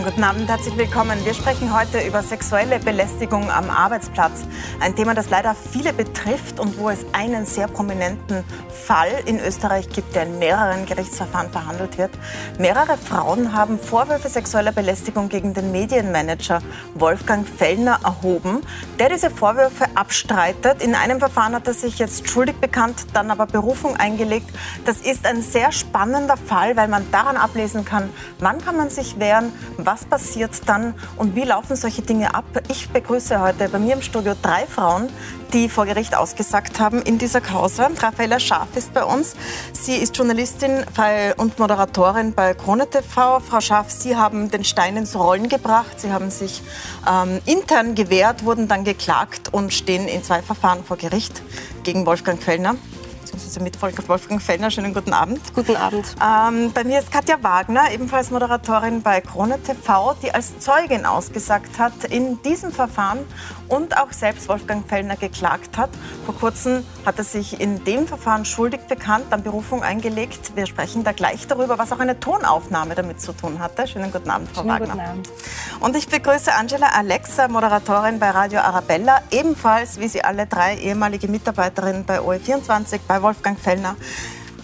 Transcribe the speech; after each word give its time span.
Schönen 0.00 0.12
guten 0.12 0.24
Abend, 0.24 0.48
herzlich 0.48 0.78
willkommen. 0.78 1.22
Wir 1.26 1.34
sprechen 1.34 1.78
heute 1.78 2.00
über 2.00 2.22
sexuelle 2.22 2.78
Belästigung 2.78 3.50
am 3.50 3.68
Arbeitsplatz. 3.68 4.46
Ein 4.80 4.96
Thema, 4.96 5.12
das 5.12 5.28
leider 5.28 5.54
viele 5.54 5.92
betrifft 5.92 6.58
und 6.58 6.78
wo 6.78 6.88
es 6.88 7.04
einen 7.12 7.44
sehr 7.44 7.68
prominenten 7.68 8.42
Fall 8.70 9.10
in 9.26 9.38
Österreich 9.38 9.90
gibt, 9.90 10.14
der 10.14 10.22
in 10.22 10.38
mehreren 10.38 10.86
Gerichtsverfahren 10.86 11.50
verhandelt 11.50 11.98
wird. 11.98 12.12
Mehrere 12.58 12.96
Frauen 12.96 13.52
haben 13.52 13.78
Vorwürfe 13.78 14.30
sexueller 14.30 14.72
Belästigung 14.72 15.28
gegen 15.28 15.52
den 15.52 15.70
Medienmanager 15.70 16.62
Wolfgang 16.94 17.46
Fellner 17.46 18.00
erhoben, 18.02 18.62
der 18.98 19.10
diese 19.10 19.28
Vorwürfe 19.28 19.84
abstreitet. 19.96 20.82
In 20.82 20.94
einem 20.94 21.18
Verfahren 21.18 21.54
hat 21.54 21.66
er 21.66 21.74
sich 21.74 21.98
jetzt 21.98 22.26
schuldig 22.26 22.56
bekannt, 22.56 23.04
dann 23.12 23.30
aber 23.30 23.44
Berufung 23.44 23.96
eingelegt. 23.96 24.48
Das 24.86 25.02
ist 25.02 25.26
ein 25.26 25.42
sehr 25.42 25.72
spannender 25.72 26.38
Fall, 26.38 26.74
weil 26.78 26.88
man 26.88 27.04
daran 27.10 27.36
ablesen 27.36 27.84
kann, 27.84 28.08
wann 28.38 28.64
kann 28.64 28.78
man 28.78 28.88
sich 28.88 29.18
wehren, 29.20 29.52
was 29.90 30.04
passiert 30.04 30.52
dann 30.66 30.94
und 31.16 31.34
wie 31.34 31.42
laufen 31.42 31.74
solche 31.74 32.02
Dinge 32.02 32.32
ab? 32.32 32.44
Ich 32.68 32.90
begrüße 32.90 33.40
heute 33.40 33.68
bei 33.68 33.80
mir 33.80 33.94
im 33.94 34.02
Studio 34.02 34.34
drei 34.40 34.64
Frauen, 34.64 35.08
die 35.52 35.68
vor 35.68 35.84
Gericht 35.84 36.14
ausgesagt 36.14 36.78
haben 36.78 37.02
in 37.02 37.18
dieser 37.18 37.40
Causa. 37.40 37.90
Raffaella 37.98 38.38
Scharf 38.38 38.76
ist 38.76 38.94
bei 38.94 39.02
uns. 39.02 39.34
Sie 39.72 39.96
ist 39.96 40.16
Journalistin 40.16 40.84
und 41.38 41.58
Moderatorin 41.58 42.34
bei 42.34 42.54
Krone 42.54 42.88
TV. 42.88 43.40
Frau 43.40 43.60
Scharf, 43.60 43.90
Sie 43.90 44.14
haben 44.14 44.48
den 44.48 44.62
Stein 44.62 44.96
ins 44.96 45.16
Rollen 45.16 45.48
gebracht. 45.48 45.98
Sie 45.98 46.12
haben 46.12 46.30
sich 46.30 46.62
ähm, 47.10 47.40
intern 47.44 47.96
gewehrt, 47.96 48.44
wurden 48.44 48.68
dann 48.68 48.84
geklagt 48.84 49.52
und 49.52 49.74
stehen 49.74 50.06
in 50.06 50.22
zwei 50.22 50.40
Verfahren 50.40 50.84
vor 50.84 50.98
Gericht 50.98 51.42
gegen 51.82 52.06
Wolfgang 52.06 52.40
Fellner 52.40 52.76
beziehungsweise 53.30 53.60
mit 53.60 54.08
Wolfgang 54.08 54.40
Fellner. 54.40 54.70
Schönen 54.70 54.94
guten 54.94 55.12
Abend. 55.12 55.40
Guten 55.54 55.76
Abend. 55.76 56.14
Ähm, 56.22 56.72
bei 56.72 56.84
mir 56.84 56.98
ist 56.98 57.10
Katja 57.10 57.42
Wagner, 57.42 57.90
ebenfalls 57.92 58.30
Moderatorin 58.30 59.02
bei 59.02 59.20
Krone 59.20 59.60
TV, 59.62 60.14
die 60.22 60.32
als 60.32 60.58
Zeugin 60.58 61.06
ausgesagt 61.06 61.78
hat 61.78 62.04
in 62.04 62.40
diesem 62.42 62.72
Verfahren 62.72 63.20
und 63.70 63.96
auch 63.96 64.12
selbst 64.12 64.48
Wolfgang 64.48 64.86
Fellner 64.86 65.16
geklagt 65.16 65.78
hat. 65.78 65.90
Vor 66.26 66.34
kurzem 66.34 66.84
hat 67.06 67.18
er 67.18 67.24
sich 67.24 67.60
in 67.60 67.82
dem 67.84 68.06
Verfahren 68.06 68.44
schuldig 68.44 68.80
bekannt, 68.82 69.26
dann 69.30 69.42
Berufung 69.42 69.82
eingelegt. 69.82 70.56
Wir 70.56 70.66
sprechen 70.66 71.04
da 71.04 71.12
gleich 71.12 71.46
darüber, 71.46 71.78
was 71.78 71.92
auch 71.92 72.00
eine 72.00 72.20
Tonaufnahme 72.20 72.94
damit 72.94 73.20
zu 73.20 73.32
tun 73.32 73.60
hatte. 73.60 73.86
Schönen 73.86 74.12
guten 74.12 74.28
Abend, 74.28 74.50
Frau 74.50 74.62
Schönen 74.62 74.72
Wagner. 74.72 74.86
Guten 74.88 75.00
Abend. 75.00 75.30
Und 75.80 75.96
ich 75.96 76.08
begrüße 76.08 76.52
Angela 76.52 76.88
Alexa, 76.88 77.48
Moderatorin 77.48 78.18
bei 78.18 78.30
Radio 78.30 78.60
Arabella, 78.60 79.22
ebenfalls 79.30 79.98
wie 80.00 80.08
Sie 80.08 80.22
alle 80.22 80.46
drei 80.46 80.76
ehemalige 80.76 81.28
Mitarbeiterinnen 81.28 82.04
bei 82.04 82.20
OE24, 82.20 83.00
bei 83.06 83.22
Wolfgang 83.22 83.58
Fellner 83.58 83.96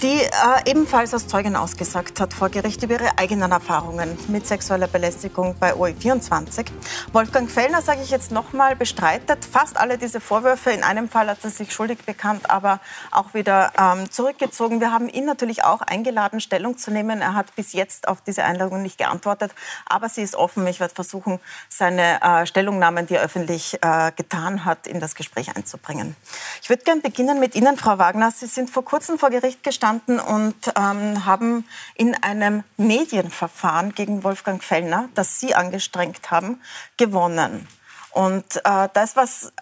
die 0.02 0.20
äh, 0.20 0.30
ebenfalls 0.70 1.14
als 1.14 1.26
Zeugin 1.26 1.56
ausgesagt 1.56 2.20
hat 2.20 2.34
vor 2.34 2.50
Gericht 2.50 2.82
über 2.82 2.94
ihre 2.94 3.18
eigenen 3.18 3.50
Erfahrungen 3.50 4.18
mit 4.28 4.46
sexueller 4.46 4.88
Belästigung 4.88 5.56
bei 5.58 5.72
OE24. 5.72 6.66
Wolfgang 7.12 7.50
Fellner, 7.50 7.80
sage 7.80 8.00
ich 8.02 8.10
jetzt 8.10 8.30
nochmal, 8.30 8.76
bestreitet 8.76 9.44
fast 9.44 9.78
alle 9.78 9.96
diese 9.96 10.20
Vorwürfe. 10.20 10.70
In 10.70 10.82
einem 10.82 11.08
Fall 11.08 11.28
hat 11.30 11.38
er 11.44 11.50
sich 11.50 11.72
schuldig 11.72 12.04
bekannt, 12.04 12.50
aber 12.50 12.80
auch 13.10 13.32
wieder 13.32 13.72
ähm, 13.78 14.10
zurückgezogen. 14.10 14.80
Wir 14.80 14.92
haben 14.92 15.08
ihn 15.08 15.24
natürlich 15.24 15.64
auch 15.64 15.80
eingeladen, 15.80 16.40
Stellung 16.40 16.76
zu 16.76 16.90
nehmen. 16.90 17.22
Er 17.22 17.34
hat 17.34 17.54
bis 17.56 17.72
jetzt 17.72 18.06
auf 18.06 18.20
diese 18.20 18.44
Einladung 18.44 18.82
nicht 18.82 18.98
geantwortet, 18.98 19.52
aber 19.86 20.10
sie 20.10 20.22
ist 20.22 20.34
offen. 20.34 20.66
Ich 20.66 20.78
werde 20.78 20.94
versuchen, 20.94 21.40
seine 21.70 22.20
äh, 22.20 22.46
Stellungnahmen, 22.46 23.06
die 23.06 23.14
er 23.14 23.22
öffentlich 23.22 23.78
äh, 23.80 24.12
getan 24.14 24.66
hat, 24.66 24.86
in 24.86 25.00
das 25.00 25.14
Gespräch 25.14 25.56
einzubringen. 25.56 26.16
Ich 26.60 26.68
würde 26.68 26.84
gerne 26.84 27.00
beginnen 27.00 27.40
mit 27.40 27.54
Ihnen, 27.54 27.78
Frau 27.78 27.98
Wagner. 27.98 28.30
Sie 28.30 28.46
sind 28.46 28.68
vor 28.68 28.84
kurzem 28.84 29.18
vor 29.18 29.30
Gericht 29.30 29.62
gestanden 29.62 29.85
gestanden 29.86 30.18
und 30.18 30.54
ähm, 30.76 31.24
haben 31.24 31.64
in 31.94 32.14
einem 32.22 32.64
Medienverfahren 32.76 33.94
gegen 33.94 34.24
Wolfgang 34.24 34.62
Fellner, 34.62 35.08
das 35.14 35.38
Sie 35.38 35.54
angestrengt 35.54 36.30
haben, 36.30 36.60
gewonnen. 36.96 37.68
Und 38.10 38.56
äh, 38.56 38.88
da 38.92 39.02
ist 39.02 39.16
was 39.16 39.52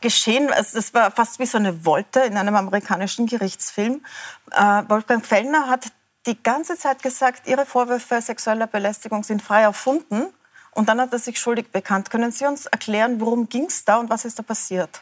geschehen, 0.00 0.52
also 0.52 0.76
das 0.76 0.92
war 0.94 1.10
fast 1.10 1.38
wie 1.38 1.46
so 1.46 1.58
eine 1.58 1.84
Wolte 1.84 2.20
in 2.20 2.36
einem 2.36 2.56
amerikanischen 2.56 3.26
Gerichtsfilm. 3.26 4.04
Äh, 4.52 4.82
Wolfgang 4.88 5.24
Fellner 5.24 5.68
hat 5.68 5.86
die 6.26 6.40
ganze 6.42 6.76
Zeit 6.76 7.02
gesagt, 7.02 7.46
Ihre 7.46 7.64
Vorwürfe 7.64 8.20
sexueller 8.20 8.66
Belästigung 8.66 9.24
sind 9.24 9.42
frei 9.42 9.62
erfunden. 9.62 10.26
Und 10.72 10.88
dann 10.88 11.00
hat 11.00 11.12
er 11.12 11.18
sich 11.18 11.40
schuldig 11.40 11.72
bekannt. 11.72 12.10
Können 12.10 12.30
Sie 12.30 12.46
uns 12.46 12.66
erklären, 12.66 13.20
worum 13.20 13.48
ging 13.48 13.64
es 13.64 13.84
da 13.84 13.96
und 13.96 14.08
was 14.08 14.24
ist 14.24 14.38
da 14.38 14.42
passiert? 14.42 15.00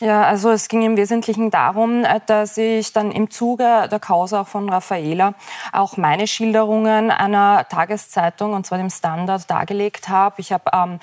Ja, 0.00 0.22
also 0.22 0.50
es 0.50 0.68
ging 0.68 0.82
im 0.82 0.96
Wesentlichen 0.96 1.50
darum, 1.50 2.04
äh, 2.04 2.20
dass 2.24 2.56
ich 2.56 2.92
dann 2.92 3.10
im 3.10 3.30
Zuge 3.30 3.88
der 3.90 3.98
Causa 3.98 4.44
von 4.44 4.68
Raffaela 4.68 5.34
auch 5.72 5.96
meine 5.96 6.28
Schilderungen 6.28 7.10
einer 7.10 7.66
Tageszeitung, 7.68 8.52
und 8.52 8.64
zwar 8.64 8.78
dem 8.78 8.90
Standard, 8.90 9.50
dargelegt 9.50 10.08
habe. 10.08 10.36
Ich 10.38 10.52
habe 10.52 10.70
ähm, 10.72 11.00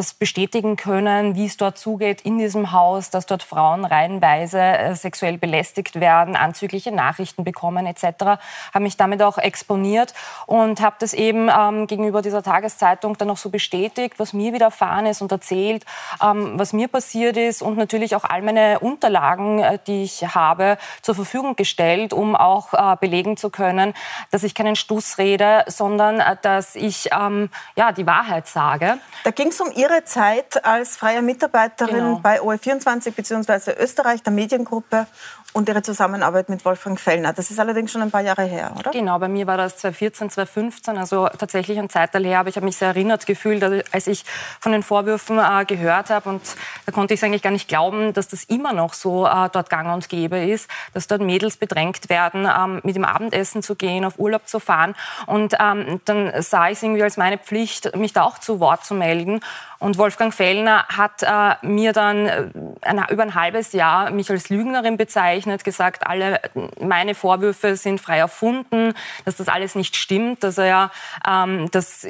das 0.00 0.14
bestätigen 0.14 0.76
können, 0.76 1.34
wie 1.34 1.44
es 1.44 1.58
dort 1.58 1.76
zugeht 1.76 2.22
in 2.22 2.38
diesem 2.38 2.72
Haus, 2.72 3.10
dass 3.10 3.26
dort 3.26 3.42
Frauen 3.42 3.84
reihenweise 3.84 4.58
äh, 4.58 4.94
sexuell 4.94 5.36
belästigt 5.36 6.00
werden, 6.00 6.36
anzügliche 6.36 6.90
Nachrichten 6.90 7.44
bekommen 7.44 7.84
etc. 7.84 8.40
Habe 8.72 8.80
mich 8.80 8.96
damit 8.96 9.20
auch 9.22 9.36
exponiert 9.36 10.14
und 10.46 10.80
habe 10.80 10.96
das 11.00 11.12
eben 11.12 11.50
ähm, 11.54 11.86
gegenüber 11.86 12.22
dieser 12.22 12.42
Tageszeitung 12.42 13.18
dann 13.18 13.28
auch 13.28 13.36
so 13.36 13.50
bestätigt, 13.50 14.14
was 14.16 14.32
mir 14.32 14.54
widerfahren 14.54 15.04
ist 15.04 15.20
und 15.20 15.32
erzählt, 15.32 15.84
ähm, 16.22 16.58
was 16.58 16.72
mir 16.72 16.88
passiert 16.88 17.36
ist 17.36 17.60
und 17.60 17.76
natürlich 17.76 18.16
auch 18.16 18.24
all 18.24 18.40
meine 18.40 18.78
Unterlagen, 18.78 19.58
äh, 19.58 19.78
die 19.86 20.04
ich 20.04 20.34
habe, 20.34 20.78
zur 21.02 21.14
Verfügung 21.14 21.56
gestellt, 21.56 22.14
um 22.14 22.36
auch 22.36 22.72
äh, 22.72 22.96
belegen 22.98 23.36
zu 23.36 23.50
können, 23.50 23.92
dass 24.30 24.44
ich 24.44 24.54
keinen 24.54 24.76
Stuss 24.76 25.18
rede, 25.18 25.64
sondern 25.66 26.20
äh, 26.20 26.36
dass 26.40 26.74
ich 26.74 27.10
ähm, 27.12 27.50
ja, 27.76 27.92
die 27.92 28.06
Wahrheit 28.06 28.46
sage. 28.46 28.96
Da 29.24 29.30
ging 29.30 29.48
es 29.48 29.60
um 29.60 29.70
Ihre 29.76 29.89
Zeit 30.04 30.64
als 30.64 30.96
freie 30.96 31.22
Mitarbeiterin 31.22 31.94
genau. 31.94 32.20
bei 32.22 32.40
OE24 32.40 33.12
bzw. 33.12 33.72
Österreich, 33.78 34.22
der 34.22 34.32
Mediengruppe 34.32 35.06
und 35.52 35.68
Ihre 35.68 35.82
Zusammenarbeit 35.82 36.48
mit 36.48 36.64
Wolfgang 36.64 36.98
Fellner. 36.98 37.32
Das 37.32 37.50
ist 37.50 37.58
allerdings 37.58 37.90
schon 37.90 38.02
ein 38.02 38.10
paar 38.10 38.20
Jahre 38.20 38.44
her, 38.44 38.72
oder? 38.78 38.92
Genau, 38.92 39.18
bei 39.18 39.28
mir 39.28 39.46
war 39.46 39.56
das 39.56 39.78
2014, 39.78 40.30
2015, 40.30 40.98
also 40.98 41.28
tatsächlich 41.28 41.78
ein 41.78 41.90
Zeitteil 41.90 42.24
her. 42.24 42.40
Aber 42.40 42.48
ich 42.48 42.56
habe 42.56 42.66
mich 42.66 42.76
sehr 42.76 42.88
erinnert 42.88 43.26
gefühlt, 43.26 43.62
als 43.92 44.06
ich 44.06 44.24
von 44.60 44.72
den 44.72 44.82
Vorwürfen 44.82 45.38
äh, 45.38 45.64
gehört 45.64 46.10
habe. 46.10 46.28
Und 46.28 46.42
da 46.86 46.92
konnte 46.92 47.14
ich 47.14 47.24
eigentlich 47.24 47.42
gar 47.42 47.50
nicht 47.50 47.68
glauben, 47.68 48.12
dass 48.12 48.28
das 48.28 48.44
immer 48.44 48.72
noch 48.72 48.94
so 48.94 49.26
äh, 49.26 49.48
dort 49.52 49.70
gang 49.70 49.92
und 49.92 50.08
gäbe 50.08 50.38
ist, 50.38 50.70
dass 50.94 51.08
dort 51.08 51.20
Mädels 51.20 51.56
bedrängt 51.56 52.08
werden, 52.08 52.46
ähm, 52.46 52.80
mit 52.84 52.94
dem 52.94 53.04
Abendessen 53.04 53.62
zu 53.62 53.74
gehen, 53.74 54.04
auf 54.04 54.18
Urlaub 54.18 54.46
zu 54.46 54.60
fahren. 54.60 54.94
Und 55.26 55.54
ähm, 55.58 56.00
dann 56.04 56.32
sah 56.42 56.68
ich 56.68 56.74
es 56.74 56.82
irgendwie 56.84 57.02
als 57.02 57.16
meine 57.16 57.38
Pflicht, 57.38 57.96
mich 57.96 58.12
da 58.12 58.22
auch 58.22 58.38
zu 58.38 58.60
Wort 58.60 58.84
zu 58.84 58.94
melden. 58.94 59.40
Und 59.80 59.96
Wolfgang 59.96 60.32
Fellner 60.32 60.84
hat 60.88 61.22
äh, 61.22 61.66
mir 61.66 61.92
dann 61.92 62.26
äh, 62.26 62.48
ein, 62.82 63.04
über 63.08 63.22
ein 63.22 63.34
halbes 63.34 63.72
Jahr 63.72 64.10
mich 64.10 64.30
als 64.30 64.50
Lügnerin 64.50 64.96
bezeichnet, 64.96 65.64
gesagt, 65.64 66.06
alle 66.06 66.40
meine 66.78 67.14
Vorwürfe 67.14 67.76
sind 67.76 68.00
frei 68.00 68.18
erfunden, 68.18 68.92
dass 69.24 69.36
das 69.36 69.48
alles 69.48 69.74
nicht 69.74 69.96
stimmt, 69.96 70.44
dass 70.44 70.58
er 70.58 70.90
ähm, 71.26 71.70
dass 71.70 72.06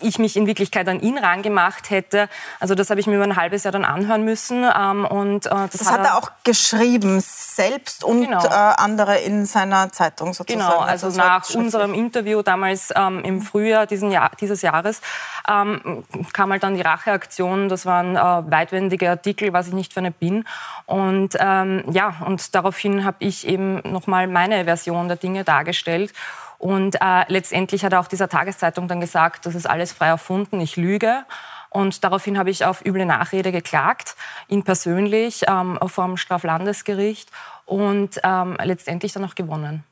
ich 0.00 0.18
mich 0.20 0.36
in 0.36 0.46
Wirklichkeit 0.46 0.88
an 0.88 1.00
ihn 1.00 1.18
rangemacht 1.18 1.90
hätte. 1.90 2.28
Also 2.60 2.76
das 2.76 2.90
habe 2.90 3.00
ich 3.00 3.08
mir 3.08 3.16
über 3.16 3.24
ein 3.24 3.36
halbes 3.36 3.64
Jahr 3.64 3.72
dann 3.72 3.84
anhören 3.84 4.24
müssen. 4.24 4.64
Ähm, 4.64 5.04
und, 5.04 5.46
äh, 5.46 5.50
das, 5.50 5.70
das 5.72 5.90
hat, 5.90 6.04
er, 6.04 6.18
auch 6.18 6.30
geschrieben, 6.44 7.20
selbst 7.20 8.04
und 8.04 8.26
genau. 8.26 8.44
äh, 8.44 8.48
andere 8.48 9.18
in 9.18 9.44
seiner 9.44 9.90
Zeitung 9.90 10.34
sozusagen. 10.34 10.64
Genau, 10.64 10.78
also, 10.78 11.06
also 11.06 11.18
nach 11.18 11.50
unserem 11.54 11.94
Interview 11.94 12.42
damals 12.42 12.92
ähm, 12.94 13.24
im 13.24 13.42
Frühjahr 13.42 13.86
diesen 13.86 14.12
Jahr, 14.12 14.30
dieses 14.40 14.62
Jahres 14.62 15.00
ähm, 15.48 16.04
kam 16.32 16.52
halt 16.52 16.62
dann 16.62 16.74
die 16.74 16.80
Racheaktion. 16.92 17.68
Das 17.68 17.86
waren 17.86 18.16
äh, 18.16 18.50
weitwendige 18.50 19.10
Artikel, 19.10 19.52
was 19.52 19.68
ich 19.68 19.74
nicht 19.74 19.92
für 19.92 20.00
eine 20.00 20.10
bin. 20.10 20.44
Und 20.86 21.36
ähm, 21.38 21.84
ja, 21.90 22.14
und 22.26 22.54
daraufhin 22.54 23.04
habe 23.04 23.16
ich 23.20 23.46
eben 23.46 23.80
nochmal 23.90 24.26
meine 24.26 24.64
Version 24.64 25.08
der 25.08 25.16
Dinge 25.16 25.44
dargestellt. 25.44 26.12
Und 26.58 26.96
äh, 27.00 27.24
letztendlich 27.26 27.84
hat 27.84 27.94
auch 27.94 28.06
dieser 28.06 28.28
Tageszeitung 28.28 28.86
dann 28.86 29.00
gesagt, 29.00 29.46
das 29.46 29.54
ist 29.54 29.68
alles 29.68 29.92
frei 29.92 30.06
erfunden, 30.06 30.60
ich 30.60 30.76
lüge. 30.76 31.24
Und 31.70 32.04
daraufhin 32.04 32.38
habe 32.38 32.50
ich 32.50 32.64
auf 32.64 32.84
üble 32.84 33.06
Nachrede 33.06 33.50
geklagt, 33.50 34.14
ihn 34.46 34.62
persönlich 34.62 35.42
ähm, 35.48 35.78
dem 35.96 36.16
Straflandesgericht 36.16 37.30
und 37.64 38.20
ähm, 38.22 38.56
letztendlich 38.62 39.12
dann 39.12 39.24
auch 39.24 39.34
gewonnen. 39.34 39.84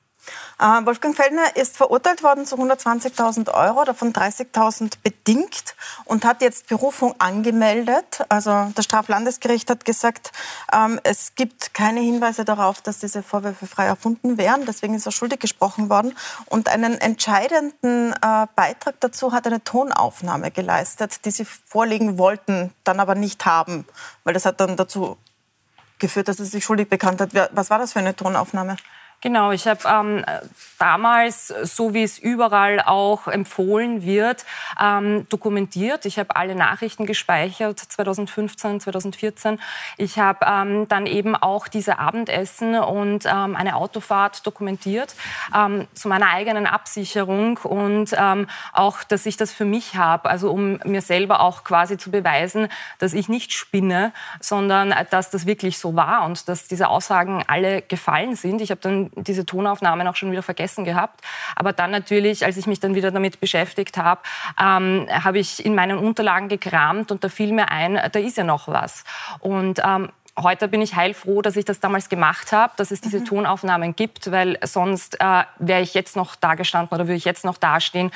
Äh, 0.59 0.85
Wolfgang 0.85 1.17
Feldner 1.17 1.57
ist 1.57 1.77
verurteilt 1.77 2.23
worden 2.23 2.45
zu 2.45 2.57
120.000 2.57 3.53
Euro, 3.53 3.85
davon 3.85 4.13
30.000 4.13 4.95
bedingt 5.03 5.75
und 6.05 6.25
hat 6.25 6.43
jetzt 6.43 6.69
Berufung 6.69 7.15
angemeldet. 7.19 8.25
Also 8.29 8.71
das 8.75 8.85
Straflandesgericht 8.85 9.71
hat 9.71 9.85
gesagt, 9.85 10.33
ähm, 10.73 11.01
es 11.03 11.35
gibt 11.35 11.73
keine 11.73 12.01
Hinweise 12.01 12.45
darauf, 12.45 12.83
dass 12.83 12.99
diese 12.99 13.23
Vorwürfe 13.23 13.67
frei 13.67 13.87
erfunden 13.87 14.37
wären. 14.37 14.67
Deswegen 14.67 14.95
ist 14.95 15.07
er 15.07 15.13
schuldig 15.13 15.41
gesprochen 15.41 15.89
worden. 15.89 16.15
Und 16.47 16.69
einen 16.69 17.01
entscheidenden 17.01 18.13
äh, 18.13 18.47
Beitrag 18.55 18.97
dazu 19.01 19.33
hat 19.33 19.47
eine 19.47 19.65
Tonaufnahme 19.65 20.51
geleistet, 20.51 21.25
die 21.25 21.31
sie 21.31 21.45
vorlegen 21.45 22.19
wollten, 22.19 22.73
dann 22.85 23.01
aber 23.01 23.15
nicht 23.15 23.47
haben, 23.47 23.87
weil 24.25 24.35
das 24.35 24.45
hat 24.45 24.61
dann 24.61 24.77
dazu 24.77 25.17
geführt, 25.99 26.29
dass 26.29 26.41
er 26.41 26.47
sich 26.47 26.65
schuldig 26.65 26.89
bekannt 26.89 27.21
hat. 27.21 27.31
Was 27.53 27.71
war 27.71 27.79
das 27.79 27.93
für 27.93 28.01
eine 28.01 28.17
Tonaufnahme? 28.17 28.77
Genau, 29.23 29.53
ich 29.53 29.69
habe 29.69 29.81
ähm, 29.87 30.25
damals, 30.79 31.49
so 31.49 31.93
wie 31.93 32.03
es 32.03 32.19
überall 32.19 32.81
auch 32.81 33.29
empfohlen 33.29 34.03
wird, 34.03 34.47
ähm, 34.81 35.27
dokumentiert. 35.29 36.07
Ich 36.07 36.19
habe 36.19 36.37
alle 36.37 36.55
Nachrichten 36.55 37.05
gespeichert, 37.05 37.79
2015, 37.79 38.81
2014. 38.81 39.61
Ich 39.99 40.19
habe 40.19 40.47
ähm, 40.49 40.89
dann 40.89 41.05
eben 41.05 41.37
auch 41.37 41.69
diese 41.69 41.99
Abendessen 41.99 42.79
und 42.79 43.27
ähm, 43.27 43.57
eine 43.57 43.77
Autofahrt 43.77 44.47
dokumentiert, 44.47 45.15
ähm, 45.55 45.87
zu 45.93 46.09
meiner 46.09 46.31
eigenen 46.31 46.67
Absicherung 46.67 47.59
und 47.59 48.15
ähm, 48.17 48.47
auch, 48.73 49.05
dass 49.05 49.27
ich 49.27 49.37
das 49.37 49.53
für 49.53 49.67
mich 49.67 49.97
habe, 49.97 50.31
also 50.31 50.51
um 50.51 50.79
mir 50.85 51.03
selber 51.03 51.41
auch 51.41 51.63
quasi 51.65 51.99
zu 51.99 52.11
beweisen, 52.11 52.69
dass 52.99 53.13
ich 53.13 53.29
nicht 53.29 53.53
spinne, 53.53 54.15
sondern 54.41 54.95
dass 55.11 55.29
das 55.29 55.45
wirklich 55.45 55.79
so 55.79 55.95
war 55.95 56.25
und 56.25 56.49
dass 56.49 56.69
diese 56.69 56.89
Aussagen 56.89 57.45
alle 57.47 57.83
gefallen 57.83 58.35
sind. 58.35 58.63
Ich 58.63 58.71
habe 58.71 58.81
dann 58.81 59.10
diese 59.17 59.47
Tonaufnahmen 59.47 60.07
auch 60.07 60.17
schon 60.17 60.31
wieder 60.33 60.43
vergessen 60.43 60.85
gehabt. 60.85 61.21
Aber 61.57 61.73
dann 61.73 61.91
natürlich, 61.91 62.45
als 62.45 62.57
ich 62.57 62.67
mich 62.67 62.81
dann 62.81 62.95
wieder 62.95 63.11
damit 63.11 63.41
beschäftigt 63.41 63.97
habe, 63.97 64.21
ähm, 64.61 65.07
habe 65.11 65.39
ich 65.39 65.65
in 65.65 65.75
meinen 65.75 65.99
Unterlagen 65.99 66.49
gekramt 66.49 67.11
und 67.11 67.25
da 67.25 67.29
fiel 67.29 67.53
mir 67.53 67.71
ein, 67.71 68.01
da 68.13 68.19
ist 68.19 68.37
ja 68.37 68.45
noch 68.45 68.69
was. 68.69 69.05
Und 69.41 69.81
ähm, 69.85 70.11
heute 70.43 70.69
bin 70.69 70.83
ich 70.83 70.97
heilfroh, 70.97 71.43
dass 71.43 71.57
ich 71.57 71.65
das 71.65 71.81
damals 71.81 72.09
gemacht 72.09 72.53
habe, 72.53 72.73
dass 72.77 72.91
es 72.91 73.01
diese 73.01 73.21
mhm. 73.21 73.25
Tonaufnahmen 73.25 73.97
gibt, 73.97 74.31
weil 74.31 74.59
sonst 74.63 75.21
äh, 75.21 75.45
wäre 75.59 75.81
ich 75.81 75.95
jetzt 75.95 76.17
noch 76.17 76.37
dagestanden 76.37 76.95
oder 76.95 77.07
würde 77.07 77.17
ich 77.17 77.25
jetzt 77.25 77.45
noch 77.45 77.57
dastehen 77.57 78.11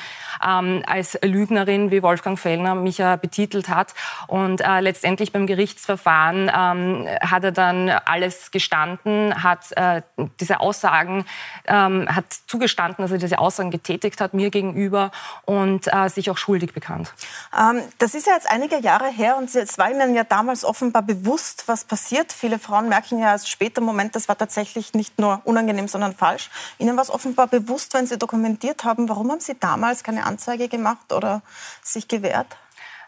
ähm, 0.45 0.83
als 0.87 1.17
Lügnerin, 1.21 1.91
wie 1.91 2.03
Wolfgang 2.03 2.39
Fellner 2.39 2.75
mich 2.75 2.97
ja 2.97 3.15
betitelt 3.15 3.69
hat. 3.69 3.93
Und 4.27 4.61
äh, 4.61 4.79
letztendlich 4.79 5.31
beim 5.31 5.47
Gerichtsverfahren 5.47 6.51
ähm, 6.55 7.07
hat 7.21 7.43
er 7.43 7.51
dann 7.51 7.89
alles 7.89 8.51
gestanden, 8.51 9.43
hat 9.43 9.71
äh, 9.77 10.01
diese 10.39 10.59
Aussagen, 10.59 11.25
ähm, 11.67 12.07
hat 12.13 12.25
zugestanden, 12.47 13.03
dass 13.03 13.11
er 13.11 13.17
diese 13.17 13.39
Aussagen 13.39 13.71
getätigt 13.71 14.21
hat 14.21 14.33
mir 14.33 14.49
gegenüber 14.49 15.11
und 15.45 15.87
äh, 15.93 16.09
sich 16.09 16.29
auch 16.29 16.37
schuldig 16.37 16.73
bekannt. 16.73 17.13
Ähm, 17.57 17.81
das 17.97 18.15
ist 18.15 18.27
ja 18.27 18.33
jetzt 18.33 18.49
einige 18.49 18.79
Jahre 18.79 19.09
her 19.09 19.37
und 19.37 19.53
es 19.53 19.77
war 19.77 19.89
Ihnen 19.89 20.15
ja 20.15 20.23
damals 20.23 20.65
offenbar 20.65 21.01
bewusst, 21.01 21.67
was 21.67 21.85
passiert 21.85 22.14
passiert. 22.15 22.33
Viele 22.33 22.59
Frauen 22.59 22.89
merken 22.89 23.19
ja 23.19 23.31
erst 23.31 23.49
später, 23.49 23.81
Moment, 23.81 24.15
das 24.15 24.27
war 24.27 24.37
tatsächlich 24.37 24.93
nicht 24.93 25.19
nur 25.19 25.41
unangenehm, 25.43 25.87
sondern 25.87 26.15
falsch. 26.15 26.49
Ihnen 26.77 26.95
war 26.95 27.03
es 27.03 27.09
offenbar 27.09 27.47
bewusst, 27.47 27.93
wenn 27.93 28.07
Sie 28.07 28.17
dokumentiert 28.17 28.83
haben. 28.83 29.09
Warum 29.09 29.31
haben 29.31 29.39
Sie 29.41 29.55
damals 29.59 30.03
keine 30.03 30.25
Anzeige 30.25 30.67
gemacht 30.67 31.11
oder 31.11 31.41
sich 31.83 32.07
gewehrt? 32.07 32.47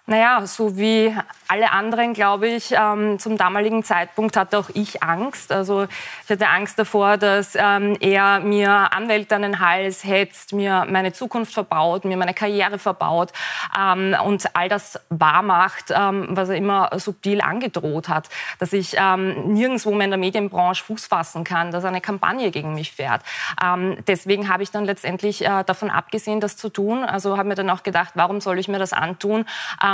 Naja, 0.10 0.46
so 0.46 0.78
wie 0.78 1.14
alle 1.50 1.74
anderen, 1.74 2.14
glaube 2.14 2.48
ich, 2.48 2.72
ähm, 2.72 3.20
zum 3.20 3.38
damaligen 3.38 3.84
Zeitpunkt 3.84 4.38
hatte 4.38 4.58
auch 4.58 4.70
ich 4.74 5.04
Angst. 5.04 5.52
Also 5.52 5.86
ich 6.24 6.30
hatte 6.30 6.48
Angst 6.48 6.80
davor, 6.80 7.18
dass 7.18 7.56
ähm, 7.56 7.98
er 8.00 8.40
mir 8.40 8.94
Anwälte 8.94 9.36
an 9.36 9.42
den 9.42 9.60
Hals 9.60 10.06
hetzt, 10.06 10.54
mir 10.54 10.86
meine 10.90 11.12
Zukunft 11.12 11.54
verbaut, 11.54 12.06
mir 12.06 12.16
meine 12.16 12.34
Karriere 12.34 12.80
verbaut 12.80 13.34
ähm, 13.78 14.16
und 14.24 14.56
all 14.56 14.70
das 14.70 14.98
wahrmacht, 15.10 15.92
ähm, 15.94 16.28
was 16.30 16.48
er 16.48 16.56
immer 16.56 16.90
subtil 16.96 17.42
angedroht 17.42 18.08
hat. 18.08 18.30
Dass 18.60 18.72
ich 18.72 18.96
ähm, 18.98 19.54
nirgendwo 19.54 19.92
mehr 19.94 20.06
in 20.06 20.12
der 20.12 20.20
Medienbranche 20.20 20.86
Fuß 20.86 21.08
fassen 21.08 21.44
kann, 21.44 21.72
dass 21.72 21.84
eine 21.84 22.00
Kampagne 22.00 22.52
gegen 22.52 22.76
mich 22.76 22.94
fährt. 22.94 23.24
Ähm, 23.62 23.98
deswegen 24.08 24.48
habe 24.48 24.64
ich 24.64 24.72
dann 24.72 24.86
letztendlich 24.86 25.44
äh, 25.46 25.66
davon 25.66 25.90
abgesehen, 25.90 26.40
das 26.40 26.56
zu 26.56 26.70
tun. 26.70 27.04
Also 27.04 27.38
habe 27.38 27.50
mir 27.50 27.56
dann 27.56 27.70
auch 27.70 27.84
gedacht, 27.84 28.12
warum 28.16 28.40
soll 28.40 28.58
ich 28.58 28.70
mir 28.70 28.80
das 28.80 28.94
antun? 28.94 29.44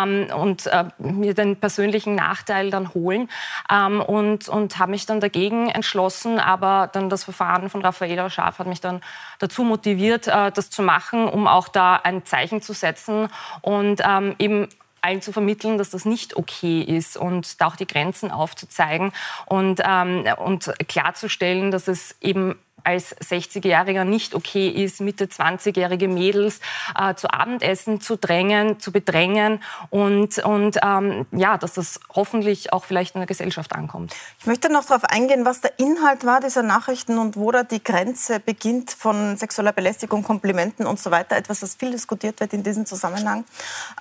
Ähm, 0.04 0.28
und 0.36 0.68
äh, 0.68 0.86
mir 0.98 1.34
den 1.34 1.58
persönlichen 1.58 2.16
Nachteil 2.16 2.70
dann 2.70 2.94
holen. 2.94 3.30
Ähm, 3.72 4.02
und 4.02 4.50
und 4.50 4.80
habe 4.80 4.92
mich 4.92 5.06
dann 5.06 5.20
dagegen 5.20 5.70
entschlossen, 5.70 6.40
aber 6.40 6.90
dann 6.92 7.10
das 7.10 7.24
Verfahren 7.24 7.70
von 7.70 7.82
Raffaella 7.82 8.30
Scharf 8.30 8.60
hat 8.60 8.68
mich 8.68 8.82
dann 8.82 9.02
dazu 9.40 9.64
motiviert, 9.64 10.28
äh, 10.28 10.52
das 10.52 10.70
zu 10.70 10.82
machen, 10.82 11.28
um 11.28 11.48
auch 11.48 11.68
da 11.68 11.96
ein 11.96 12.26
Zeichen 12.26 12.62
zu 12.62 12.74
setzen 12.74 13.30
und 13.62 14.02
ähm, 14.06 14.36
eben 14.40 14.68
allen 15.04 15.22
zu 15.22 15.34
vermitteln, 15.34 15.78
dass 15.78 15.90
das 15.90 16.06
nicht 16.06 16.36
okay 16.38 16.82
ist 16.82 17.18
und 17.18 17.60
da 17.60 17.68
auch 17.68 17.76
die 17.76 17.86
Grenzen 17.86 18.32
aufzuzeigen 18.32 19.12
und, 19.46 19.82
ähm, 19.86 20.26
und 20.38 20.72
klarzustellen, 20.88 21.72
dass 21.72 21.88
es 21.88 22.16
eben 22.22 22.56
als 22.84 23.16
60-Jähriger 23.18 24.04
nicht 24.04 24.36
okay 24.36 24.70
ist, 24.70 25.02
Mitte 25.02 25.26
20-jährige 25.26 26.08
Mädels 26.08 26.60
äh, 27.00 27.16
zu 27.16 27.32
Abendessen 27.32 28.02
zu 28.02 28.18
drängen, 28.18 28.80
zu 28.80 28.92
bedrängen 28.92 29.62
und, 29.90 30.40
und 30.40 30.78
ähm, 30.84 31.26
ja, 31.32 31.58
dass 31.58 31.74
das 31.74 32.00
hoffentlich 32.14 32.74
auch 32.74 32.86
vielleicht 32.86 33.16
in 33.16 33.22
der 33.22 33.28
Gesellschaft 33.28 33.74
ankommt. 33.74 34.14
Ich 34.40 34.46
möchte 34.46 34.72
noch 34.72 34.86
darauf 34.86 35.06
eingehen, 35.06 35.46
was 35.46 35.62
der 35.62 35.80
Inhalt 35.80 36.26
war 36.26 36.42
dieser 36.42 36.64
Nachrichten 36.64 37.18
und 37.18 37.38
wo 37.38 37.52
da 37.52 37.64
die 37.64 37.84
Grenze 37.84 38.40
beginnt 38.40 38.92
von 38.92 39.38
sexueller 39.38 39.72
Belästigung, 39.72 40.24
Komplimenten 40.24 40.86
und 40.86 41.00
so 41.00 41.12
weiter. 41.12 41.38
Etwas, 41.38 41.62
was 41.62 41.76
viel 41.76 41.92
diskutiert 41.92 42.40
wird 42.40 42.54
in 42.54 42.64
diesem 42.64 42.86
Zusammenhang. 42.86 43.46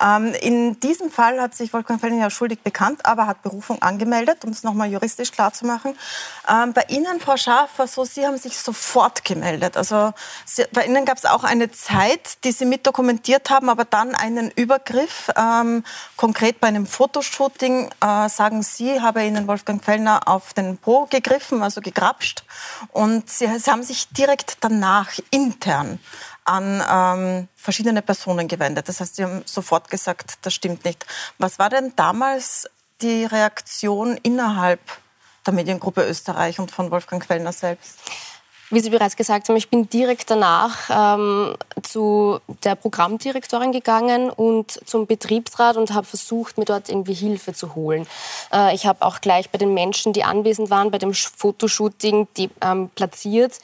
Ähm, 0.01 0.33
in 0.41 0.79
diesem 0.79 1.09
Fall 1.09 1.39
hat 1.41 1.55
sich 1.55 1.73
Wolfgang 1.73 1.99
Felling 1.99 2.19
ja 2.19 2.29
schuldig 2.29 2.61
bekannt, 2.61 3.05
aber 3.05 3.27
hat 3.27 3.41
Berufung 3.41 3.81
angemeldet, 3.81 4.43
um 4.43 4.51
es 4.51 4.63
nochmal 4.63 4.89
juristisch 4.89 5.31
klarzumachen. 5.31 5.97
Ähm, 6.49 6.73
bei 6.73 6.85
Ihnen, 6.89 7.19
Frau 7.19 7.37
Schaaf, 7.37 7.69
so, 7.85 8.03
Sie 8.03 8.25
haben 8.25 8.37
sich 8.37 8.57
so 8.57 8.72
sofort 8.73 9.23
gemeldet. 9.23 9.77
Also 9.77 10.13
Sie, 10.45 10.65
bei 10.71 10.85
Ihnen 10.85 11.05
gab 11.05 11.17
es 11.17 11.25
auch 11.25 11.43
eine 11.43 11.71
Zeit, 11.71 12.43
die 12.43 12.51
Sie 12.51 12.65
mit 12.65 12.87
dokumentiert 12.87 13.49
haben, 13.49 13.69
aber 13.69 13.85
dann 13.85 14.15
einen 14.15 14.49
Übergriff. 14.51 15.29
Ähm, 15.37 15.83
konkret 16.17 16.59
bei 16.59 16.67
einem 16.67 16.87
Fotoshooting 16.87 17.91
äh, 18.01 18.29
sagen 18.29 18.63
Sie, 18.63 18.99
habe 18.99 19.23
Ihnen 19.23 19.47
Wolfgang 19.47 19.83
Fellner 19.83 20.27
auf 20.27 20.53
den 20.53 20.77
Po 20.77 21.05
gegriffen, 21.05 21.61
also 21.61 21.81
gegrapscht. 21.81 22.43
Und 22.91 23.29
Sie, 23.29 23.47
Sie 23.59 23.69
haben 23.71 23.83
sich 23.83 24.09
direkt 24.09 24.57
danach 24.61 25.11
intern 25.29 25.99
an 26.45 26.83
ähm, 26.89 27.47
verschiedene 27.55 28.01
Personen 28.01 28.47
gewendet. 28.47 28.89
Das 28.89 28.99
heißt, 28.99 29.15
Sie 29.15 29.23
haben 29.23 29.43
sofort 29.45 29.89
gesagt, 29.89 30.39
das 30.41 30.53
stimmt 30.53 30.83
nicht. 30.83 31.05
Was 31.37 31.59
war 31.59 31.69
denn 31.69 31.93
damals 31.95 32.67
die 33.01 33.25
Reaktion 33.25 34.17
innerhalb 34.23 34.81
der 35.45 35.53
Mediengruppe 35.53 36.03
Österreich 36.03 36.59
und 36.59 36.71
von 36.71 36.91
Wolfgang 36.91 37.23
Quellner 37.23 37.53
selbst? 37.53 37.99
Wie 38.73 38.79
Sie 38.79 38.89
bereits 38.89 39.15
gesagt 39.15 39.49
haben, 39.49 39.55
ich 39.55 39.69
bin 39.69 39.87
direkt 39.87 40.31
danach 40.31 40.89
ähm, 40.89 41.53
zu 41.83 42.39
der 42.63 42.73
Programmdirektorin 42.73 43.71
gegangen 43.71 44.31
und 44.31 44.71
zum 44.89 45.05
Betriebsrat 45.05 45.77
und 45.77 45.93
habe 45.93 46.07
versucht, 46.07 46.57
mir 46.57 46.65
dort 46.65 46.89
irgendwie 46.89 47.13
Hilfe 47.13 47.53
zu 47.53 47.75
holen. 47.75 48.07
Äh, 48.51 48.73
ich 48.73 48.87
habe 48.87 49.05
auch 49.05 49.21
gleich 49.21 49.51
bei 49.51 49.59
den 49.59 49.75
Menschen, 49.75 50.11
die 50.11 50.23
anwesend 50.23 50.71
waren, 50.71 50.89
bei 50.89 50.97
dem 50.97 51.13
Fotoshooting 51.13 52.27
die, 52.35 52.49
ähm, 52.61 52.89
platziert. 52.95 53.59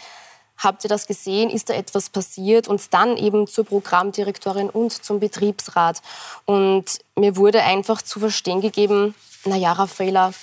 Habt 0.59 0.83
ihr 0.83 0.89
das 0.89 1.07
gesehen? 1.07 1.49
Ist 1.49 1.71
da 1.71 1.73
etwas 1.73 2.11
passiert? 2.11 2.67
Und 2.67 2.93
dann 2.93 3.17
eben 3.17 3.47
zur 3.47 3.65
Programmdirektorin 3.65 4.69
und 4.69 4.91
zum 4.91 5.19
Betriebsrat. 5.19 6.03
Und 6.45 6.99
mir 7.15 7.35
wurde 7.35 7.63
einfach 7.63 8.03
zu 8.03 8.19
verstehen 8.19 8.61
gegeben, 8.61 9.15
na 9.43 9.55
ja, 9.55 9.71
Raffaela, 9.71 10.33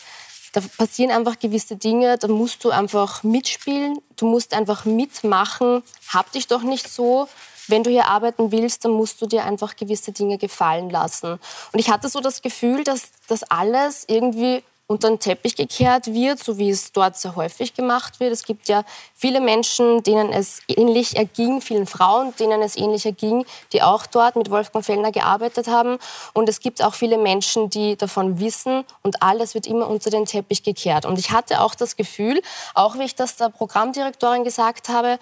da 0.56 0.62
passieren 0.78 1.10
einfach 1.10 1.38
gewisse 1.38 1.76
Dinge, 1.76 2.16
da 2.16 2.28
musst 2.28 2.64
du 2.64 2.70
einfach 2.70 3.22
mitspielen, 3.22 3.98
du 4.16 4.24
musst 4.24 4.54
einfach 4.54 4.86
mitmachen, 4.86 5.82
hab 6.08 6.32
dich 6.32 6.46
doch 6.46 6.62
nicht 6.62 6.88
so. 6.90 7.28
Wenn 7.68 7.82
du 7.82 7.90
hier 7.90 8.06
arbeiten 8.06 8.52
willst, 8.52 8.86
dann 8.86 8.92
musst 8.92 9.20
du 9.20 9.26
dir 9.26 9.44
einfach 9.44 9.76
gewisse 9.76 10.12
Dinge 10.12 10.38
gefallen 10.38 10.88
lassen. 10.88 11.32
Und 11.72 11.78
ich 11.78 11.90
hatte 11.90 12.08
so 12.08 12.20
das 12.20 12.40
Gefühl, 12.40 12.84
dass 12.84 13.10
das 13.28 13.42
alles 13.42 14.04
irgendwie 14.08 14.62
unter 14.88 15.08
den 15.08 15.18
Teppich 15.18 15.56
gekehrt 15.56 16.06
wird, 16.06 16.38
so 16.38 16.58
wie 16.58 16.70
es 16.70 16.92
dort 16.92 17.16
sehr 17.16 17.34
häufig 17.34 17.74
gemacht 17.74 18.20
wird. 18.20 18.32
Es 18.32 18.44
gibt 18.44 18.68
ja 18.68 18.84
viele 19.14 19.40
Menschen, 19.40 20.02
denen 20.04 20.32
es 20.32 20.60
ähnlich 20.68 21.16
erging, 21.16 21.60
vielen 21.60 21.86
Frauen, 21.86 22.34
denen 22.38 22.62
es 22.62 22.76
ähnlich 22.76 23.04
erging, 23.04 23.44
die 23.72 23.82
auch 23.82 24.06
dort 24.06 24.36
mit 24.36 24.48
Wolfgang 24.50 24.84
Fellner 24.84 25.10
gearbeitet 25.10 25.66
haben. 25.66 25.98
Und 26.34 26.48
es 26.48 26.60
gibt 26.60 26.84
auch 26.84 26.94
viele 26.94 27.18
Menschen, 27.18 27.68
die 27.68 27.96
davon 27.96 28.38
wissen 28.38 28.84
und 29.02 29.22
alles 29.22 29.54
wird 29.54 29.66
immer 29.66 29.88
unter 29.88 30.10
den 30.10 30.24
Teppich 30.24 30.62
gekehrt. 30.62 31.04
Und 31.04 31.18
ich 31.18 31.32
hatte 31.32 31.60
auch 31.60 31.74
das 31.74 31.96
Gefühl, 31.96 32.40
auch 32.74 32.96
wie 32.96 33.04
ich 33.04 33.16
das 33.16 33.36
der 33.36 33.48
Programmdirektorin 33.48 34.44
gesagt 34.44 34.88
habe, 34.88 35.18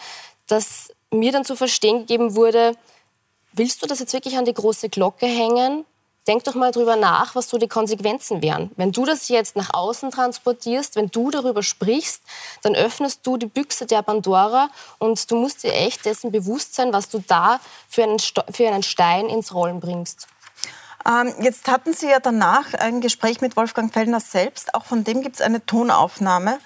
dass 0.47 0.93
mir 1.11 1.33
dann 1.33 1.47
zu 1.47 1.57
verstehen 1.57 2.01
gegeben 2.01 2.35
wurde, 2.37 2.75
willst 3.53 3.83
du 3.83 3.87
das 3.87 4.01
jetzt 4.01 4.13
wirklich 4.13 4.37
an 4.37 4.45
die 4.45 4.53
große 4.53 4.91
Glocke 4.91 5.27
hängen? 5.27 5.87
Denk 6.27 6.45
doch 6.45 6.55
mal 6.55 6.71
drüber 6.71 6.97
nach, 6.97 7.35
was 7.35 7.51
so 7.51 7.59
die 7.59 7.69
Konsequenzen 7.69 8.43
wären. 8.43 8.71
Wenn 8.77 8.93
du 8.93 9.05
das 9.05 9.29
jetzt 9.29 9.57
nach 9.57 9.75
außen 9.75 10.11
transportierst, 10.11 10.97
wenn 10.97 11.09
du 11.09 11.31
darüber 11.31 11.63
sprichst, 11.63 12.23
dann 12.63 12.75
öffnest 12.75 13.27
du 13.27 13.37
die 13.37 13.47
Büchse 13.47 13.85
der 13.85 14.03
Pandora 14.03 14.71
und 14.99 15.31
du 15.31 15.37
musst 15.37 15.65
dir 15.65 15.75
echt 15.75 16.07
dessen 16.07 16.33
bewusst 16.33 16.75
sein, 16.75 16.95
was 16.95 17.11
du 17.11 17.23
da 17.27 17.61
für 17.89 18.05
einen, 18.05 18.19
für 18.19 18.67
einen 18.67 18.83
Stein 18.83 19.27
ins 19.27 19.53
Rollen 19.53 19.81
bringst. 19.81 20.27
Ähm, 21.07 21.35
jetzt 21.41 21.69
hatten 21.69 21.93
Sie 21.93 22.09
ja 22.09 22.21
danach 22.21 22.73
ein 22.73 23.03
Gespräch 23.03 23.43
mit 23.43 23.57
Wolfgang 23.59 23.93
Fellner 23.93 24.21
selbst. 24.21 24.75
Auch 24.75 24.87
von 24.87 25.05
dem 25.05 25.21
gibt 25.21 25.37
es 25.37 25.43
eine 25.43 25.67
Tonaufnahme, 25.67 26.59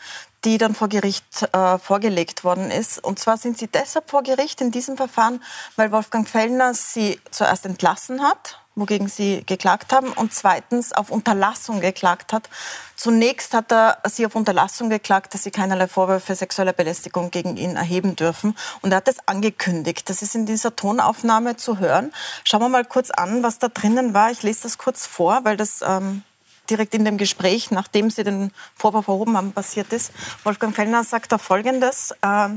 die 0.44 0.58
dann 0.58 0.76
vor 0.76 0.88
Gericht 0.88 1.48
äh, 1.52 1.78
vorgelegt 1.78 2.44
worden 2.44 2.70
ist. 2.70 3.02
Und 3.02 3.18
zwar 3.18 3.36
sind 3.36 3.58
Sie 3.58 3.66
deshalb 3.66 4.08
vor 4.08 4.22
Gericht 4.22 4.60
in 4.60 4.70
diesem 4.70 4.96
Verfahren, 4.96 5.42
weil 5.74 5.90
Wolfgang 5.90 6.28
Fellner 6.28 6.74
Sie 6.74 7.20
zuerst 7.32 7.66
entlassen 7.66 8.22
hat 8.22 8.60
wogegen 8.78 9.08
Sie 9.08 9.42
geklagt 9.44 9.92
haben, 9.92 10.12
und 10.12 10.32
zweitens 10.32 10.92
auf 10.92 11.10
Unterlassung 11.10 11.80
geklagt 11.80 12.32
hat. 12.32 12.48
Zunächst 12.96 13.54
hat 13.54 13.70
er 13.70 13.98
sie 14.08 14.26
auf 14.26 14.34
Unterlassung 14.34 14.90
geklagt, 14.90 15.32
dass 15.32 15.44
sie 15.44 15.52
keinerlei 15.52 15.86
Vorwürfe 15.86 16.34
sexueller 16.34 16.72
Belästigung 16.72 17.30
gegen 17.30 17.56
ihn 17.56 17.76
erheben 17.76 18.16
dürfen. 18.16 18.56
Und 18.82 18.90
er 18.90 18.96
hat 18.96 19.06
das 19.06 19.18
angekündigt. 19.26 20.10
Das 20.10 20.20
ist 20.20 20.34
in 20.34 20.46
dieser 20.46 20.74
Tonaufnahme 20.74 21.56
zu 21.56 21.78
hören. 21.78 22.12
Schauen 22.42 22.62
wir 22.62 22.68
mal 22.68 22.84
kurz 22.84 23.10
an, 23.10 23.44
was 23.44 23.60
da 23.60 23.68
drinnen 23.68 24.14
war. 24.14 24.32
Ich 24.32 24.42
lese 24.42 24.64
das 24.64 24.78
kurz 24.78 25.06
vor, 25.06 25.44
weil 25.44 25.56
das 25.56 25.80
ähm, 25.86 26.24
direkt 26.70 26.92
in 26.92 27.04
dem 27.04 27.18
Gespräch, 27.18 27.70
nachdem 27.70 28.10
sie 28.10 28.24
den 28.24 28.52
Vorwurf 28.74 29.06
erhoben 29.06 29.36
haben, 29.36 29.52
passiert 29.52 29.92
ist. 29.92 30.10
Wolfgang 30.42 30.74
Fellner 30.74 31.04
sagt 31.04 31.30
da 31.30 31.38
Folgendes. 31.38 32.12
Äh, 32.22 32.48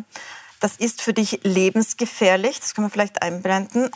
das 0.60 0.78
ist 0.78 1.02
für 1.02 1.14
dich 1.14 1.42
lebensgefährlich. 1.44 2.60
Das 2.60 2.74
können 2.74 2.88
wir 2.88 2.92
vielleicht 2.92 3.22
einblenden 3.22 3.92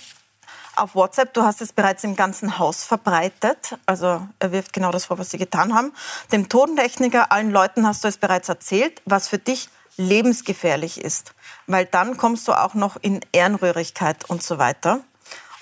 auf 0.77 0.95
WhatsApp. 0.95 1.33
Du 1.33 1.43
hast 1.43 1.61
es 1.61 1.73
bereits 1.73 2.03
im 2.03 2.15
ganzen 2.15 2.59
Haus 2.59 2.83
verbreitet. 2.83 3.77
Also 3.85 4.27
er 4.39 4.51
wirft 4.51 4.73
genau 4.73 4.91
das 4.91 5.05
vor, 5.05 5.17
was 5.17 5.31
sie 5.31 5.37
getan 5.37 5.73
haben. 5.73 5.93
Dem 6.31 6.49
Totentechniker, 6.49 7.31
allen 7.31 7.51
Leuten 7.51 7.87
hast 7.87 8.03
du 8.03 8.07
es 8.07 8.17
bereits 8.17 8.49
erzählt, 8.49 9.01
was 9.05 9.27
für 9.27 9.37
dich 9.37 9.69
lebensgefährlich 9.97 11.01
ist. 11.01 11.33
Weil 11.67 11.85
dann 11.85 12.17
kommst 12.17 12.47
du 12.47 12.53
auch 12.53 12.73
noch 12.73 12.97
in 13.01 13.21
Ehrenrührigkeit 13.31 14.29
und 14.29 14.43
so 14.43 14.57
weiter. 14.57 15.01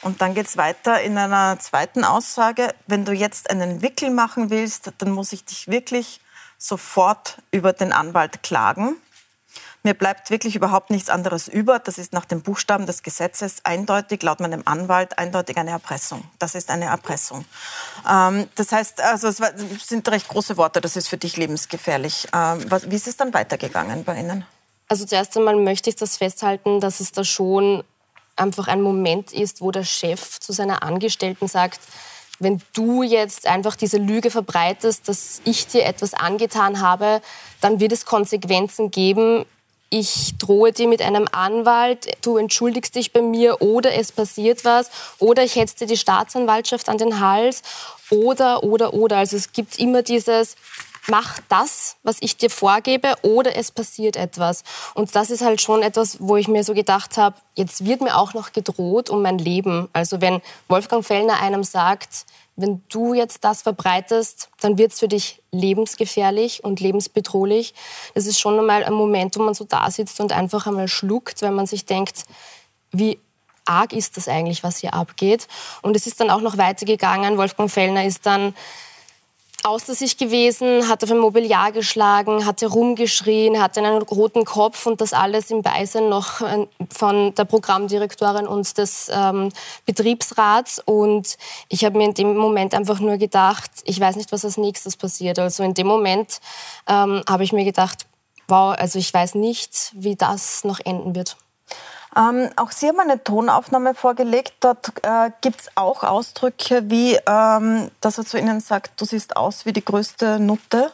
Und 0.01 0.21
dann 0.21 0.33
geht 0.33 0.47
es 0.47 0.57
weiter 0.57 1.01
in 1.01 1.17
einer 1.17 1.57
zweiten 1.59 2.03
Aussage. 2.03 2.73
Wenn 2.87 3.05
du 3.05 3.13
jetzt 3.13 3.49
einen 3.49 3.81
Wickel 3.81 4.09
machen 4.09 4.49
willst, 4.49 4.91
dann 4.97 5.11
muss 5.11 5.31
ich 5.31 5.45
dich 5.45 5.69
wirklich 5.69 6.19
sofort 6.57 7.37
über 7.51 7.73
den 7.73 7.93
Anwalt 7.93 8.43
klagen. 8.43 8.97
Mir 9.85 9.93
bleibt 9.93 10.29
wirklich 10.29 10.55
überhaupt 10.55 10.91
nichts 10.91 11.09
anderes 11.09 11.49
über. 11.49 11.77
Das 11.77 11.97
ist 11.97 12.13
nach 12.13 12.23
dem 12.23 12.41
Buchstaben 12.41 12.85
des 12.85 13.03
Gesetzes 13.03 13.57
eindeutig, 13.65 14.23
laut 14.23 14.39
meinem 14.39 14.63
Anwalt, 14.63 15.17
eindeutig 15.19 15.57
eine 15.57 15.71
Erpressung. 15.71 16.23
Das 16.39 16.55
ist 16.55 16.69
eine 16.69 16.85
Erpressung. 16.85 17.43
Ähm, 18.09 18.47
das 18.55 18.71
heißt, 18.71 19.01
also 19.01 19.27
es 19.27 19.41
sind 19.85 20.07
recht 20.09 20.29
große 20.29 20.55
Worte, 20.55 20.79
das 20.79 20.95
ist 20.95 21.09
für 21.09 21.17
dich 21.17 21.35
lebensgefährlich. 21.35 22.29
Ähm, 22.33 22.63
was, 22.69 22.89
wie 22.89 22.95
ist 22.95 23.07
es 23.07 23.17
dann 23.17 23.33
weitergegangen 23.33 24.05
bei 24.05 24.19
Ihnen? 24.19 24.45
Also 24.87 25.05
zuerst 25.05 25.35
einmal 25.35 25.57
möchte 25.57 25.89
ich 25.89 25.97
das 25.97 26.15
festhalten, 26.15 26.79
dass 26.79 27.01
es 27.01 27.11
da 27.11 27.25
schon 27.25 27.83
einfach 28.37 28.69
ein 28.69 28.81
Moment 28.81 29.33
ist, 29.33 29.59
wo 29.59 29.71
der 29.71 29.83
Chef 29.83 30.39
zu 30.39 30.53
seiner 30.53 30.83
Angestellten 30.83 31.49
sagt, 31.49 31.81
wenn 32.39 32.61
du 32.73 33.03
jetzt 33.03 33.47
einfach 33.47 33.75
diese 33.75 33.97
Lüge 33.97 34.31
verbreitest, 34.31 35.07
dass 35.07 35.41
ich 35.45 35.67
dir 35.67 35.85
etwas 35.85 36.13
angetan 36.13 36.81
habe, 36.81 37.21
dann 37.61 37.79
wird 37.79 37.91
es 37.91 38.05
Konsequenzen 38.05 38.91
geben, 38.91 39.45
ich 39.93 40.35
drohe 40.39 40.71
dir 40.71 40.87
mit 40.87 41.03
einem 41.03 41.27
Anwalt, 41.31 42.07
du 42.25 42.37
entschuldigst 42.37 42.95
dich 42.95 43.13
bei 43.13 43.21
mir 43.21 43.61
oder 43.61 43.93
es 43.93 44.11
passiert 44.11 44.65
was 44.65 44.89
oder 45.19 45.43
ich 45.43 45.55
hetze 45.55 45.75
dir 45.77 45.85
die 45.85 45.97
Staatsanwaltschaft 45.97 46.89
an 46.89 46.97
den 46.97 47.19
Hals 47.19 47.61
oder, 48.09 48.63
oder, 48.63 48.95
oder. 48.95 49.17
Also 49.17 49.37
es 49.37 49.51
gibt 49.51 49.77
immer 49.77 50.01
dieses, 50.01 50.55
mach 51.07 51.37
das, 51.47 51.97
was 52.01 52.17
ich 52.21 52.37
dir 52.37 52.49
vorgebe 52.49 53.13
oder 53.21 53.55
es 53.55 53.69
passiert 53.69 54.15
etwas. 54.15 54.63
Und 54.95 55.15
das 55.15 55.29
ist 55.29 55.43
halt 55.43 55.61
schon 55.61 55.83
etwas, 55.83 56.17
wo 56.19 56.37
ich 56.37 56.47
mir 56.47 56.63
so 56.63 56.73
gedacht 56.73 57.17
habe, 57.17 57.35
jetzt 57.53 57.85
wird 57.85 58.01
mir 58.01 58.17
auch 58.17 58.33
noch 58.33 58.51
gedroht 58.51 59.11
um 59.11 59.21
mein 59.21 59.37
Leben. 59.37 59.89
Also 59.93 60.21
wenn 60.21 60.41
Wolfgang 60.69 61.05
Fellner 61.05 61.39
einem 61.39 61.63
sagt, 61.63 62.25
wenn 62.55 62.83
du 62.89 63.13
jetzt 63.13 63.43
das 63.43 63.63
verbreitest, 63.63 64.49
dann 64.61 64.77
wird 64.77 64.91
es 64.91 64.99
für 64.99 65.07
dich 65.07 65.41
lebensgefährlich 65.51 66.63
und 66.63 66.79
lebensbedrohlich. 66.79 67.73
Das 68.13 68.27
ist 68.27 68.39
schon 68.39 68.59
einmal 68.59 68.83
ein 68.83 68.93
Moment, 68.93 69.35
wo 69.37 69.43
man 69.43 69.53
so 69.53 69.63
da 69.63 69.89
sitzt 69.89 70.19
und 70.19 70.31
einfach 70.31 70.67
einmal 70.67 70.87
schluckt, 70.87 71.41
weil 71.41 71.51
man 71.51 71.65
sich 71.65 71.85
denkt, 71.85 72.23
wie 72.91 73.19
arg 73.65 73.93
ist 73.93 74.17
das 74.17 74.27
eigentlich, 74.27 74.63
was 74.63 74.77
hier 74.77 74.93
abgeht. 74.93 75.47
Und 75.81 75.95
es 75.95 76.05
ist 76.05 76.19
dann 76.19 76.29
auch 76.29 76.41
noch 76.41 76.57
weitergegangen. 76.57 77.37
Wolfgang 77.37 77.71
Fellner 77.71 78.05
ist 78.05 78.25
dann 78.25 78.53
außer 79.63 79.95
sich 79.95 80.17
gewesen, 80.17 80.87
hat 80.89 81.03
auf 81.03 81.11
ein 81.11 81.17
Mobiliar 81.17 81.71
geschlagen, 81.71 82.45
hat 82.45 82.61
herumgeschrien, 82.61 83.61
hatte 83.61 83.81
einen 83.81 84.01
roten 84.01 84.45
Kopf 84.45 84.85
und 84.85 85.01
das 85.01 85.13
alles 85.13 85.51
im 85.51 85.61
Beisein 85.61 86.09
noch 86.09 86.41
äh, 86.41 86.67
von 86.91 87.33
der 87.35 87.45
Programmdirektorin 87.45 88.47
und 88.47 88.77
des 88.77 89.09
ähm, 89.13 89.49
Betriebsrats. 89.85 90.81
Und 90.83 91.37
ich 91.69 91.85
habe 91.85 91.97
mir 91.97 92.05
in 92.05 92.13
dem 92.13 92.35
Moment 92.35 92.73
einfach 92.73 92.99
nur 92.99 93.17
gedacht, 93.17 93.71
ich 93.85 93.99
weiß 93.99 94.17
nicht, 94.17 94.31
was 94.31 94.45
als 94.45 94.57
nächstes 94.57 94.97
passiert. 94.97 95.39
Also 95.39 95.63
in 95.63 95.73
dem 95.73 95.87
Moment 95.87 96.39
ähm, 96.87 97.23
habe 97.27 97.43
ich 97.43 97.53
mir 97.53 97.63
gedacht, 97.63 98.05
wow, 98.47 98.75
also 98.77 98.99
ich 98.99 99.13
weiß 99.13 99.35
nicht, 99.35 99.91
wie 99.93 100.15
das 100.15 100.63
noch 100.63 100.79
enden 100.79 101.15
wird. 101.15 101.37
Ähm, 102.15 102.49
auch 102.57 102.71
Sie 102.71 102.87
haben 102.87 102.99
eine 102.99 103.23
Tonaufnahme 103.23 103.95
vorgelegt. 103.95 104.53
Dort 104.59 104.93
äh, 105.03 105.31
gibt 105.41 105.61
es 105.61 105.69
auch 105.75 106.03
Ausdrücke 106.03 106.83
wie, 106.89 107.17
ähm, 107.27 107.89
dass 108.01 108.17
er 108.17 108.25
zu 108.25 108.37
Ihnen 108.37 108.59
sagt, 108.59 109.01
du 109.01 109.05
siehst 109.05 109.35
aus 109.35 109.65
wie 109.65 109.73
die 109.73 109.83
größte 109.83 110.39
Nutte, 110.39 110.91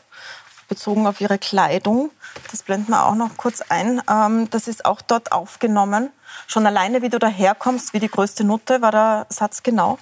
bezogen 0.69 1.07
auf 1.07 1.19
Ihre 1.19 1.37
Kleidung. 1.37 2.11
Das 2.51 2.63
blenden 2.63 2.91
wir 2.91 3.05
auch 3.05 3.15
noch 3.15 3.35
kurz 3.35 3.61
ein. 3.67 4.01
Ähm, 4.09 4.49
das 4.49 4.67
ist 4.67 4.85
auch 4.85 5.01
dort 5.01 5.31
aufgenommen. 5.31 6.11
Schon 6.47 6.65
alleine, 6.65 7.01
wie 7.01 7.09
du 7.09 7.19
daherkommst, 7.19 7.93
wie 7.93 7.99
die 7.99 8.09
größte 8.09 8.43
Nutte, 8.45 8.81
war 8.81 8.91
der 8.91 9.25
Satz 9.29 9.63
genau. 9.63 9.99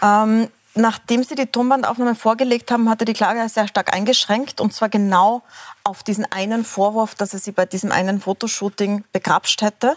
Ähm, 0.00 0.48
nachdem 0.74 1.24
Sie 1.24 1.34
die 1.34 1.46
Tonbandaufnahme 1.46 2.14
vorgelegt 2.14 2.70
haben, 2.70 2.88
hat 2.88 3.00
er 3.02 3.06
die 3.06 3.14
Klage 3.14 3.48
sehr 3.48 3.66
stark 3.66 3.92
eingeschränkt. 3.92 4.60
Und 4.60 4.72
zwar 4.72 4.90
genau 4.90 5.42
auf 5.82 6.04
diesen 6.04 6.30
einen 6.30 6.64
Vorwurf, 6.64 7.16
dass 7.16 7.32
er 7.32 7.40
sie 7.40 7.52
bei 7.52 7.66
diesem 7.66 7.90
einen 7.90 8.20
Fotoshooting 8.20 9.04
begrapscht 9.12 9.62
hätte 9.62 9.96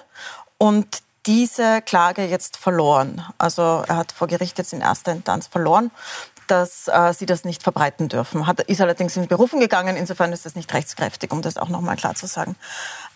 und 0.57 1.03
diese 1.25 1.81
Klage 1.81 2.23
jetzt 2.25 2.57
verloren. 2.57 3.25
Also 3.37 3.83
er 3.87 3.97
hat 3.97 4.11
vor 4.11 4.27
Gericht 4.27 4.57
jetzt 4.57 4.73
in 4.73 4.81
erster 4.81 5.11
Instanz 5.11 5.47
verloren 5.47 5.91
dass 6.47 6.87
äh, 6.87 7.13
sie 7.13 7.25
das 7.25 7.43
nicht 7.43 7.63
verbreiten 7.63 8.07
dürfen. 8.07 8.47
Hat, 8.47 8.61
ist 8.61 8.81
allerdings 8.81 9.17
in 9.17 9.27
Berufen 9.27 9.59
gegangen, 9.59 9.95
insofern 9.95 10.33
ist 10.33 10.45
das 10.45 10.55
nicht 10.55 10.73
rechtskräftig, 10.73 11.31
um 11.31 11.41
das 11.41 11.57
auch 11.57 11.69
nochmal 11.69 11.95
klar 11.95 12.15
zu 12.15 12.27
sagen. 12.27 12.55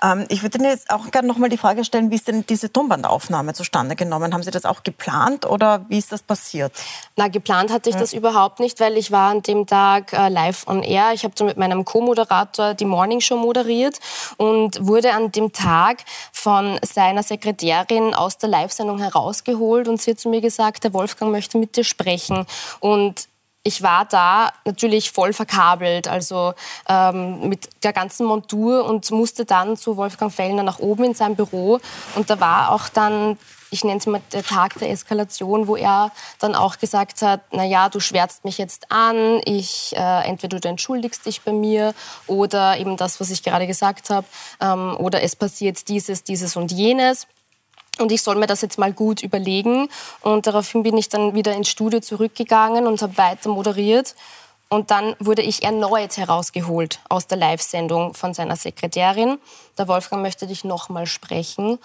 Ähm, 0.01 0.25
ich 0.29 0.43
würde 0.43 0.57
Ihnen 0.57 0.69
jetzt 0.69 0.89
auch 0.89 1.11
gerne 1.11 1.27
nochmal 1.27 1.49
die 1.49 1.57
Frage 1.57 1.83
stellen, 1.83 2.11
wie 2.11 2.15
ist 2.15 2.27
denn 2.27 2.45
diese 2.45 2.71
Tonbandaufnahme 2.71 3.53
zustande 3.53 3.95
genommen? 3.95 4.33
Haben 4.33 4.43
Sie 4.43 4.51
das 4.51 4.65
auch 4.65 4.83
geplant 4.83 5.45
oder 5.45 5.85
wie 5.89 5.97
ist 5.97 6.11
das 6.11 6.21
passiert? 6.21 6.71
Na, 7.15 7.27
geplant 7.27 7.71
hatte 7.71 7.89
ich 7.89 7.95
ja. 7.95 8.01
das 8.01 8.13
überhaupt 8.13 8.59
nicht, 8.59 8.79
weil 8.79 8.97
ich 8.97 9.11
war 9.11 9.31
an 9.31 9.41
dem 9.41 9.67
Tag 9.67 10.13
äh, 10.13 10.29
live 10.29 10.67
on 10.67 10.83
air. 10.83 11.11
Ich 11.13 11.23
habe 11.23 11.33
dann 11.35 11.47
mit 11.47 11.57
meinem 11.57 11.85
Co-Moderator 11.85 12.73
die 12.73 12.85
Morning 12.85 13.21
Show 13.21 13.37
moderiert 13.37 13.99
und 14.37 14.85
wurde 14.85 15.13
an 15.13 15.31
dem 15.31 15.51
Tag 15.51 16.03
von 16.31 16.79
seiner 16.81 17.23
Sekretärin 17.23 18.13
aus 18.13 18.37
der 18.37 18.49
Live-Sendung 18.49 18.99
herausgeholt 18.99 19.87
und 19.87 20.01
sie 20.01 20.11
hat 20.11 20.19
zu 20.19 20.29
mir 20.29 20.41
gesagt, 20.41 20.83
der 20.83 20.93
Wolfgang 20.93 21.31
möchte 21.31 21.57
mit 21.57 21.75
dir 21.75 21.83
sprechen. 21.83 22.45
Und 22.79 23.27
ich 23.63 23.83
war 23.83 24.05
da 24.05 24.51
natürlich 24.65 25.11
voll 25.11 25.33
verkabelt, 25.33 26.07
also 26.07 26.53
ähm, 26.87 27.49
mit 27.49 27.69
der 27.83 27.93
ganzen 27.93 28.25
Montur 28.25 28.85
und 28.85 29.09
musste 29.11 29.45
dann 29.45 29.75
zu 29.75 29.97
Wolfgang 29.97 30.31
Fellner 30.31 30.63
nach 30.63 30.79
oben 30.79 31.03
in 31.03 31.13
sein 31.13 31.35
Büro. 31.35 31.79
Und 32.15 32.29
da 32.29 32.39
war 32.39 32.71
auch 32.71 32.87
dann, 32.87 33.37
ich 33.69 33.83
nenne 33.83 33.99
es 33.99 34.07
mal 34.07 34.21
der 34.31 34.43
Tag 34.43 34.79
der 34.79 34.89
Eskalation, 34.89 35.67
wo 35.67 35.75
er 35.75 36.11
dann 36.39 36.55
auch 36.55 36.77
gesagt 36.77 37.21
hat, 37.21 37.41
na 37.51 37.65
ja, 37.65 37.89
du 37.89 37.99
schwärzt 37.99 38.45
mich 38.45 38.57
jetzt 38.57 38.91
an, 38.91 39.41
ich, 39.43 39.93
äh, 39.95 40.27
entweder 40.27 40.59
du 40.59 40.69
entschuldigst 40.69 41.25
dich 41.25 41.41
bei 41.41 41.51
mir 41.51 41.93
oder 42.27 42.77
eben 42.77 42.95
das, 42.95 43.19
was 43.19 43.29
ich 43.29 43.43
gerade 43.43 43.67
gesagt 43.67 44.09
habe, 44.09 44.25
ähm, 44.61 44.95
oder 44.97 45.21
es 45.21 45.35
passiert 45.35 45.89
dieses, 45.89 46.23
dieses 46.23 46.55
und 46.55 46.71
jenes. 46.71 47.27
Und 47.99 48.11
ich 48.11 48.21
soll 48.21 48.35
mir 48.35 48.47
das 48.47 48.61
jetzt 48.61 48.79
mal 48.79 48.93
gut 48.93 49.21
überlegen. 49.21 49.89
Und 50.21 50.47
daraufhin 50.47 50.83
bin 50.83 50.97
ich 50.97 51.09
dann 51.09 51.35
wieder 51.35 51.53
ins 51.53 51.69
Studio 51.69 51.99
zurückgegangen 51.99 52.87
und 52.87 53.01
habe 53.01 53.17
weiter 53.17 53.49
moderiert. 53.49 54.15
Und 54.71 54.91
dann 54.91 55.15
wurde 55.19 55.41
ich 55.41 55.63
erneut 55.63 56.15
herausgeholt 56.17 56.99
aus 57.09 57.25
der 57.25 57.39
Live-Sendung 57.39 58.13
von 58.13 58.35
seiner 58.35 58.55
Sekretärin. 58.55 59.39
Der 59.79 59.87
Wolfgang 59.87 60.21
möchte 60.21 60.45
dich 60.45 60.63
nochmal 60.63 61.07
sprechen. 61.07 61.79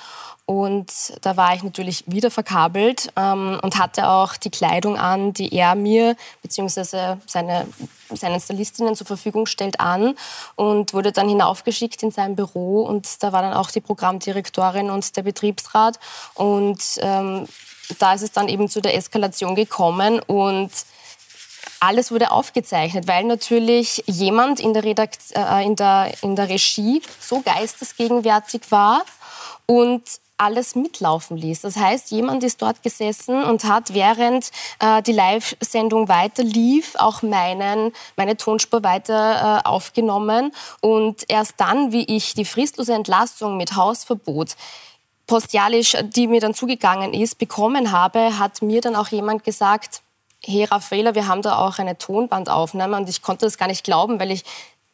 Und 0.45 0.93
da 1.23 1.38
war 1.38 1.55
ich 1.55 1.62
natürlich 1.62 2.05
wieder 2.07 2.31
verkabelt 2.31 3.11
ähm, 3.17 3.59
und 3.62 3.79
hatte 3.79 4.11
auch 4.11 4.37
die 4.37 4.50
Kleidung 4.50 4.99
an, 4.99 5.33
die 5.33 5.55
er 5.55 5.75
mir 5.75 6.14
bzw. 6.43 7.17
Seine, 7.26 7.67
seinen 8.11 8.38
Stylistinnen 8.38 8.95
zur 8.95 9.07
Verfügung 9.07 9.47
stellt, 9.47 9.81
an 9.81 10.14
und 10.55 10.93
wurde 10.93 11.11
dann 11.11 11.31
hinaufgeschickt 11.31 12.03
in 12.03 12.11
sein 12.11 12.37
Büro. 12.37 12.83
Und 12.83 13.23
da 13.23 13.33
war 13.33 13.41
dann 13.41 13.55
auch 13.55 13.71
die 13.71 13.81
Programmdirektorin 13.81 14.91
und 14.91 15.17
der 15.17 15.23
Betriebsrat. 15.23 15.99
Und 16.35 16.83
ähm, 16.99 17.49
da 17.99 18.12
ist 18.12 18.23
es 18.23 18.33
dann 18.33 18.49
eben 18.49 18.69
zu 18.69 18.83
der 18.83 18.95
Eskalation 18.95 19.55
gekommen 19.55 20.21
und 20.21 20.71
alles 21.81 22.11
wurde 22.11 22.31
aufgezeichnet, 22.31 23.07
weil 23.07 23.25
natürlich 23.25 24.02
jemand 24.07 24.61
in 24.61 24.73
der, 24.75 24.85
Redakt 24.85 25.19
äh, 25.35 25.64
in 25.64 25.76
der, 25.76 26.12
in 26.23 26.37
der 26.37 26.49
Regie 26.49 27.02
so 27.21 27.40
geistesgegenwärtig 27.40 28.62
war 28.71 29.02
und 29.66 30.02
alles 30.37 30.75
mitlaufen 30.75 31.37
ließ. 31.37 31.61
Das 31.61 31.76
heißt, 31.76 32.11
jemand 32.11 32.43
ist 32.43 32.61
dort 32.61 32.83
gesessen 32.83 33.45
und 33.45 33.64
hat, 33.64 33.95
während 33.95 34.50
äh, 34.81 35.00
die 35.02 35.12
Live-Sendung 35.12 36.09
weiter 36.09 36.43
lief, 36.43 36.97
auch 36.97 37.23
meinen, 37.23 37.93
meine 38.16 38.37
Tonspur 38.37 38.83
weiter 38.83 39.62
äh, 39.64 39.69
aufgenommen. 39.69 40.52
Und 40.81 41.25
erst 41.28 41.54
dann, 41.59 41.93
wie 41.93 42.04
ich 42.04 42.35
die 42.35 42.45
fristlose 42.45 42.95
Entlassung 42.95 43.57
mit 43.57 43.76
Hausverbot 43.76 44.57
postialisch, 45.26 45.97
die 46.02 46.26
mir 46.26 46.40
dann 46.40 46.52
zugegangen 46.52 47.14
ist, 47.14 47.38
bekommen 47.38 47.93
habe, 47.93 48.38
hat 48.38 48.61
mir 48.61 48.81
dann 48.81 48.97
auch 48.97 49.09
jemand 49.09 49.45
gesagt, 49.45 50.02
hey 50.47 50.65
Raffaela, 50.65 51.15
wir 51.15 51.27
haben 51.27 51.43
da 51.43 51.59
auch 51.59 51.79
eine 51.79 51.99
Tonbandaufnahme 51.99 52.97
und 52.97 53.09
ich 53.09 53.23
konnte 53.23 53.47
das 53.47 53.59
gar 53.59 53.69
nicht 53.69 53.85
glauben, 53.85 54.21
weil 54.21 54.31
ich 54.31 54.45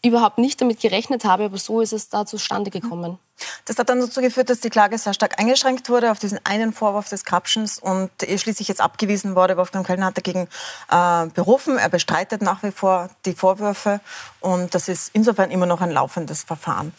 überhaupt 0.04 0.38
nicht 0.38 0.61
damit 0.61 0.80
gerechnet 0.80 1.25
habe, 1.25 1.45
aber 1.45 1.59
so 1.59 1.80
ist 1.80 1.92
es 1.92 2.09
da 2.09 2.25
zustande 2.25 2.71
gekommen. 2.71 3.19
Das 3.64 3.78
hat 3.78 3.88
dann 3.88 4.00
dazu 4.00 4.20
geführt, 4.20 4.50
dass 4.50 4.61
die 4.61 4.70
Klage 4.70 4.99
sehr 4.99 5.14
stark 5.14 5.38
eingeschränkt 5.38 5.88
wurde 5.88 6.11
auf 6.11 6.18
diesen 6.18 6.38
einen 6.44 6.73
Vorwurf 6.73 7.09
des 7.09 7.25
Krapschens 7.25 7.78
und 7.78 8.11
schließlich 8.23 8.68
jetzt 8.68 8.80
abgewiesen 8.80 9.35
wurde. 9.35 9.56
Wolfgang 9.56 9.87
Kellner 9.87 10.06
hat 10.06 10.16
dagegen 10.16 10.49
äh, 10.90 11.26
berufen. 11.26 11.78
Er 11.78 11.88
bestreitet 11.88 12.42
nach 12.42 12.62
wie 12.62 12.70
vor 12.70 13.11
die 13.25 13.35
Vorwürfe 13.35 14.00
und 14.40 14.75
das 14.75 14.88
ist 14.88 15.11
insofern 15.12 15.50
immer 15.50 15.66
noch 15.66 15.80
ein 15.80 15.90
laufendes 15.90 16.44
Verfahren. 16.44 16.92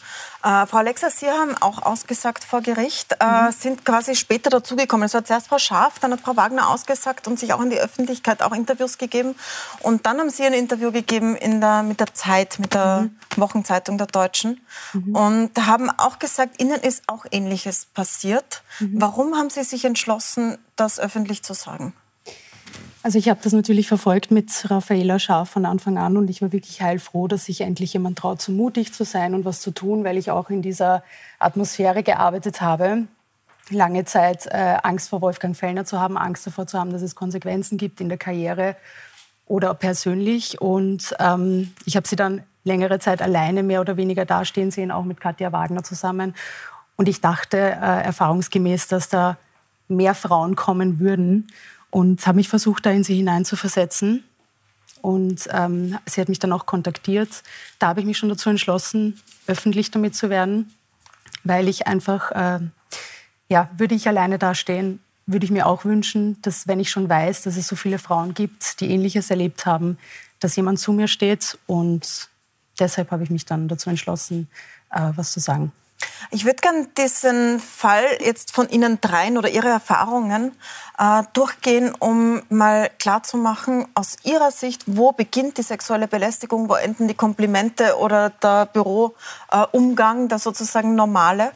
Äh, 0.43 0.65
Frau 0.65 0.77
Alexa, 0.77 1.09
Sie 1.09 1.29
haben 1.29 1.55
auch 1.57 1.83
ausgesagt 1.83 2.43
vor 2.43 2.61
Gericht, 2.61 3.15
äh, 3.19 3.25
mhm. 3.25 3.51
sind 3.51 3.85
quasi 3.85 4.15
später 4.15 4.49
dazugekommen. 4.49 5.05
Es 5.05 5.13
war 5.13 5.23
zuerst 5.23 5.47
Frau 5.47 5.59
Schaaf, 5.59 5.99
dann 5.99 6.13
hat 6.13 6.21
Frau 6.21 6.35
Wagner 6.35 6.69
ausgesagt 6.69 7.27
und 7.27 7.39
sich 7.39 7.53
auch 7.53 7.61
in 7.61 7.69
die 7.69 7.79
Öffentlichkeit 7.79 8.41
auch 8.41 8.51
Interviews 8.51 8.97
gegeben. 8.97 9.35
Und 9.81 10.05
dann 10.05 10.19
haben 10.19 10.29
Sie 10.29 10.43
ein 10.43 10.53
Interview 10.53 10.91
gegeben 10.91 11.35
in 11.35 11.61
der, 11.61 11.83
mit 11.83 11.99
der 11.99 12.13
Zeit, 12.13 12.57
mit 12.59 12.73
der 12.73 13.01
mhm. 13.01 13.17
Wochenzeitung 13.35 13.97
der 13.97 14.07
Deutschen. 14.07 14.65
Mhm. 14.93 15.15
Und 15.15 15.67
haben 15.67 15.89
auch 15.91 16.17
gesagt, 16.17 16.30
Ihnen 16.59 16.79
ist 16.81 17.03
auch 17.07 17.25
Ähnliches 17.31 17.85
passiert. 17.85 18.63
Mhm. 18.79 19.01
Warum 19.01 19.35
haben 19.35 19.49
Sie 19.49 19.63
sich 19.63 19.85
entschlossen, 19.85 20.57
das 20.75 20.99
öffentlich 20.99 21.43
zu 21.43 21.53
sagen? 21.53 21.93
Also 23.03 23.17
ich 23.17 23.29
habe 23.29 23.39
das 23.43 23.51
natürlich 23.51 23.87
verfolgt 23.87 24.29
mit 24.29 24.69
Raffaela 24.69 25.17
Scharf 25.17 25.49
von 25.49 25.65
Anfang 25.65 25.97
an 25.97 26.17
und 26.17 26.29
ich 26.29 26.41
war 26.41 26.51
wirklich 26.51 26.81
heilfroh, 26.81 27.27
dass 27.27 27.45
sich 27.45 27.61
endlich 27.61 27.93
jemand 27.93 28.19
traut, 28.19 28.41
so 28.41 28.51
mutig 28.51 28.93
zu 28.93 29.05
sein 29.05 29.33
und 29.33 29.43
was 29.43 29.59
zu 29.59 29.71
tun, 29.71 30.03
weil 30.03 30.17
ich 30.17 30.29
auch 30.29 30.51
in 30.51 30.61
dieser 30.61 31.03
Atmosphäre 31.39 32.03
gearbeitet 32.03 32.61
habe. 32.61 33.07
Lange 33.69 34.05
Zeit 34.05 34.45
äh, 34.47 34.77
Angst 34.83 35.09
vor 35.09 35.21
Wolfgang 35.21 35.55
Fellner 35.57 35.85
zu 35.85 35.99
haben, 35.99 36.17
Angst 36.17 36.45
davor 36.45 36.67
zu 36.67 36.77
haben, 36.77 36.91
dass 36.91 37.01
es 37.01 37.15
Konsequenzen 37.15 37.77
gibt 37.77 38.01
in 38.01 38.09
der 38.09 38.19
Karriere 38.19 38.75
oder 39.47 39.73
persönlich. 39.73 40.61
Und 40.61 41.15
ähm, 41.19 41.73
ich 41.85 41.95
habe 41.95 42.07
sie 42.07 42.15
dann 42.15 42.43
längere 42.63 42.99
Zeit 42.99 43.21
alleine 43.21 43.63
mehr 43.63 43.81
oder 43.81 43.97
weniger 43.97 44.25
dastehen 44.25 44.71
sehen, 44.71 44.91
auch 44.91 45.03
mit 45.03 45.19
Katja 45.19 45.51
Wagner 45.51 45.83
zusammen. 45.83 46.35
Und 46.95 47.09
ich 47.09 47.21
dachte 47.21 47.57
äh, 47.57 48.03
erfahrungsgemäß, 48.03 48.87
dass 48.87 49.09
da 49.09 49.37
mehr 49.87 50.15
Frauen 50.15 50.55
kommen 50.55 50.99
würden 50.99 51.47
und 51.89 52.25
habe 52.25 52.37
mich 52.37 52.49
versucht, 52.49 52.85
da 52.85 52.91
in 52.91 53.03
sie 53.03 53.15
hineinzuversetzen. 53.15 54.23
Und 55.01 55.49
ähm, 55.51 55.97
sie 56.05 56.21
hat 56.21 56.29
mich 56.29 56.39
dann 56.39 56.53
auch 56.53 56.65
kontaktiert. 56.65 57.43
Da 57.79 57.87
habe 57.87 57.99
ich 57.99 58.05
mich 58.05 58.17
schon 58.17 58.29
dazu 58.29 58.49
entschlossen, 58.49 59.19
öffentlich 59.47 59.89
damit 59.89 60.15
zu 60.15 60.29
werden, 60.29 60.73
weil 61.43 61.67
ich 61.67 61.87
einfach, 61.87 62.31
äh, 62.31 62.59
ja, 63.49 63.69
würde 63.77 63.95
ich 63.95 64.07
alleine 64.07 64.37
dastehen, 64.37 64.99
würde 65.25 65.45
ich 65.45 65.51
mir 65.51 65.65
auch 65.65 65.85
wünschen, 65.85 66.41
dass 66.41 66.67
wenn 66.67 66.79
ich 66.79 66.89
schon 66.89 67.09
weiß, 67.09 67.43
dass 67.43 67.57
es 67.57 67.67
so 67.67 67.75
viele 67.75 67.99
Frauen 67.99 68.33
gibt, 68.33 68.79
die 68.79 68.91
Ähnliches 68.91 69.29
erlebt 69.29 69.65
haben, 69.65 69.97
dass 70.39 70.55
jemand 70.55 70.79
zu 70.79 70.93
mir 70.93 71.07
steht. 71.07 71.57
Und 71.67 72.29
deshalb 72.81 73.11
habe 73.11 73.23
ich 73.23 73.29
mich 73.29 73.45
dann 73.45 73.67
dazu 73.67 73.89
entschlossen, 73.89 74.47
äh, 74.91 75.11
was 75.15 75.31
zu 75.31 75.39
sagen. 75.39 75.71
Ich 76.29 76.45
würde 76.45 76.61
gerne 76.61 76.87
diesen 76.97 77.59
Fall 77.59 78.05
jetzt 78.19 78.53
von 78.53 78.69
Ihnen 78.69 78.99
dreien 79.01 79.37
oder 79.37 79.49
Ihre 79.49 79.67
Erfahrungen 79.67 80.53
äh, 81.01 81.23
durchgehen, 81.33 81.93
um 81.97 82.41
mal 82.49 82.89
klarzumachen, 82.99 83.87
aus 83.95 84.17
Ihrer 84.23 84.51
Sicht, 84.51 84.83
wo 84.85 85.11
beginnt 85.11 85.57
die 85.57 85.63
sexuelle 85.63 86.07
Belästigung, 86.07 86.69
wo 86.69 86.75
enden 86.75 87.07
die 87.07 87.15
Komplimente 87.15 87.97
oder 87.97 88.29
der 88.29 88.67
Büroumgang, 88.67 90.25
äh, 90.25 90.27
der 90.27 90.39
sozusagen 90.39 90.95
normale. 90.95 91.51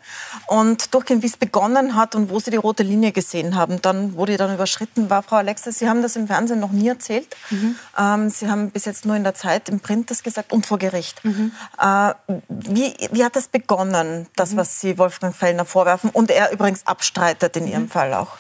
Und 0.47 0.93
durchgehen, 0.93 1.21
wie 1.21 1.27
es 1.27 1.37
begonnen 1.37 1.95
hat 1.95 2.15
und 2.15 2.29
wo 2.29 2.39
Sie 2.39 2.49
die 2.49 2.57
rote 2.57 2.83
Linie 2.83 3.11
gesehen 3.11 3.55
haben, 3.55 3.81
dann, 3.81 4.17
wo 4.17 4.25
die 4.25 4.37
dann 4.37 4.53
überschritten 4.53 5.09
war. 5.09 5.21
Frau 5.21 5.35
Alexa, 5.35 5.71
Sie 5.71 5.87
haben 5.87 6.01
das 6.01 6.15
im 6.15 6.27
Fernsehen 6.27 6.59
noch 6.59 6.71
nie 6.71 6.87
erzählt. 6.87 7.27
Mhm. 7.51 7.75
Ähm, 7.97 8.29
Sie 8.29 8.49
haben 8.49 8.71
bis 8.71 8.85
jetzt 8.85 9.05
nur 9.05 9.15
in 9.15 9.23
der 9.23 9.35
Zeit 9.35 9.69
im 9.69 9.79
Print 9.79 10.09
das 10.09 10.23
gesagt 10.23 10.53
und 10.53 10.65
vor 10.65 10.79
Gericht. 10.79 11.23
Mhm. 11.23 11.51
Äh, 11.79 12.13
wie, 12.49 12.95
wie 13.11 13.23
hat 13.23 13.35
das 13.35 13.47
begonnen, 13.47 14.27
das, 14.35 14.53
mhm. 14.53 14.57
was 14.57 14.79
Sie 14.79 14.97
Wolfgang 14.97 15.35
Fellner 15.35 15.65
vorwerfen 15.65 16.09
und 16.09 16.31
er 16.31 16.51
übrigens 16.51 16.85
abstreitet 16.87 17.55
in 17.57 17.67
Ihrem 17.67 17.83
mhm. 17.83 17.89
Fall 17.89 18.13
auch? 18.13 18.37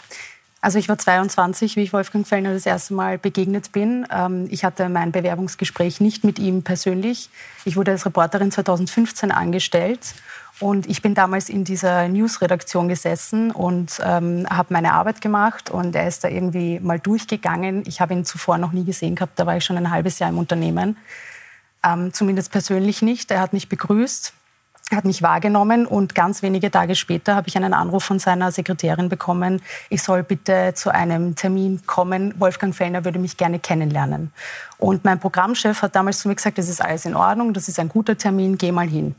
Also 0.65 0.79
ich 0.79 0.89
war 0.89 0.97
22, 0.97 1.75
wie 1.75 1.83
ich 1.83 1.93
Wolfgang 1.93 2.27
Fellner 2.27 2.51
das 2.51 2.65
erste 2.65 2.95
Mal 2.95 3.19
begegnet 3.19 3.71
bin. 3.71 4.07
Ähm, 4.11 4.47
ich 4.49 4.65
hatte 4.65 4.89
mein 4.89 5.11
Bewerbungsgespräch 5.11 6.01
nicht 6.01 6.23
mit 6.23 6.39
ihm 6.39 6.63
persönlich. 6.63 7.29
Ich 7.65 7.77
wurde 7.77 7.91
als 7.91 8.07
Reporterin 8.07 8.51
2015 8.51 9.29
angestellt 9.29 10.15
und 10.59 10.89
ich 10.89 11.03
bin 11.03 11.13
damals 11.13 11.49
in 11.49 11.65
dieser 11.65 12.07
News-Redaktion 12.07 12.87
gesessen 12.87 13.51
und 13.51 14.01
ähm, 14.03 14.47
habe 14.49 14.73
meine 14.73 14.93
Arbeit 14.93 15.21
gemacht 15.21 15.69
und 15.69 15.95
er 15.95 16.07
ist 16.07 16.23
da 16.23 16.29
irgendwie 16.29 16.79
mal 16.79 16.99
durchgegangen. 16.99 17.83
Ich 17.85 18.01
habe 18.01 18.15
ihn 18.15 18.25
zuvor 18.25 18.57
noch 18.57 18.71
nie 18.71 18.85
gesehen 18.85 19.13
gehabt, 19.13 19.37
da 19.37 19.45
war 19.45 19.57
ich 19.57 19.65
schon 19.65 19.77
ein 19.77 19.91
halbes 19.91 20.17
Jahr 20.17 20.31
im 20.31 20.39
Unternehmen. 20.39 20.97
Ähm, 21.83 22.11
zumindest 22.11 22.51
persönlich 22.51 23.03
nicht. 23.03 23.29
Er 23.29 23.39
hat 23.39 23.53
mich 23.53 23.69
begrüßt 23.69 24.33
hat 24.93 25.05
mich 25.05 25.23
wahrgenommen 25.23 25.87
und 25.87 26.13
ganz 26.13 26.43
wenige 26.43 26.69
Tage 26.69 26.95
später 26.95 27.35
habe 27.35 27.47
ich 27.47 27.57
einen 27.57 27.73
Anruf 27.73 28.03
von 28.03 28.19
seiner 28.19 28.51
Sekretärin 28.51 29.09
bekommen, 29.09 29.61
ich 29.89 30.03
soll 30.03 30.21
bitte 30.21 30.73
zu 30.75 30.93
einem 30.93 31.35
Termin 31.35 31.81
kommen. 31.87 32.33
Wolfgang 32.39 32.75
Fellner 32.75 33.03
würde 33.03 33.17
mich 33.17 33.35
gerne 33.37 33.57
kennenlernen. 33.57 34.31
Und 34.77 35.03
mein 35.03 35.19
Programmchef 35.19 35.81
hat 35.81 35.95
damals 35.95 36.19
zu 36.19 36.27
mir 36.27 36.35
gesagt, 36.35 36.59
das 36.59 36.69
ist 36.69 36.83
alles 36.83 37.05
in 37.05 37.15
Ordnung, 37.15 37.53
das 37.53 37.67
ist 37.67 37.79
ein 37.79 37.89
guter 37.89 38.17
Termin, 38.17 38.57
geh 38.57 38.71
mal 38.71 38.87
hin. 38.87 39.15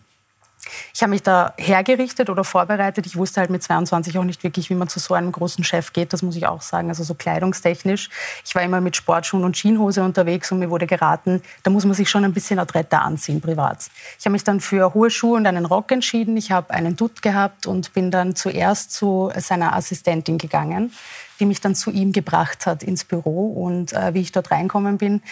Ich 0.95 1.03
habe 1.03 1.11
mich 1.11 1.23
da 1.23 1.55
hergerichtet 1.57 2.31
oder 2.31 2.45
vorbereitet. 2.45 3.07
Ich 3.07 3.17
wusste 3.17 3.41
halt 3.41 3.51
mit 3.51 3.63
22 3.63 4.19
auch 4.19 4.25
nicht 4.25 4.43
wirklich, 4.43 4.71
wie 4.71 4.75
man 4.75 4.89
zu 4.89 4.99
so 4.99 5.15
einem 5.15 5.33
großen 5.33 5.65
Chef 5.65 5.93
geht. 5.93 6.13
Das 6.13 6.23
muss 6.23 6.37
ich 6.37 6.47
auch 6.47 6.63
sagen. 6.63 6.89
Also 6.89 7.05
so 7.05 7.15
kleidungstechnisch. 7.15 8.11
Ich 8.45 8.55
war 8.55 8.63
immer 8.63 8.81
mit 8.81 8.97
Sportschuhen 8.97 9.45
und 9.45 9.55
Jeanshose 9.55 10.03
unterwegs 10.03 10.51
und 10.53 10.59
mir 10.59 10.71
wurde 10.71 10.87
geraten, 10.87 11.43
da 11.63 11.71
muss 11.71 11.85
man 11.85 11.95
sich 11.95 12.11
schon 12.11 12.25
ein 12.25 12.33
bisschen 12.33 12.59
adretter 12.59 13.03
anziehen 13.03 13.41
privat. 13.41 13.89
Ich 14.19 14.25
habe 14.25 14.33
mich 14.33 14.45
dann 14.45 14.61
für 14.61 14.95
hohe 14.95 15.11
Schuhe 15.11 15.37
und 15.37 15.47
einen 15.47 15.67
Rock 15.67 15.93
entschieden. 15.93 16.37
Ich 16.37 16.51
habe 16.51 16.71
einen 16.71 16.97
Dutt 16.97 17.23
gehabt 17.23 17.67
und 17.67 17.93
bin 17.93 18.11
dann 18.11 18.35
zuerst 18.37 18.93
zu 18.93 19.31
seiner 19.37 19.75
Assistentin 19.75 20.39
gegangen, 20.39 20.93
die 21.41 21.47
mich 21.47 21.61
dann 21.61 21.75
zu 21.75 21.91
ihm 21.91 22.13
gebracht 22.13 22.67
hat 22.67 22.83
ins 22.83 23.05
Büro. 23.05 23.49
Und 23.53 23.93
äh, 23.93 24.15
wie 24.15 24.21
ich 24.21 24.33
dort 24.33 24.51
reinkommen 24.51 24.99
bin, 24.99 25.23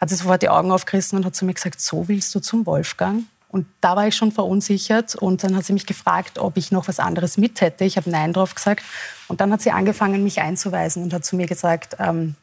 hat 0.00 0.10
sie 0.10 0.16
sofort 0.16 0.42
die 0.42 0.48
Augen 0.48 0.70
aufgerissen 0.70 1.18
und 1.18 1.24
hat 1.24 1.34
zu 1.34 1.44
mir 1.44 1.54
gesagt, 1.54 1.80
so 1.80 2.08
willst 2.08 2.34
du 2.34 2.40
zum 2.40 2.66
Wolfgang? 2.66 3.24
Und 3.50 3.66
da 3.80 3.96
war 3.96 4.06
ich 4.06 4.14
schon 4.14 4.30
verunsichert 4.30 5.14
und 5.14 5.42
dann 5.42 5.56
hat 5.56 5.64
sie 5.64 5.72
mich 5.72 5.86
gefragt, 5.86 6.38
ob 6.38 6.58
ich 6.58 6.70
noch 6.70 6.86
was 6.86 7.00
anderes 7.00 7.38
mit 7.38 7.60
hätte. 7.62 7.84
Ich 7.84 7.96
habe 7.96 8.10
Nein 8.10 8.34
drauf 8.34 8.54
gesagt. 8.54 8.84
Und 9.26 9.40
dann 9.40 9.50
hat 9.52 9.62
sie 9.62 9.70
angefangen, 9.70 10.22
mich 10.22 10.40
einzuweisen 10.40 11.02
und 11.02 11.14
hat 11.14 11.24
zu 11.24 11.34
mir 11.34 11.46
gesagt, 11.46 11.96
ähm, 11.98 12.34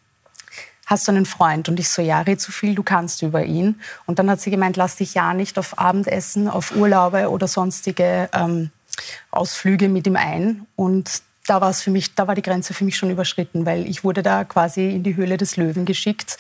hast 0.87 1.07
du 1.07 1.11
einen 1.11 1.25
Freund? 1.25 1.69
Und 1.69 1.79
ich 1.79 1.89
so, 1.89 2.01
ja, 2.01 2.21
red 2.21 2.41
so 2.41 2.51
viel 2.51 2.73
du 2.73 2.81
kannst 2.81 3.21
über 3.21 3.43
ihn. 3.43 3.79
Und 4.07 4.17
dann 4.17 4.29
hat 4.29 4.41
sie 4.41 4.49
gemeint, 4.49 4.77
lass 4.77 4.95
dich 4.95 5.13
ja 5.13 5.33
nicht 5.33 5.59
auf 5.59 5.77
Abendessen, 5.77 6.47
auf 6.47 6.75
Urlaube 6.75 7.29
oder 7.29 7.47
sonstige 7.47 8.29
ähm, 8.33 8.71
Ausflüge 9.29 9.89
mit 9.89 10.07
ihm 10.07 10.15
ein. 10.15 10.65
Und 10.75 11.21
da 11.45 11.61
war 11.61 11.69
es 11.69 11.83
für 11.83 11.91
mich, 11.91 12.15
da 12.15 12.27
war 12.27 12.33
die 12.33 12.41
Grenze 12.41 12.73
für 12.73 12.83
mich 12.83 12.97
schon 12.97 13.11
überschritten, 13.11 13.67
weil 13.67 13.87
ich 13.87 14.03
wurde 14.03 14.23
da 14.23 14.43
quasi 14.43 14.89
in 14.89 15.03
die 15.03 15.15
Höhle 15.15 15.37
des 15.37 15.57
Löwen 15.57 15.85
geschickt 15.85 16.37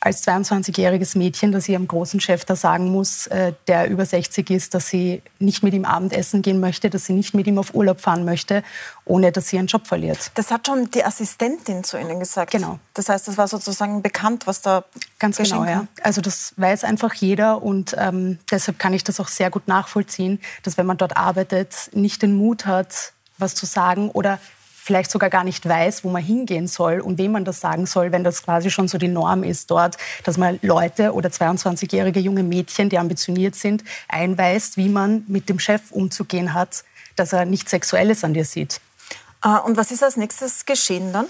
als 0.00 0.26
22-jähriges 0.26 1.18
Mädchen, 1.18 1.50
dass 1.50 1.64
sie 1.64 1.72
ihrem 1.72 1.88
großen 1.88 2.20
Chef 2.20 2.44
da 2.44 2.54
sagen 2.54 2.90
muss, 2.90 3.26
äh, 3.28 3.52
der 3.66 3.90
über 3.90 4.06
60 4.06 4.48
ist, 4.50 4.74
dass 4.74 4.88
sie 4.88 5.22
nicht 5.38 5.62
mit 5.62 5.74
ihm 5.74 5.84
Abendessen 5.84 6.40
gehen 6.42 6.60
möchte, 6.60 6.88
dass 6.88 7.06
sie 7.06 7.12
nicht 7.12 7.34
mit 7.34 7.46
ihm 7.46 7.58
auf 7.58 7.74
Urlaub 7.74 8.00
fahren 8.00 8.24
möchte, 8.24 8.62
ohne 9.04 9.32
dass 9.32 9.48
sie 9.48 9.56
ihren 9.56 9.66
Job 9.66 9.86
verliert. 9.86 10.30
Das 10.34 10.50
hat 10.50 10.66
schon 10.66 10.90
die 10.90 11.04
Assistentin 11.04 11.82
zu 11.82 11.98
Ihnen 11.98 12.20
gesagt. 12.20 12.52
Genau. 12.52 12.78
Das 12.94 13.08
heißt, 13.08 13.26
das 13.26 13.36
war 13.38 13.48
sozusagen 13.48 14.02
bekannt, 14.02 14.46
was 14.46 14.60
da 14.60 14.84
ganz 15.18 15.38
genau. 15.38 15.64
Ja. 15.64 15.86
Also 16.02 16.20
das 16.20 16.54
weiß 16.56 16.84
einfach 16.84 17.14
jeder 17.14 17.62
und 17.62 17.96
ähm, 17.98 18.38
deshalb 18.50 18.78
kann 18.78 18.94
ich 18.94 19.02
das 19.02 19.18
auch 19.18 19.28
sehr 19.28 19.50
gut 19.50 19.66
nachvollziehen, 19.66 20.40
dass 20.62 20.78
wenn 20.78 20.86
man 20.86 20.96
dort 20.96 21.16
arbeitet, 21.16 21.90
nicht 21.92 22.22
den 22.22 22.36
Mut 22.36 22.66
hat, 22.66 23.12
was 23.38 23.54
zu 23.54 23.66
sagen 23.66 24.10
oder 24.10 24.38
vielleicht 24.88 25.10
sogar 25.10 25.28
gar 25.28 25.44
nicht 25.44 25.68
weiß, 25.68 26.02
wo 26.02 26.08
man 26.08 26.22
hingehen 26.22 26.66
soll 26.66 27.00
und 27.00 27.18
wem 27.18 27.32
man 27.32 27.44
das 27.44 27.60
sagen 27.60 27.84
soll, 27.84 28.10
wenn 28.10 28.24
das 28.24 28.42
quasi 28.42 28.70
schon 28.70 28.88
so 28.88 28.96
die 28.96 29.08
Norm 29.08 29.44
ist 29.44 29.70
dort, 29.70 29.98
dass 30.24 30.38
man 30.38 30.58
Leute 30.62 31.12
oder 31.12 31.28
22-jährige 31.28 32.20
junge 32.20 32.42
Mädchen, 32.42 32.88
die 32.88 32.96
ambitioniert 32.96 33.54
sind, 33.54 33.84
einweist, 34.08 34.78
wie 34.78 34.88
man 34.88 35.24
mit 35.28 35.50
dem 35.50 35.58
Chef 35.58 35.90
umzugehen 35.90 36.54
hat, 36.54 36.84
dass 37.16 37.34
er 37.34 37.44
nichts 37.44 37.70
Sexuelles 37.70 38.24
an 38.24 38.32
dir 38.32 38.46
sieht. 38.46 38.80
Ah, 39.42 39.58
und 39.58 39.76
was 39.76 39.90
ist 39.90 40.02
als 40.02 40.16
nächstes 40.16 40.64
geschehen 40.64 41.12
dann? 41.12 41.26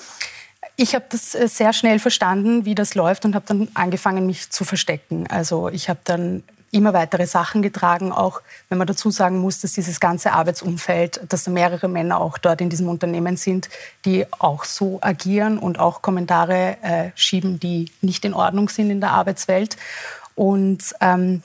Ich 0.76 0.94
habe 0.94 1.06
das 1.08 1.34
äh, 1.34 1.48
sehr 1.48 1.72
schnell 1.72 1.98
verstanden, 1.98 2.64
wie 2.64 2.76
das 2.76 2.94
läuft 2.94 3.24
und 3.24 3.34
habe 3.34 3.44
dann 3.48 3.66
angefangen, 3.74 4.24
mich 4.24 4.50
zu 4.50 4.64
verstecken. 4.64 5.26
Also 5.26 5.68
ich 5.68 5.88
habe 5.88 5.98
dann 6.04 6.44
immer 6.70 6.92
weitere 6.92 7.26
Sachen 7.26 7.62
getragen, 7.62 8.12
auch 8.12 8.40
wenn 8.68 8.78
man 8.78 8.86
dazu 8.86 9.10
sagen 9.10 9.38
muss, 9.38 9.60
dass 9.60 9.72
dieses 9.72 10.00
ganze 10.00 10.32
Arbeitsumfeld, 10.32 11.20
dass 11.28 11.44
da 11.44 11.50
mehrere 11.50 11.88
Männer 11.88 12.18
auch 12.20 12.38
dort 12.38 12.60
in 12.60 12.68
diesem 12.70 12.88
Unternehmen 12.88 13.36
sind, 13.36 13.68
die 14.04 14.26
auch 14.38 14.64
so 14.64 14.98
agieren 15.00 15.58
und 15.58 15.78
auch 15.78 16.02
Kommentare 16.02 16.76
äh, 16.82 17.10
schieben, 17.14 17.58
die 17.58 17.90
nicht 18.02 18.24
in 18.24 18.34
Ordnung 18.34 18.68
sind 18.68 18.90
in 18.90 19.00
der 19.00 19.12
Arbeitswelt. 19.12 19.76
Und 20.34 20.94
ähm, 21.00 21.42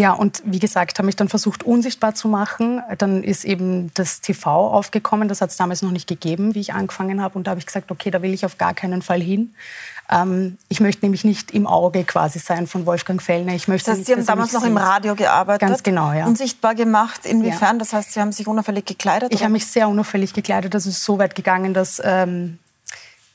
Ja, 0.00 0.12
und 0.12 0.42
wie 0.44 0.60
gesagt, 0.60 1.00
habe 1.00 1.08
ich 1.08 1.16
dann 1.16 1.28
versucht, 1.28 1.64
unsichtbar 1.64 2.14
zu 2.14 2.28
machen. 2.28 2.80
Dann 2.98 3.24
ist 3.24 3.44
eben 3.44 3.90
das 3.94 4.20
TV 4.20 4.48
aufgekommen. 4.48 5.26
Das 5.26 5.40
hat 5.40 5.50
es 5.50 5.56
damals 5.56 5.82
noch 5.82 5.90
nicht 5.90 6.06
gegeben, 6.06 6.54
wie 6.54 6.60
ich 6.60 6.72
angefangen 6.72 7.20
habe. 7.20 7.36
Und 7.36 7.48
da 7.48 7.50
habe 7.50 7.58
ich 7.58 7.66
gesagt, 7.66 7.90
okay, 7.90 8.12
da 8.12 8.22
will 8.22 8.32
ich 8.32 8.44
auf 8.44 8.58
gar 8.58 8.74
keinen 8.74 9.02
Fall 9.02 9.20
hin. 9.20 9.54
Ähm, 10.10 10.58
ich 10.68 10.80
möchte 10.80 11.04
nämlich 11.04 11.24
nicht 11.24 11.50
im 11.50 11.66
Auge 11.66 12.04
quasi 12.04 12.38
sein 12.38 12.66
von 12.66 12.86
Wolfgang 12.86 13.22
Fellner. 13.22 13.54
Ich 13.54 13.68
möchte 13.68 13.90
das 13.90 13.98
heißt, 13.98 13.98
nicht, 13.98 14.06
Sie 14.06 14.20
haben 14.20 14.26
damals 14.26 14.52
noch 14.52 14.64
im 14.64 14.76
Radio 14.76 15.14
gearbeitet? 15.14 15.68
Ganz 15.68 15.82
genau, 15.82 16.12
ja. 16.12 16.26
Unsichtbar 16.26 16.74
gemacht. 16.74 17.26
Inwiefern? 17.26 17.76
Ja. 17.76 17.78
Das 17.78 17.92
heißt, 17.92 18.12
Sie 18.12 18.20
haben 18.20 18.32
sich 18.32 18.46
unauffällig 18.46 18.86
gekleidet? 18.86 19.32
Ich 19.32 19.42
habe 19.42 19.52
mich 19.52 19.66
sehr 19.66 19.88
unauffällig 19.88 20.32
gekleidet. 20.32 20.74
Das 20.74 20.86
ist 20.86 21.04
so 21.04 21.18
weit 21.18 21.34
gegangen, 21.34 21.74
dass... 21.74 22.00
Ähm, 22.04 22.58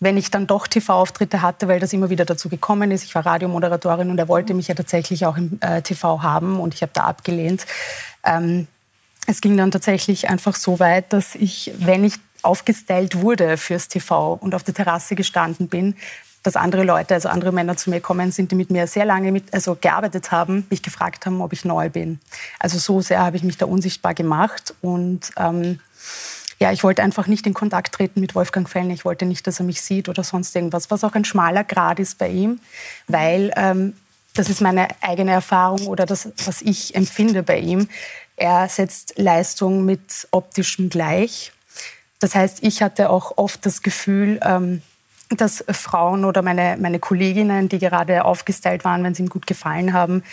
wenn 0.04 0.18
ich 0.18 0.30
dann 0.30 0.48
doch 0.48 0.68
TV-Auftritte 0.68 1.42
hatte, 1.42 1.70
weil 1.70 1.80
das 1.80 1.94
immer 1.94 2.10
wieder 2.10 2.26
dazu 2.26 2.50
gekommen 2.50 2.92
ist. 2.92 3.06
Ich 3.06 3.16
war 3.16 3.26
Radiomoderatorin 3.26 4.10
und 4.10 4.18
er 4.18 4.28
wollte 4.28 4.54
mich 4.54 4.68
ja 4.68 4.76
tatsächlich 4.76 5.26
auch 5.26 5.38
im 5.38 5.60
äh, 5.62 5.82
TV 5.82 6.22
haben 6.22 6.60
und 6.60 6.74
ich 6.74 6.82
habe 6.82 6.92
da 6.94 7.04
abgelehnt. 7.06 7.66
Ähm, 8.26 8.68
es 9.26 9.40
ging 9.40 9.56
dann 9.56 9.72
tatsächlich 9.72 10.30
einfach 10.30 10.56
so 10.56 10.80
weit, 10.80 11.14
dass 11.14 11.36
ich, 11.36 11.72
wenn 11.78 12.04
ich 12.04 12.16
aufgestellt 12.42 13.22
wurde 13.22 13.58
fürs 13.58 13.88
TV 13.88 14.34
und 14.34 14.54
auf 14.54 14.64
der 14.64 14.74
Terrasse 14.74 15.16
gestanden 15.16 15.70
bin, 15.70 15.96
dass 16.44 16.58
andere 16.58 16.84
Leute, 16.84 17.14
also 17.14 17.30
andere 17.30 17.52
Männer 17.52 17.78
zu 17.78 17.90
mir 17.90 18.02
kommen 18.02 18.32
sind, 18.32 18.52
die 18.52 18.56
mit 18.56 18.70
mir 18.70 18.86
sehr 18.88 19.06
lange 19.06 19.32
mit, 19.32 19.54
also 19.54 19.78
gearbeitet 19.80 20.32
haben, 20.32 20.68
mich 20.70 20.84
gefragt 20.84 21.26
haben, 21.26 21.42
ob 21.42 21.54
ich 21.54 21.66
neu 21.66 21.90
bin. 21.90 22.20
Also 22.60 22.78
so 22.78 23.02
sehr 23.02 23.20
habe 23.22 23.38
ich 23.38 23.44
mich 23.44 23.58
da 23.58 23.66
unsichtbar 23.66 24.14
gemacht 24.14 24.76
und 24.82 25.32
ähm, 25.38 25.80
ja, 26.60 26.72
ich 26.72 26.84
wollte 26.84 27.02
einfach 27.02 27.28
nicht 27.28 27.48
in 27.48 27.54
Kontakt 27.54 27.96
treten 27.96 28.20
mit 28.20 28.36
Wolfgang 28.36 28.70
Fellner. 28.70 28.94
Ich 28.94 29.06
wollte 29.06 29.26
nicht, 29.26 29.48
dass 29.48 29.60
er 29.60 29.66
mich 29.66 29.82
sieht 29.82 30.08
oder 30.08 30.24
sonst 30.24 30.56
irgendwas, 30.56 30.92
was 30.92 31.04
auch 31.04 31.14
ein 31.14 31.26
schmaler 31.26 31.64
Grad 31.64 32.00
ist 32.00 32.18
bei 32.18 32.30
ihm, 32.30 32.60
weil 33.08 33.52
ähm, 33.56 33.94
das 34.34 34.50
ist 34.50 34.62
meine 34.62 34.88
eigene 35.02 35.32
Erfahrung 35.32 35.88
oder 35.88 36.06
das, 36.06 36.30
was 36.46 36.62
ich 36.62 36.96
empfinde 36.96 37.44
bei 37.44 37.60
ihm. 37.60 37.88
Er 38.36 38.68
setzt 38.68 39.14
Leistung 39.18 39.86
mit 39.86 40.28
optischem 40.32 40.90
gleich. 40.90 41.52
Das 42.20 42.36
heißt, 42.36 42.60
ich 42.62 42.82
hatte 42.82 43.10
auch 43.10 43.38
oft 43.38 43.66
das 43.66 43.82
Gefühl, 43.82 44.40
ähm, 44.44 44.82
dass 45.30 45.64
Frauen 45.70 46.26
oder 46.26 46.42
meine, 46.42 46.78
meine 46.80 47.00
Kolleginnen, 47.00 47.70
die 47.70 47.80
gerade 47.80 48.26
aufgestylt 48.26 48.84
waren, 48.86 49.04
wenn 49.04 49.16
sie 49.16 49.24
ihm 49.24 49.30
gut 49.30 49.48
gefallen 49.48 49.94
haben, 49.94 50.24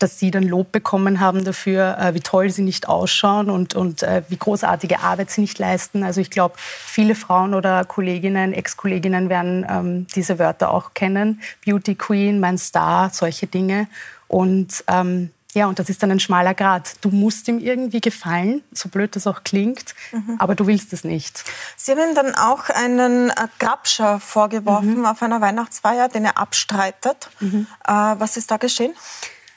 dass 0.00 0.18
sie 0.18 0.30
dann 0.30 0.44
Lob 0.44 0.72
bekommen 0.72 1.20
haben 1.20 1.44
dafür, 1.44 1.98
äh, 1.98 2.14
wie 2.14 2.20
toll 2.20 2.50
sie 2.50 2.62
nicht 2.62 2.88
ausschauen 2.88 3.50
und, 3.50 3.74
und 3.74 4.02
äh, 4.02 4.22
wie 4.28 4.36
großartige 4.36 5.00
Arbeit 5.00 5.30
sie 5.30 5.42
nicht 5.42 5.58
leisten. 5.58 6.02
Also 6.02 6.20
ich 6.20 6.30
glaube, 6.30 6.54
viele 6.56 7.14
Frauen 7.14 7.54
oder 7.54 7.84
Kolleginnen, 7.84 8.54
Ex-Kolleginnen 8.54 9.28
werden 9.28 9.66
ähm, 9.68 10.06
diese 10.14 10.38
Wörter 10.38 10.70
auch 10.70 10.94
kennen. 10.94 11.42
Beauty 11.64 11.94
Queen, 11.94 12.40
mein 12.40 12.56
Star, 12.56 13.10
solche 13.10 13.46
Dinge. 13.46 13.88
Und 14.26 14.84
ähm, 14.88 15.30
ja, 15.54 15.66
und 15.66 15.78
das 15.78 15.88
ist 15.88 16.02
dann 16.02 16.10
ein 16.10 16.20
schmaler 16.20 16.54
Grad. 16.54 16.94
Du 17.00 17.10
musst 17.10 17.48
ihm 17.48 17.58
irgendwie 17.58 18.00
gefallen, 18.00 18.62
so 18.72 18.88
blöd 18.88 19.16
das 19.16 19.26
auch 19.26 19.42
klingt, 19.42 19.94
mhm. 20.12 20.36
aber 20.38 20.54
du 20.54 20.66
willst 20.66 20.92
es 20.92 21.04
nicht. 21.04 21.44
Sie 21.76 21.92
haben 21.92 21.98
ihm 21.98 22.14
dann 22.14 22.34
auch 22.34 22.68
einen 22.68 23.30
äh, 23.30 23.48
Grabscher 23.58 24.20
vorgeworfen 24.20 24.98
mhm. 24.98 25.06
auf 25.06 25.22
einer 25.22 25.40
Weihnachtsfeier, 25.40 26.08
den 26.08 26.24
er 26.24 26.38
abstreitet. 26.38 27.30
Mhm. 27.40 27.66
Äh, 27.86 27.92
was 27.92 28.36
ist 28.36 28.50
da 28.50 28.56
geschehen? 28.56 28.94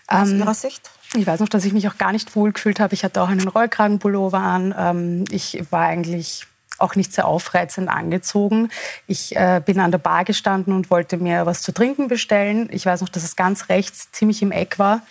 aus 0.07 0.29
ähm, 0.29 0.39
Ihrer 0.39 0.53
Sicht? 0.53 0.89
Ich 1.15 1.27
weiß 1.27 1.39
noch, 1.39 1.49
dass 1.49 1.65
ich 1.65 1.73
mich 1.73 1.87
auch 1.87 1.97
gar 1.97 2.11
nicht 2.11 2.35
wohl 2.35 2.51
gefühlt 2.51 2.79
habe. 2.79 2.93
Ich 2.93 3.03
hatte 3.03 3.21
auch 3.21 3.29
einen 3.29 3.47
Rollkragenpullover 3.47 4.39
an. 4.39 4.73
Ähm, 4.77 5.25
ich 5.29 5.63
war 5.69 5.85
eigentlich 5.85 6.47
auch 6.79 6.95
nicht 6.95 7.13
sehr 7.13 7.27
aufreizend 7.27 7.87
angezogen. 7.87 8.69
Ich 9.05 9.35
äh, 9.35 9.61
bin 9.63 9.79
an 9.79 9.91
der 9.91 9.99
Bar 9.99 10.25
gestanden 10.25 10.73
und 10.73 10.89
wollte 10.89 11.17
mir 11.17 11.45
was 11.45 11.61
zu 11.61 11.71
trinken 11.71 12.07
bestellen. 12.07 12.67
Ich 12.71 12.85
weiß 12.85 13.01
noch, 13.01 13.09
dass 13.09 13.23
es 13.23 13.35
ganz 13.35 13.69
rechts 13.69 14.11
ziemlich 14.11 14.41
im 14.41 14.51
Eck 14.51 14.79
war. 14.79 15.01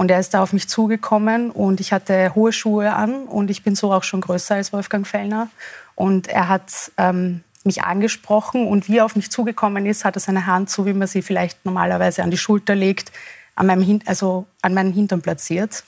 Und 0.00 0.10
er 0.10 0.18
ist 0.18 0.32
da 0.32 0.42
auf 0.42 0.54
mich 0.54 0.66
zugekommen 0.66 1.50
und 1.50 1.78
ich 1.78 1.92
hatte 1.92 2.34
hohe 2.34 2.54
Schuhe 2.54 2.94
an 2.94 3.24
und 3.24 3.50
ich 3.50 3.62
bin 3.62 3.74
so 3.74 3.92
auch 3.92 4.02
schon 4.02 4.22
größer 4.22 4.54
als 4.54 4.72
Wolfgang 4.72 5.06
Fellner. 5.06 5.50
Und 5.94 6.26
er 6.26 6.48
hat 6.48 6.90
ähm, 6.96 7.44
mich 7.64 7.82
angesprochen 7.82 8.66
und 8.66 8.88
wie 8.88 8.96
er 8.96 9.04
auf 9.04 9.14
mich 9.14 9.30
zugekommen 9.30 9.84
ist, 9.84 10.06
hat 10.06 10.16
er 10.16 10.20
seine 10.20 10.46
Hand 10.46 10.70
so, 10.70 10.86
wie 10.86 10.94
man 10.94 11.06
sie 11.06 11.20
vielleicht 11.20 11.66
normalerweise 11.66 12.22
an 12.22 12.30
die 12.30 12.38
Schulter 12.38 12.74
legt, 12.74 13.12
an 13.56 13.66
meinem, 13.66 13.82
Hin 13.82 14.02
also 14.06 14.46
an 14.62 14.72
meinem 14.72 14.94
Hintern 14.94 15.20
platziert. 15.20 15.84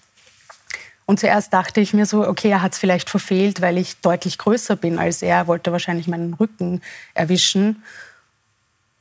Und 1.06 1.18
zuerst 1.18 1.50
dachte 1.54 1.80
ich 1.80 1.94
mir 1.94 2.04
so, 2.04 2.28
okay, 2.28 2.50
er 2.50 2.60
hat 2.60 2.72
es 2.74 2.78
vielleicht 2.78 3.08
verfehlt, 3.08 3.62
weil 3.62 3.78
ich 3.78 3.98
deutlich 4.02 4.36
größer 4.36 4.76
bin 4.76 4.98
als 4.98 5.22
er. 5.22 5.36
Er 5.36 5.46
wollte 5.46 5.72
wahrscheinlich 5.72 6.06
meinen 6.06 6.34
Rücken 6.34 6.82
erwischen. 7.14 7.82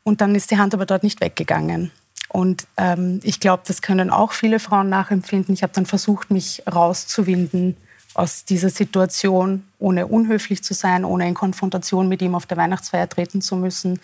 Und 0.04 0.21
dann 0.21 0.36
ist 0.36 0.52
die 0.52 0.58
Hand 0.58 0.74
aber 0.74 0.86
dort 0.86 1.04
nicht 1.04 1.19
weggegangen. 1.19 1.91
Und 2.32 2.65
ähm, 2.78 3.20
ich 3.24 3.41
glaube, 3.41 3.63
das 3.67 3.82
können 3.82 4.10
auch 4.10 4.32
viele 4.32 4.60
Frauen 4.60 4.88
nachempfinden. 4.88 5.54
Ich 5.54 5.63
habe 5.63 5.74
dann 5.74 5.86
versucht, 5.86 6.32
mich 6.32 6.63
rauszuwinden 6.65 7.76
aus 8.13 8.46
dieser 8.46 8.70
Situation, 8.70 9.67
ohne 9.80 10.08
unhöflich 10.08 10.63
zu 10.63 10.74
sein, 10.74 11.04
ohne 11.04 11.28
in 11.28 11.34
Konfrontation 11.34 12.08
mit 12.08 12.22
ihm 12.22 12.34
auf 12.34 12.46
der 12.46 12.56
Weihnachtsfeier 12.56 13.10
treten 13.10 13.41
zu 13.41 13.58
müssen. 13.58 14.00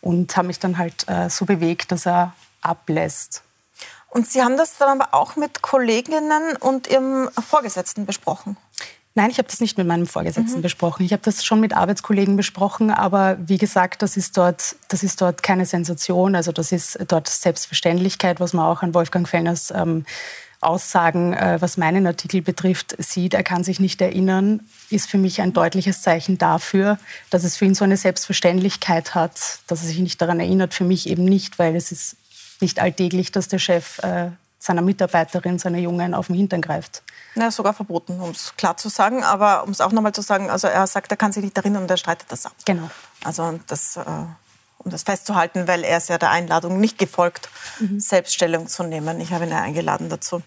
Und 0.00 0.34
habe 0.38 0.46
mich 0.46 0.58
dann 0.58 0.78
halt 0.78 1.06
äh, 1.06 1.28
so 1.28 1.44
bewegt, 1.44 1.92
dass 1.92 2.06
er 2.06 2.32
ablässt. 2.62 3.42
Und 4.08 4.26
Sie 4.26 4.42
haben 4.42 4.56
das 4.56 4.78
dann 4.78 4.98
aber 4.98 5.12
auch 5.12 5.36
mit 5.36 5.60
Kolleginnen 5.60 6.56
und 6.58 6.86
Ihrem 6.86 7.28
Vorgesetzten 7.46 8.06
besprochen? 8.06 8.56
Nein, 9.16 9.30
ich 9.30 9.38
habe 9.38 9.48
das 9.48 9.60
nicht 9.60 9.78
mit 9.78 9.86
meinem 9.86 10.06
Vorgesetzten 10.06 10.58
mhm. 10.58 10.62
besprochen. 10.62 11.06
Ich 11.06 11.12
habe 11.12 11.22
das 11.24 11.42
schon 11.42 11.58
mit 11.58 11.74
Arbeitskollegen 11.74 12.36
besprochen, 12.36 12.90
aber 12.90 13.38
wie 13.40 13.56
gesagt, 13.56 14.02
das 14.02 14.18
ist 14.18 14.36
dort, 14.36 14.76
das 14.88 15.02
ist 15.02 15.22
dort 15.22 15.42
keine 15.42 15.64
Sensation. 15.64 16.36
Also 16.36 16.52
das 16.52 16.70
ist 16.70 16.98
dort 17.08 17.26
Selbstverständlichkeit, 17.26 18.40
was 18.40 18.52
man 18.52 18.66
auch 18.66 18.82
an 18.82 18.92
Wolfgang 18.92 19.26
Fellners 19.26 19.72
ähm, 19.74 20.04
Aussagen, 20.60 21.32
äh, 21.32 21.56
was 21.60 21.78
meinen 21.78 22.06
Artikel 22.06 22.42
betrifft, 22.42 22.94
sieht. 22.98 23.32
Er 23.32 23.42
kann 23.42 23.64
sich 23.64 23.80
nicht 23.80 24.02
erinnern, 24.02 24.60
ist 24.90 25.08
für 25.08 25.18
mich 25.18 25.40
ein 25.40 25.54
deutliches 25.54 26.02
Zeichen 26.02 26.36
dafür, 26.36 26.98
dass 27.30 27.42
es 27.42 27.56
für 27.56 27.64
ihn 27.64 27.74
so 27.74 27.84
eine 27.84 27.96
Selbstverständlichkeit 27.96 29.14
hat, 29.14 29.60
dass 29.66 29.80
er 29.80 29.88
sich 29.88 29.98
nicht 29.98 30.20
daran 30.20 30.40
erinnert. 30.40 30.74
Für 30.74 30.84
mich 30.84 31.08
eben 31.08 31.24
nicht, 31.24 31.58
weil 31.58 31.74
es 31.74 31.90
ist 31.90 32.16
nicht 32.60 32.80
alltäglich, 32.80 33.32
dass 33.32 33.48
der 33.48 33.60
Chef 33.60 33.98
äh, 34.00 34.28
seiner 34.58 34.82
Mitarbeiterin, 34.82 35.58
seiner 35.58 35.78
Jungen 35.78 36.14
auf 36.14 36.28
den 36.28 36.36
Hintern 36.36 36.62
greift. 36.62 37.02
Ja, 37.34 37.50
sogar 37.50 37.74
verboten, 37.74 38.20
um 38.20 38.30
es 38.30 38.54
klar 38.56 38.76
zu 38.76 38.88
sagen. 38.88 39.22
Aber 39.22 39.64
um 39.64 39.70
es 39.70 39.80
auch 39.80 39.92
nochmal 39.92 40.12
zu 40.12 40.22
sagen, 40.22 40.50
also 40.50 40.66
er 40.66 40.86
sagt, 40.86 41.10
er 41.10 41.16
kann 41.16 41.32
sich 41.32 41.42
nicht 41.44 41.56
erinnern 41.56 41.82
und 41.82 41.90
er 41.90 41.96
streitet 41.96 42.30
das 42.30 42.46
ab. 42.46 42.54
Genau. 42.64 42.90
Also 43.24 43.58
das, 43.66 43.96
äh, 43.96 44.02
um 44.86 44.92
das 44.92 45.02
festzuhalten, 45.02 45.68
weil 45.68 45.84
er 45.84 45.98
ist 45.98 46.08
ja 46.08 46.16
der 46.16 46.30
Einladung 46.30 46.80
nicht 46.80 46.96
gefolgt, 46.96 47.50
mhm. 47.80 48.00
Selbststellung 48.00 48.68
zu 48.68 48.84
nehmen. 48.84 49.20
Ich 49.20 49.32
habe 49.32 49.44
ihn 49.44 49.50
ja 49.50 49.60
eingeladen 49.60 50.08
dazu. 50.08 50.42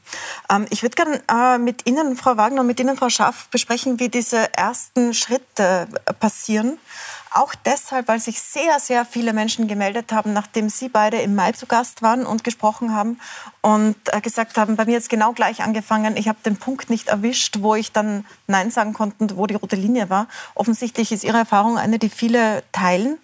Ähm, 0.49 0.65
ich 0.69 0.82
würde 0.82 0.95
gerne 0.95 1.21
äh, 1.30 1.58
mit 1.58 1.86
Ihnen, 1.86 2.15
Frau 2.15 2.38
Wagner, 2.38 2.62
und 2.62 2.67
mit 2.67 2.80
Ihnen, 2.80 2.97
Frau 2.97 3.10
Schaff, 3.10 3.49
besprechen, 3.49 3.99
wie 3.99 4.10
diese 4.10 4.52
ersten 4.54 5.13
Schritte 5.13 5.88
passieren. 6.19 6.80
Auch 7.32 7.54
deshalb, 7.54 8.08
weil 8.08 8.19
sich 8.19 8.41
sehr, 8.41 8.80
sehr 8.80 9.06
viele 9.06 9.34
Menschen 9.34 9.67
gemeldet 9.67 10.12
haben, 10.12 10.34
nachdem 10.34 10.69
Sie 10.69 10.89
beide 10.89 11.17
im 11.17 11.36
Mai 11.36 11.52
zu 11.52 11.67
Gast 11.67 12.02
waren 12.02 12.25
und 12.25 12.43
gesprochen 12.43 12.95
haben 12.95 13.19
und 13.62 13.95
äh, 14.12 14.21
gesagt 14.21 14.58
haben, 14.58 14.75
bei 14.75 14.86
mir 14.86 14.97
ist 14.97 15.10
genau 15.10 15.34
gleich 15.34 15.62
angefangen. 15.62 16.17
Ich 16.17 16.28
habe 16.28 16.39
den 16.43 16.58
Punkt 16.58 16.89
nicht 16.89 17.10
erwischt, 17.10 17.58
wo 17.60 17.75
ich 17.75 17.91
dann 17.91 18.25
Nein 18.47 18.71
sagen 18.71 18.93
konnte, 18.93 19.38
wo 19.38 19.45
die 19.45 19.56
rote 19.56 19.75
Linie 19.75 20.10
war. 20.10 20.28
Offensichtlich 20.56 21.12
ist 21.12 21.23
Ihre 21.23 21.38
Erfahrung 21.38 21.78
eine, 21.78 21.99
die 21.99 22.10
viele 22.10 22.63
teilen. 22.71 23.19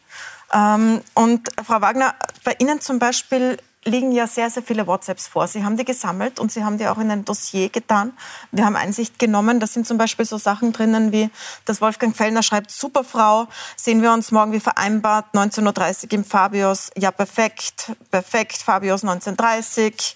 Ähm, 0.55 1.01
und 1.13 1.49
Frau 1.65 1.81
Wagner, 1.81 2.15
bei 2.43 2.55
Ihnen 2.59 2.79
zum 2.79 2.97
Beispiel 2.99 3.57
liegen 3.87 4.11
ja 4.11 4.25
sehr, 4.25 4.49
sehr 4.49 4.63
viele 4.63 4.87
WhatsApps 4.87 5.27
vor. 5.27 5.47
Sie 5.47 5.63
haben 5.63 5.77
die 5.77 5.85
gesammelt 5.85 6.39
und 6.39 6.51
Sie 6.51 6.63
haben 6.63 6.77
die 6.77 6.87
auch 6.87 6.97
in 6.97 7.11
ein 7.11 7.23
Dossier 7.23 7.69
getan. 7.69 8.13
Wir 8.51 8.65
haben 8.65 8.75
Einsicht 8.75 9.19
genommen. 9.19 9.59
Da 9.59 9.67
sind 9.67 9.85
zum 9.85 9.97
Beispiel 9.97 10.25
so 10.25 10.37
Sachen 10.37 10.73
drinnen 10.73 11.11
wie, 11.11 11.29
dass 11.65 11.81
Wolfgang 11.81 12.15
Fellner 12.15 12.41
schreibt, 12.41 12.71
Superfrau, 12.71 13.47
sehen 13.75 14.01
wir 14.01 14.11
uns 14.11 14.31
morgen 14.31 14.53
wie 14.53 14.59
vereinbart, 14.59 15.27
19.30 15.33 16.05
Uhr 16.05 16.13
im 16.13 16.25
Fabios. 16.25 16.89
Ja, 16.97 17.11
perfekt, 17.11 17.91
perfekt, 18.09 18.57
Fabios 18.57 19.03
19.30 19.03 20.15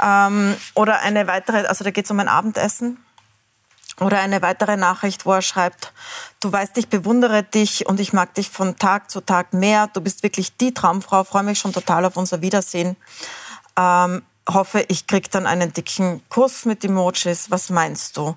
ähm, 0.00 0.56
Oder 0.74 1.00
eine 1.00 1.26
weitere, 1.26 1.66
also 1.66 1.82
da 1.82 1.90
geht 1.90 2.04
es 2.04 2.10
um 2.10 2.20
ein 2.20 2.28
Abendessen. 2.28 2.98
Oder 4.00 4.20
eine 4.20 4.42
weitere 4.42 4.76
Nachricht, 4.76 5.26
wo 5.26 5.32
er 5.32 5.42
schreibt, 5.42 5.92
du 6.40 6.52
weißt, 6.52 6.76
ich 6.78 6.88
bewundere 6.88 7.42
dich 7.42 7.86
und 7.86 7.98
ich 7.98 8.12
mag 8.12 8.34
dich 8.34 8.48
von 8.48 8.76
Tag 8.76 9.10
zu 9.10 9.20
Tag 9.20 9.52
mehr. 9.52 9.88
Du 9.88 10.00
bist 10.00 10.22
wirklich 10.22 10.56
die 10.56 10.72
Traumfrau, 10.72 11.24
freue 11.24 11.42
mich 11.42 11.58
schon 11.58 11.72
total 11.72 12.04
auf 12.04 12.16
unser 12.16 12.40
Wiedersehen. 12.40 12.96
Ähm, 13.76 14.22
hoffe, 14.48 14.84
ich 14.88 15.06
krieg 15.06 15.30
dann 15.30 15.46
einen 15.46 15.72
dicken 15.72 16.22
Kuss 16.28 16.64
mit 16.64 16.84
Emojis. 16.84 17.50
Was 17.50 17.70
meinst 17.70 18.16
du? 18.16 18.36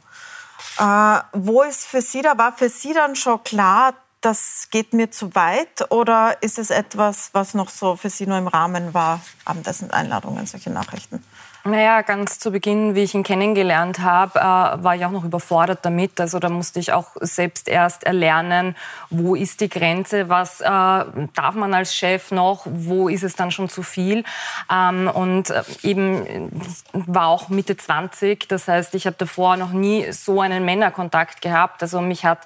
Äh, 0.78 1.19
wo 1.34 1.62
ist 1.62 1.86
für 1.86 2.02
Sie, 2.02 2.21
da 2.21 2.38
war 2.38 2.54
für 2.54 2.69
Sie 2.69 2.93
dann 2.93 3.15
schon 3.15 3.43
klar, 3.43 3.93
das 4.21 4.67
geht 4.69 4.93
mir 4.93 5.10
zu 5.10 5.34
weit 5.34 5.91
oder 5.91 6.41
ist 6.41 6.60
es 6.60 6.69
etwas, 6.69 7.32
was 7.34 7.56
noch 7.56 7.69
so 7.69 7.95
für 7.95 8.10
Sie 8.10 8.28
nur 8.28 8.38
im 8.38 8.47
Rahmen 8.47 8.93
war, 8.93 9.19
Abendessen-Einladungen, 9.45 10.45
solche 10.45 10.69
Nachrichten? 10.69 11.24
Naja, 11.63 12.02
ganz 12.02 12.39
zu 12.39 12.52
Beginn, 12.52 12.95
wie 12.95 13.04
ich 13.04 13.13
ihn 13.13 13.21
kennengelernt 13.21 14.00
habe, 14.00 14.39
äh, 14.39 14.84
war 14.84 14.95
ich 14.95 15.06
auch 15.06 15.12
noch 15.12 15.24
überfordert 15.24 15.80
damit. 15.84 16.19
Also 16.19 16.39
da 16.39 16.50
musste 16.50 16.80
ich 16.80 16.91
auch 16.91 17.10
selbst 17.19 17.67
erst 17.67 18.04
erlernen, 18.04 18.76
wo 19.12 19.36
ist 19.36 19.62
die 19.62 19.69
Grenze, 19.69 20.28
was 20.28 20.62
äh, 20.62 20.65
darf 20.65 21.54
man 21.54 21.76
als 21.76 21.95
Chef 21.95 22.32
noch, 22.32 22.65
wo 22.65 23.10
ist 23.10 23.24
es 23.24 23.36
dann 23.36 23.52
schon 23.52 23.69
zu 23.69 23.84
viel. 23.84 24.24
Ähm, 24.71 25.08
und 25.08 25.52
äh, 25.52 25.62
eben 25.84 26.50
war 26.93 27.28
auch 27.28 27.50
Mitte 27.50 27.78
20, 27.78 28.47
das 28.47 28.67
heißt, 28.67 28.95
ich 28.95 29.06
habe 29.06 29.17
davor 29.19 29.56
noch 29.56 29.71
nie 29.71 30.12
so 30.12 30.41
einen 30.41 30.65
Männerkontakt 30.65 31.41
gehabt. 31.41 31.84
Also 31.84 32.02
mich 32.02 32.26
hat 32.26 32.39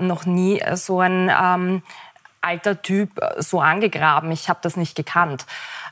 noch 0.00 0.26
nie 0.26 0.62
so 0.74 1.00
ein 1.00 1.30
ähm, 1.30 1.82
alter 2.40 2.80
Typ 2.82 3.10
so 3.38 3.60
angegraben. 3.60 4.30
Ich 4.32 4.48
habe 4.48 4.60
das 4.62 4.76
nicht 4.76 4.94
gekannt. 4.94 5.46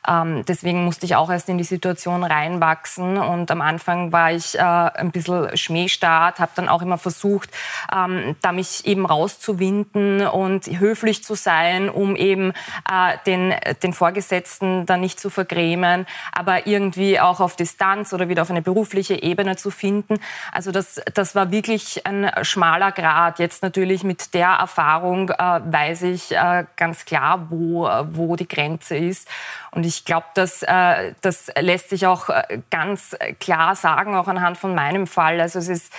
Ähm, 0.08 0.44
deswegen 0.46 0.84
musste 0.84 1.06
ich 1.06 1.16
auch 1.16 1.30
erst 1.30 1.48
in 1.48 1.58
die 1.58 1.64
Situation 1.64 2.24
reinwachsen. 2.24 3.18
Und 3.18 3.50
am 3.50 3.60
Anfang 3.60 4.12
war 4.12 4.32
ich 4.32 4.56
äh, 4.56 4.60
ein 4.60 5.10
bisschen 5.10 5.56
schmähstart, 5.56 6.38
habe 6.40 6.52
dann 6.54 6.68
auch 6.68 6.82
immer 6.82 6.98
versucht, 6.98 7.50
ähm, 7.94 8.36
da 8.42 8.52
mich 8.52 8.86
eben 8.86 9.06
rauszuwinden 9.06 10.26
und 10.26 10.66
höflich 10.66 11.24
zu 11.24 11.34
sein, 11.34 11.88
um 11.88 12.16
eben 12.16 12.52
äh, 12.90 13.16
den, 13.26 13.54
den 13.82 13.92
Vorgesetzten 13.92 14.86
dann 14.86 15.00
nicht 15.00 15.20
zu 15.20 15.30
vergrämen, 15.30 16.06
aber 16.32 16.66
irgendwie 16.66 17.20
auch 17.20 17.40
auf 17.40 17.56
Distanz 17.56 18.12
oder 18.12 18.28
wieder 18.28 18.42
auf 18.42 18.50
eine 18.50 18.62
berufliche 18.62 19.22
Ebene 19.22 19.56
zu 19.56 19.70
finden. 19.70 20.18
Also 20.52 20.72
das, 20.72 21.00
das 21.14 21.34
war 21.34 21.50
wirklich 21.50 22.06
ein 22.06 22.30
schmaler 22.42 22.92
Grad. 22.92 23.38
Jetzt 23.38 23.62
natürlich 23.62 24.04
mit 24.04 24.34
der 24.34 24.48
Erfahrung 24.48 25.30
äh, 25.30 25.60
weiß 25.64 26.02
ich 26.02 26.32
äh, 26.32 26.64
ganz 26.76 27.04
klar, 27.04 27.46
wo, 27.50 27.88
wo 28.12 28.36
die 28.36 28.48
Grenze 28.48 28.96
ist. 28.96 29.28
Und 29.70 29.84
ich 29.96 30.04
glaube, 30.04 30.26
das, 30.34 30.62
äh, 30.62 31.14
das 31.22 31.50
lässt 31.58 31.90
sich 31.90 32.06
auch 32.06 32.28
äh, 32.28 32.60
ganz 32.70 33.16
klar 33.40 33.74
sagen, 33.74 34.14
auch 34.14 34.28
anhand 34.28 34.58
von 34.58 34.74
meinem 34.74 35.06
Fall. 35.06 35.40
Also 35.40 35.58
es 35.58 35.68
ist 35.68 35.92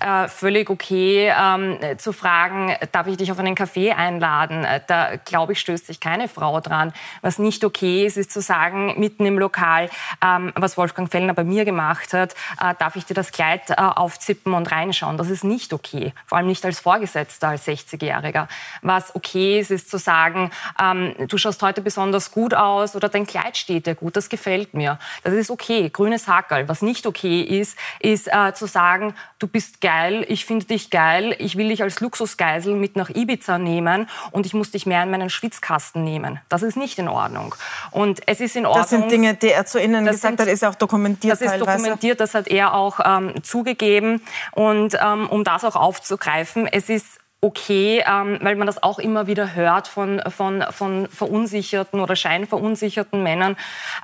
äh, 0.00 0.28
völlig 0.28 0.70
okay 0.70 1.32
ähm, 1.38 1.78
zu 1.98 2.12
fragen, 2.12 2.74
darf 2.92 3.06
ich 3.06 3.16
dich 3.16 3.32
auf 3.32 3.38
einen 3.38 3.54
Kaffee 3.54 3.92
einladen? 3.92 4.64
Äh, 4.64 4.80
da 4.86 5.16
glaube 5.16 5.52
ich, 5.52 5.60
stößt 5.60 5.86
sich 5.86 6.00
keine 6.00 6.28
Frau 6.28 6.60
dran. 6.60 6.92
Was 7.22 7.38
nicht 7.38 7.64
okay 7.64 8.06
ist, 8.06 8.16
ist 8.16 8.32
zu 8.32 8.40
sagen, 8.40 8.94
mitten 8.98 9.26
im 9.26 9.38
Lokal, 9.38 9.90
ähm, 10.24 10.52
was 10.54 10.76
Wolfgang 10.76 11.10
Fellner 11.10 11.34
bei 11.34 11.44
mir 11.44 11.64
gemacht 11.64 12.12
hat, 12.12 12.34
äh, 12.60 12.74
darf 12.78 12.96
ich 12.96 13.04
dir 13.04 13.14
das 13.14 13.32
Kleid 13.32 13.70
äh, 13.70 13.74
aufzippen 13.76 14.54
und 14.54 14.70
reinschauen? 14.70 15.16
Das 15.16 15.30
ist 15.30 15.44
nicht 15.44 15.72
okay. 15.72 16.12
Vor 16.26 16.38
allem 16.38 16.46
nicht 16.46 16.64
als 16.64 16.80
Vorgesetzter, 16.80 17.48
als 17.48 17.66
60-Jähriger. 17.66 18.48
Was 18.82 19.14
okay 19.14 19.60
ist, 19.60 19.70
ist 19.70 19.90
zu 19.90 19.98
sagen, 19.98 20.50
ähm, 20.80 21.14
du 21.28 21.38
schaust 21.38 21.62
heute 21.62 21.80
besonders 21.80 22.30
gut 22.30 22.54
aus 22.54 22.96
oder 22.96 23.08
dein 23.08 23.26
Kleid 23.26 23.56
steht 23.56 23.86
dir 23.86 23.94
gut, 23.94 24.16
das 24.16 24.28
gefällt 24.28 24.74
mir. 24.74 24.98
Das 25.24 25.34
ist 25.34 25.50
okay, 25.50 25.90
grünes 25.90 26.28
Hackerl. 26.28 26.68
Was 26.68 26.82
nicht 26.82 27.06
okay 27.06 27.42
ist, 27.42 27.78
ist 28.00 28.28
äh, 28.28 28.52
zu 28.54 28.66
sagen, 28.66 29.14
du 29.38 29.46
bist 29.46 29.77
geil, 29.80 30.24
ich 30.28 30.44
finde 30.44 30.66
dich 30.66 30.90
geil, 30.90 31.34
ich 31.38 31.56
will 31.56 31.68
dich 31.68 31.82
als 31.82 32.00
Luxusgeisel 32.00 32.74
mit 32.74 32.96
nach 32.96 33.10
Ibiza 33.10 33.58
nehmen 33.58 34.08
und 34.30 34.46
ich 34.46 34.54
muss 34.54 34.70
dich 34.70 34.86
mehr 34.86 35.02
in 35.02 35.10
meinen 35.10 35.30
Schwitzkasten 35.30 36.04
nehmen. 36.04 36.40
Das 36.48 36.62
ist 36.62 36.76
nicht 36.76 36.98
in 36.98 37.08
Ordnung. 37.08 37.54
Und 37.90 38.20
es 38.26 38.40
ist 38.40 38.56
in 38.56 38.66
Ordnung. 38.66 38.82
Das 38.82 38.90
sind 38.90 39.10
Dinge, 39.10 39.34
die 39.34 39.50
er 39.50 39.66
zu 39.66 39.80
Ihnen 39.80 40.04
gesagt 40.04 40.38
sind, 40.38 40.40
hat, 40.40 40.48
ist 40.48 40.64
auch 40.64 40.74
dokumentiert. 40.74 41.32
Das 41.32 41.40
ist 41.40 41.50
teilweise. 41.50 41.78
dokumentiert, 41.78 42.20
das 42.20 42.34
hat 42.34 42.48
er 42.48 42.74
auch 42.74 43.00
ähm, 43.04 43.42
zugegeben. 43.42 44.22
Und 44.52 44.96
ähm, 45.00 45.28
um 45.28 45.44
das 45.44 45.64
auch 45.64 45.76
aufzugreifen, 45.76 46.66
es 46.66 46.88
ist 46.88 47.18
okay, 47.40 48.02
ähm, 48.06 48.38
weil 48.42 48.56
man 48.56 48.66
das 48.66 48.82
auch 48.82 48.98
immer 48.98 49.26
wieder 49.26 49.54
hört 49.54 49.86
von, 49.86 50.20
von, 50.28 50.64
von 50.70 51.08
verunsicherten 51.08 52.00
oder 52.00 52.16
scheinverunsicherten 52.16 53.22
Männern. 53.22 53.56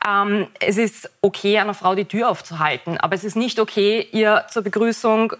Ähm, 0.06 0.46
es 0.60 0.76
ist 0.76 1.10
okay, 1.20 1.58
einer 1.58 1.74
Frau 1.74 1.94
die 1.94 2.04
Tür 2.04 2.28
aufzuhalten, 2.30 2.96
aber 2.98 3.14
es 3.14 3.24
ist 3.24 3.36
nicht 3.36 3.58
okay, 3.58 4.06
ihr 4.12 4.44
zur 4.50 4.62
Begrüßung 4.62 5.32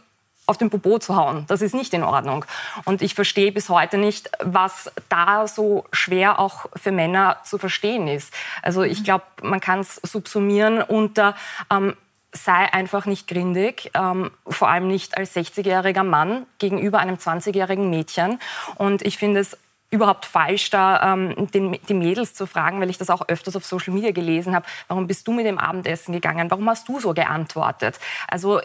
auf 0.47 0.59
den 0.59 0.71
Popo 0.71 0.99
zu 0.99 1.17
hauen. 1.17 1.45
Das 1.49 1.63
ist 1.63 1.75
nicht 1.75 1.95
in 1.95 2.03
Ordnung. 2.03 2.45
Und 2.85 3.03
ich 3.03 3.15
verstehe 3.15 3.53
bis 3.53 3.69
heute 3.69 3.99
nicht, 3.99 4.31
was 4.41 4.93
da 5.09 5.47
so 5.47 5.85
schwer 5.93 6.39
auch 6.39 6.67
für 6.77 6.93
Männer 6.93 7.39
zu 7.45 7.59
verstehen 7.59 8.09
ist. 8.09 8.33
Also 8.63 8.83
ich 8.83 9.01
mhm. 9.01 9.05
glaube, 9.05 9.25
man 9.43 9.61
kann 9.61 9.81
es 9.81 9.97
subsumieren 9.97 10.83
unter 10.83 11.35
ähm, 11.71 11.95
sei 12.35 12.73
einfach 12.73 13.07
nicht 13.07 13.29
grindig, 13.29 13.91
ähm, 13.95 14.33
vor 14.47 14.69
allem 14.69 14.89
nicht 14.89 15.17
als 15.17 15.37
60-jähriger 15.37 16.03
Mann 16.03 16.47
gegenüber 16.59 16.99
einem 16.99 17.17
20-jährigen 17.17 17.89
Mädchen. 17.89 18.41
Und 18.75 19.03
ich 19.03 19.19
finde 19.19 19.41
es 19.41 19.57
überhaupt 19.95 20.27
falsch, 20.27 20.71
da 20.71 21.15
ähm, 21.15 21.51
den, 21.53 21.79
die 21.89 21.95
Mädels 21.95 22.35
zu 22.35 22.47
fragen, 22.47 22.81
weil 22.81 22.91
ich 22.91 22.99
das 22.99 23.11
auch 23.11 23.29
öfters 23.29 23.57
auf 23.57 23.65
Social 23.65 23.95
Media 23.95 24.11
gelesen 24.11 24.55
habe. 24.55 24.67
Warum 24.89 25.07
bist 25.07 25.27
du 25.27 25.33
mit 25.33 25.47
dem 25.47 25.59
Abendessen 25.59 26.13
gegangen? 26.13 26.51
Warum 26.51 26.69
hast 26.69 26.89
du 26.89 27.01
so 27.01 27.15
geantwortet? 27.15 27.99
Also 28.29 28.59
äh, 28.59 28.65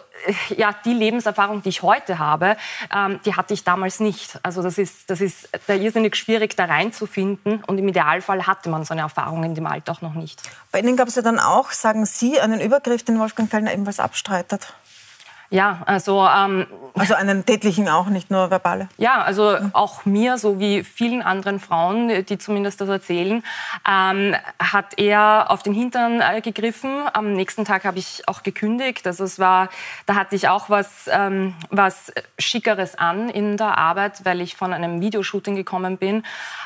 ja, 0.57 0.75
die 0.83 0.93
Lebenserfahrung, 0.93 1.61
die 1.61 1.69
ich 1.69 1.83
heute 1.83 2.19
habe, 2.19 2.57
ähm, 2.95 3.19
die 3.25 3.35
hatte 3.35 3.53
ich 3.53 3.63
damals 3.63 3.99
nicht. 3.99 4.39
Also 4.43 4.61
das 4.61 4.77
ist, 4.77 5.09
das 5.09 5.21
ist 5.21 5.49
da 5.67 5.73
irrsinnig 5.73 6.15
schwierig, 6.15 6.55
da 6.55 6.65
reinzufinden. 6.65 7.63
Und 7.65 7.77
im 7.77 7.87
Idealfall 7.87 8.47
hatte 8.47 8.69
man 8.69 8.83
so 8.83 8.93
eine 8.93 9.01
Erfahrung 9.01 9.43
in 9.43 9.55
dem 9.55 9.67
Alter 9.67 9.93
auch 9.93 10.01
noch 10.01 10.15
nicht. 10.15 10.41
Bei 10.71 10.79
Ihnen 10.79 10.97
gab 10.97 11.07
es 11.07 11.15
ja 11.15 11.21
dann 11.21 11.39
auch, 11.39 11.71
sagen 11.71 12.05
Sie, 12.05 12.39
einen 12.39 12.59
Übergriff, 12.59 13.03
den 13.03 13.19
Wolfgang 13.19 13.49
Fellner 13.49 13.73
ebenfalls 13.73 13.99
abstreitet. 13.99 14.73
Ja, 15.49 15.81
also 15.85 16.27
ähm, 16.27 16.67
also 16.99 17.13
einen 17.13 17.45
tätlichen 17.45 17.87
auch, 17.87 18.07
nicht 18.07 18.29
nur 18.29 18.51
verbale. 18.51 18.89
Ja, 18.97 19.21
also 19.21 19.57
auch 19.73 20.05
mir, 20.05 20.37
so 20.37 20.59
wie 20.59 20.83
vielen 20.83 21.21
anderen 21.21 21.59
Frauen, 21.59 22.25
die 22.25 22.37
zumindest 22.37 22.81
das 22.81 22.89
erzählen, 22.89 23.43
ähm, 23.89 24.35
hat 24.59 24.97
er 24.97 25.45
auf 25.49 25.63
den 25.63 25.73
Hintern 25.73 26.21
äh, 26.21 26.41
gegriffen. 26.41 27.03
Am 27.13 27.33
nächsten 27.33 27.65
Tag 27.65 27.85
habe 27.85 27.99
ich 27.99 28.27
auch 28.27 28.43
gekündigt. 28.43 29.07
Also 29.07 29.23
es 29.23 29.39
war, 29.39 29.69
da 30.05 30.15
hatte 30.15 30.35
ich 30.35 30.49
auch 30.49 30.69
was, 30.69 31.09
ähm, 31.11 31.55
was 31.69 32.11
Schickeres 32.37 32.95
an 32.95 33.29
in 33.29 33.57
der 33.57 33.77
Arbeit, 33.77 34.25
weil 34.25 34.41
ich 34.41 34.55
von 34.55 34.73
einem 34.73 35.01
Videoshooting 35.01 35.55
gekommen 35.55 35.97
bin, 35.97 36.23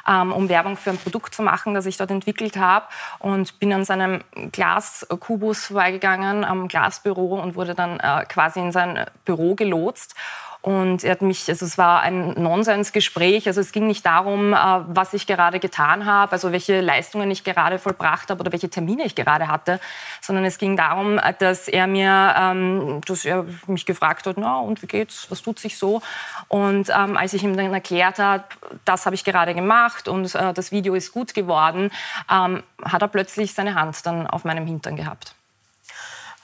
ähm, 0.08 0.32
um 0.32 0.50
Werbung 0.50 0.78
für 0.78 0.90
ein 0.90 0.98
Produkt 0.98 1.36
zu 1.36 1.44
machen, 1.44 1.74
das 1.74 1.86
ich 1.86 1.98
dort 1.98 2.12
entwickelt 2.12 2.58
habe 2.58 2.88
und 3.20 3.60
bin 3.60 3.72
an 3.72 3.86
seinem 3.86 4.22
Glaskubus 4.52 5.68
vorbeigegangen 5.68 6.44
am 6.44 6.68
Glasbüro 6.68 7.40
und 7.40 7.56
wurde 7.56 7.76
dann 7.76 8.00
äh, 8.00 8.26
quasi 8.26 8.60
in 8.60 8.72
sein 8.74 9.06
Büro 9.24 9.56
gelotst. 9.56 10.16
Und 10.64 11.04
er 11.04 11.12
hat 11.12 11.22
mich, 11.22 11.50
also 11.50 11.66
es 11.66 11.78
war 11.78 12.00
ein 12.04 12.42
Nonsensgespräch. 12.42 13.48
Also 13.48 13.60
es 13.60 13.74
ging 13.74 13.86
nicht 13.86 14.06
darum, 14.06 14.54
äh, 14.54 14.58
was 14.88 15.14
ich 15.14 15.28
gerade 15.28 15.60
getan 15.60 16.06
habe, 16.06 16.32
also 16.32 16.54
welche 16.54 16.80
Leistungen 16.80 17.30
ich 17.32 17.44
gerade 17.44 17.80
vollbracht 17.80 18.30
habe 18.30 18.40
oder 18.40 18.54
welche 18.54 18.70
Termine 18.70 19.04
ich 19.04 19.14
gerade 19.14 19.50
hatte, 19.50 19.82
sondern 20.22 20.46
es 20.46 20.58
ging 20.58 20.78
darum, 20.78 21.20
dass 21.40 21.68
er 21.68 21.86
mir, 21.86 22.34
ähm, 22.40 23.02
dass 23.06 23.26
er 23.26 23.46
mich 23.68 23.86
gefragt 23.86 24.26
hat, 24.26 24.38
na 24.38 24.58
und 24.60 24.82
wie 24.82 24.88
geht's, 24.88 25.30
was 25.30 25.42
tut 25.42 25.60
sich 25.60 25.78
so? 25.78 26.02
Und 26.48 26.90
ähm, 26.98 27.18
als 27.18 27.34
ich 27.34 27.44
ihm 27.44 27.58
dann 27.58 27.74
erklärt 27.74 28.20
habe, 28.20 28.46
das 28.86 29.06
habe 29.06 29.16
ich 29.16 29.26
gerade 29.26 29.54
gemacht 29.54 30.08
und 30.08 30.34
äh, 30.34 30.54
das 30.54 30.72
Video 30.72 30.96
ist 30.96 31.12
gut 31.12 31.34
geworden, 31.34 31.92
ähm, 32.32 32.64
hat 32.86 33.02
er 33.02 33.10
plötzlich 33.10 33.54
seine 33.54 33.76
Hand 33.76 34.06
dann 34.06 34.28
auf 34.28 34.46
meinem 34.46 34.66
Hintern 34.66 34.96
gehabt. 34.96 35.36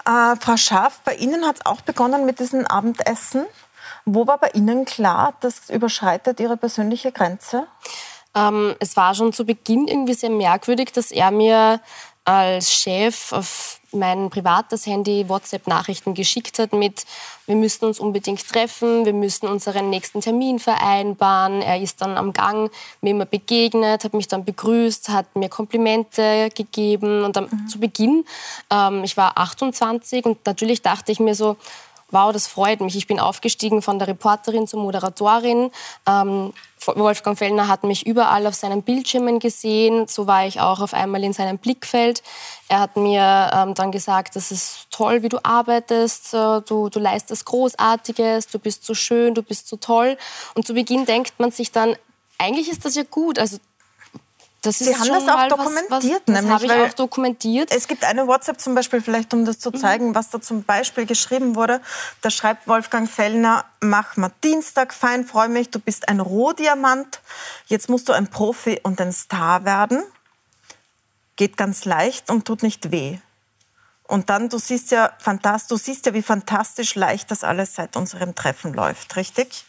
Äh, 0.09 0.35
Frau 0.37 0.57
Schaaf, 0.57 1.01
bei 1.01 1.13
Ihnen 1.15 1.45
hat 1.45 1.57
es 1.57 1.65
auch 1.67 1.81
begonnen 1.81 2.25
mit 2.25 2.39
diesem 2.39 2.65
Abendessen. 2.65 3.45
Wo 4.05 4.25
war 4.25 4.39
bei 4.39 4.49
Ihnen 4.55 4.85
klar, 4.85 5.35
das 5.41 5.69
überschreitet 5.69 6.39
Ihre 6.39 6.57
persönliche 6.57 7.11
Grenze? 7.11 7.67
Ähm, 8.33 8.75
es 8.79 8.97
war 8.97 9.13
schon 9.13 9.33
zu 9.33 9.45
Beginn 9.45 9.87
irgendwie 9.87 10.15
sehr 10.15 10.31
merkwürdig, 10.31 10.91
dass 10.93 11.11
er 11.11 11.29
mir 11.29 11.79
als 12.25 12.73
Chef 12.73 13.31
auf 13.31 13.79
mein 13.91 14.29
privates 14.29 14.85
Handy 14.85 15.27
WhatsApp-Nachrichten 15.27 16.13
geschickt 16.13 16.59
hat 16.59 16.73
mit, 16.73 17.05
wir 17.47 17.55
müssen 17.55 17.85
uns 17.85 17.99
unbedingt 17.99 18.47
treffen, 18.47 19.05
wir 19.05 19.13
müssen 19.13 19.47
unseren 19.47 19.89
nächsten 19.89 20.21
Termin 20.21 20.59
vereinbaren. 20.59 21.63
Er 21.63 21.81
ist 21.81 22.01
dann 22.01 22.17
am 22.17 22.31
Gang 22.31 22.71
mir 23.01 23.11
immer 23.11 23.25
begegnet, 23.25 24.03
hat 24.03 24.13
mich 24.13 24.27
dann 24.27 24.45
begrüßt, 24.45 25.09
hat 25.09 25.35
mir 25.35 25.49
Komplimente 25.49 26.49
gegeben. 26.53 27.23
Und 27.23 27.35
dann 27.35 27.45
mhm. 27.45 27.67
zu 27.67 27.79
Beginn, 27.79 28.25
ähm, 28.69 29.03
ich 29.03 29.17
war 29.17 29.37
28 29.37 30.25
und 30.25 30.45
natürlich 30.45 30.83
dachte 30.83 31.11
ich 31.11 31.19
mir 31.19 31.33
so, 31.33 31.57
wow, 32.11 32.31
das 32.31 32.47
freut 32.47 32.81
mich. 32.81 32.95
Ich 32.95 33.07
bin 33.07 33.19
aufgestiegen 33.19 33.81
von 33.81 33.99
der 33.99 34.07
Reporterin 34.07 34.67
zur 34.67 34.81
Moderatorin. 34.81 35.71
Ähm, 36.07 36.53
Wolfgang 36.85 37.37
Fellner 37.37 37.67
hat 37.67 37.83
mich 37.83 38.05
überall 38.05 38.47
auf 38.47 38.55
seinen 38.55 38.83
Bildschirmen 38.83 39.39
gesehen. 39.39 40.07
So 40.07 40.27
war 40.27 40.45
ich 40.45 40.59
auch 40.59 40.79
auf 40.79 40.93
einmal 40.93 41.23
in 41.23 41.33
seinem 41.33 41.57
Blickfeld. 41.57 42.23
Er 42.67 42.79
hat 42.79 42.95
mir 42.95 43.51
ähm, 43.53 43.73
dann 43.73 43.91
gesagt, 43.91 44.35
das 44.35 44.51
ist 44.51 44.87
toll, 44.89 45.23
wie 45.23 45.29
du 45.29 45.39
arbeitest. 45.43 46.33
Äh, 46.33 46.61
du, 46.61 46.89
du 46.89 46.99
leistest 46.99 47.45
Großartiges. 47.45 48.47
Du 48.47 48.59
bist 48.59 48.85
so 48.85 48.93
schön, 48.93 49.33
du 49.33 49.43
bist 49.43 49.67
so 49.67 49.77
toll. 49.77 50.17
Und 50.55 50.65
zu 50.65 50.73
Beginn 50.73 51.05
denkt 51.05 51.39
man 51.39 51.51
sich 51.51 51.71
dann, 51.71 51.95
eigentlich 52.37 52.69
ist 52.69 52.85
das 52.85 52.95
ja 52.95 53.03
gut. 53.03 53.37
Also 53.37 53.57
das 54.61 54.81
ist 54.81 54.87
Sie 54.87 54.95
haben 54.95 55.07
das 55.07 55.27
auch 55.27 55.47
dokumentiert, 55.47 55.89
was, 55.89 56.03
was, 56.03 56.43
nämlich. 56.43 56.43
Das 56.43 56.49
habe 56.49 56.65
ich 56.65 56.91
auch 56.91 56.93
dokumentiert. 56.93 57.71
Es 57.71 57.87
gibt 57.87 58.03
eine 58.03 58.27
WhatsApp 58.27 58.59
zum 58.59 58.75
Beispiel, 58.75 59.01
vielleicht 59.01 59.33
um 59.33 59.45
das 59.45 59.59
zu 59.59 59.71
mhm. 59.71 59.77
zeigen, 59.77 60.09
mhm. 60.09 60.15
was 60.15 60.29
da 60.29 60.41
zum 60.41 60.63
Beispiel 60.63 61.05
geschrieben 61.05 61.55
wurde. 61.55 61.81
Da 62.21 62.29
schreibt 62.29 62.67
Wolfgang 62.67 63.09
Fellner, 63.09 63.65
mach 63.79 64.17
mal 64.17 64.31
Dienstag, 64.43 64.93
fein, 64.93 65.25
freue 65.25 65.49
mich, 65.49 65.69
du 65.69 65.79
bist 65.79 66.09
ein 66.09 66.19
Rohdiamant. 66.19 67.21
Jetzt 67.67 67.89
musst 67.89 68.09
du 68.09 68.13
ein 68.13 68.27
Profi 68.27 68.79
und 68.83 68.99
ein 68.99 69.13
Star 69.13 69.63
werden. 69.63 70.03
Geht 71.37 71.55
ganz 71.55 71.85
leicht 71.85 72.29
und 72.29 72.45
tut 72.45 72.63
nicht 72.63 72.91
weh. 72.91 73.19
Und 74.09 74.29
dann, 74.29 74.49
du 74.49 74.57
siehst 74.57 74.91
ja, 74.91 75.13
du 75.69 75.77
siehst 75.77 76.07
ja, 76.07 76.13
wie 76.13 76.23
fantastisch 76.23 76.95
leicht 76.95 77.31
das 77.31 77.43
alles 77.43 77.75
seit 77.75 77.95
unserem 77.95 78.33
Treffen 78.33 78.73
läuft, 78.73 79.15
richtig? 79.15 79.65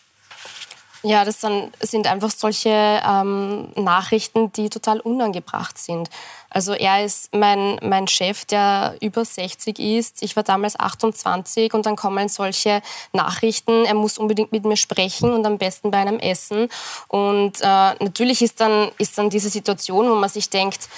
Ja, 1.03 1.25
das 1.25 1.41
sind 1.41 2.07
einfach 2.07 2.31
solche 2.31 2.69
ähm, 2.69 3.73
Nachrichten, 3.75 4.53
die 4.53 4.69
total 4.69 5.01
unangebracht 5.01 5.79
sind. 5.79 6.11
Also 6.51 6.73
er 6.75 7.05
ist 7.05 7.35
mein, 7.35 7.79
mein 7.81 8.07
Chef, 8.07 8.45
der 8.45 8.97
über 9.01 9.25
60 9.25 9.79
ist. 9.79 10.23
Ich 10.23 10.37
war 10.37 10.43
damals 10.43 10.79
28 10.79 11.73
und 11.73 11.87
dann 11.87 11.97
kommen 11.97 12.29
solche 12.29 12.83
Nachrichten, 13.13 13.87
er 13.87 13.95
muss 13.95 14.19
unbedingt 14.19 14.53
mit 14.53 14.65
mir 14.65 14.77
sprechen 14.77 15.33
und 15.33 15.47
am 15.47 15.57
besten 15.57 15.91
bei 15.91 15.99
einem 15.99 16.19
Essen. 16.19 16.69
Und 17.09 17.61
äh, 17.61 17.65
natürlich 17.65 18.43
ist 18.43 18.61
dann, 18.61 18.91
ist 18.99 19.17
dann 19.17 19.31
diese 19.31 19.49
Situation, 19.49 20.11
wo 20.11 20.17
man 20.17 20.29
sich 20.29 20.51
denkt, 20.51 20.89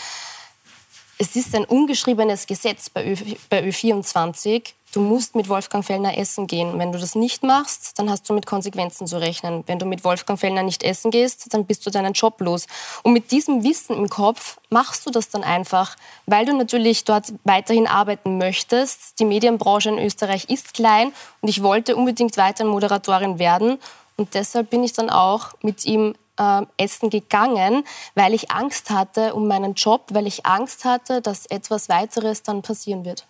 es 1.18 1.36
ist 1.36 1.54
ein 1.54 1.64
ungeschriebenes 1.64 2.46
Gesetz 2.46 2.90
bei, 2.90 3.06
Ö, 3.06 3.16
bei 3.48 3.62
Ö24. 3.62 4.72
Du 4.92 5.00
musst 5.00 5.34
mit 5.34 5.48
Wolfgang 5.48 5.82
Fellner 5.82 6.18
essen 6.18 6.46
gehen. 6.46 6.78
Wenn 6.78 6.92
du 6.92 6.98
das 6.98 7.14
nicht 7.14 7.42
machst, 7.42 7.98
dann 7.98 8.10
hast 8.10 8.28
du 8.28 8.34
mit 8.34 8.44
Konsequenzen 8.44 9.06
zu 9.06 9.18
rechnen. 9.18 9.64
Wenn 9.66 9.78
du 9.78 9.86
mit 9.86 10.04
Wolfgang 10.04 10.38
Fellner 10.38 10.62
nicht 10.62 10.82
essen 10.82 11.10
gehst, 11.10 11.54
dann 11.54 11.64
bist 11.64 11.86
du 11.86 11.90
deinen 11.90 12.12
Job 12.12 12.38
los. 12.42 12.66
Und 13.02 13.14
mit 13.14 13.30
diesem 13.30 13.64
Wissen 13.64 13.96
im 13.96 14.10
Kopf 14.10 14.58
machst 14.68 15.06
du 15.06 15.10
das 15.10 15.30
dann 15.30 15.44
einfach, 15.44 15.96
weil 16.26 16.44
du 16.44 16.54
natürlich 16.54 17.04
dort 17.04 17.32
weiterhin 17.44 17.86
arbeiten 17.86 18.36
möchtest. 18.36 19.18
Die 19.18 19.24
Medienbranche 19.24 19.88
in 19.88 19.98
Österreich 19.98 20.50
ist 20.50 20.74
klein 20.74 21.12
und 21.40 21.48
ich 21.48 21.62
wollte 21.62 21.96
unbedingt 21.96 22.36
weiter 22.36 22.66
Moderatorin 22.66 23.38
werden. 23.38 23.78
Und 24.18 24.34
deshalb 24.34 24.68
bin 24.68 24.84
ich 24.84 24.92
dann 24.92 25.08
auch 25.08 25.54
mit 25.62 25.86
ihm 25.86 26.14
äh, 26.38 26.62
essen 26.76 27.10
gegangen, 27.10 27.84
weil 28.14 28.34
ich 28.34 28.50
Angst 28.50 28.90
hatte 28.90 29.34
um 29.34 29.48
meinen 29.48 29.74
Job, 29.74 30.06
weil 30.12 30.26
ich 30.26 30.46
Angst 30.46 30.84
hatte, 30.84 31.20
dass 31.20 31.46
etwas 31.46 31.88
weiteres 31.88 32.42
dann 32.42 32.62
passieren 32.62 33.04
wird. 33.04 33.26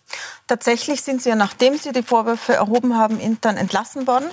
Tatsächlich 0.46 1.02
sind 1.02 1.22
Sie 1.22 1.28
ja, 1.28 1.36
nachdem 1.36 1.76
Sie 1.76 1.92
die 1.92 2.02
Vorwürfe 2.02 2.54
erhoben 2.54 2.96
haben, 2.96 3.20
intern 3.20 3.56
entlassen 3.56 4.06
worden. 4.06 4.26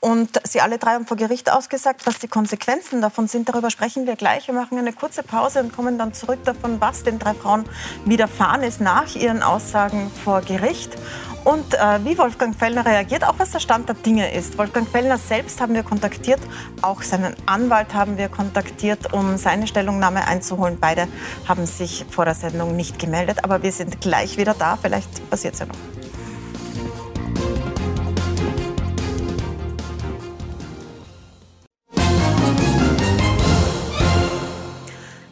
Und 0.00 0.40
Sie 0.44 0.62
alle 0.62 0.78
drei 0.78 0.94
haben 0.94 1.06
vor 1.06 1.18
Gericht 1.18 1.52
ausgesagt, 1.52 2.06
was 2.06 2.18
die 2.18 2.28
Konsequenzen 2.28 3.02
davon 3.02 3.28
sind. 3.28 3.50
Darüber 3.50 3.70
sprechen 3.70 4.06
wir 4.06 4.16
gleich. 4.16 4.46
Wir 4.46 4.54
machen 4.54 4.78
eine 4.78 4.94
kurze 4.94 5.22
Pause 5.22 5.60
und 5.60 5.76
kommen 5.76 5.98
dann 5.98 6.14
zurück 6.14 6.42
davon, 6.44 6.80
was 6.80 7.02
den 7.02 7.18
drei 7.18 7.34
Frauen 7.34 7.66
widerfahren 8.06 8.62
ist 8.62 8.80
nach 8.80 9.14
ihren 9.14 9.42
Aussagen 9.42 10.10
vor 10.24 10.40
Gericht. 10.40 10.96
Und 11.44 11.74
äh, 11.74 12.04
wie 12.04 12.18
Wolfgang 12.18 12.54
Fellner 12.54 12.84
reagiert, 12.84 13.24
auch 13.24 13.38
was 13.38 13.52
der 13.52 13.60
Stand 13.60 13.88
der 13.88 13.96
Dinge 13.96 14.32
ist. 14.32 14.58
Wolfgang 14.58 14.86
Fellner 14.86 15.16
selbst 15.16 15.60
haben 15.60 15.74
wir 15.74 15.82
kontaktiert, 15.82 16.40
auch 16.82 17.02
seinen 17.02 17.34
Anwalt 17.46 17.94
haben 17.94 18.18
wir 18.18 18.28
kontaktiert, 18.28 19.12
um 19.12 19.36
seine 19.36 19.66
Stellungnahme 19.66 20.26
einzuholen. 20.26 20.78
Beide 20.80 21.08
haben 21.48 21.66
sich 21.66 22.04
vor 22.10 22.24
der 22.24 22.34
Sendung 22.34 22.76
nicht 22.76 22.98
gemeldet, 22.98 23.38
aber 23.42 23.62
wir 23.62 23.72
sind 23.72 24.00
gleich 24.00 24.36
wieder 24.36 24.54
da. 24.54 24.76
Vielleicht 24.80 25.30
passiert 25.30 25.54
es 25.54 25.60
ja 25.60 25.66
noch. 25.66 25.99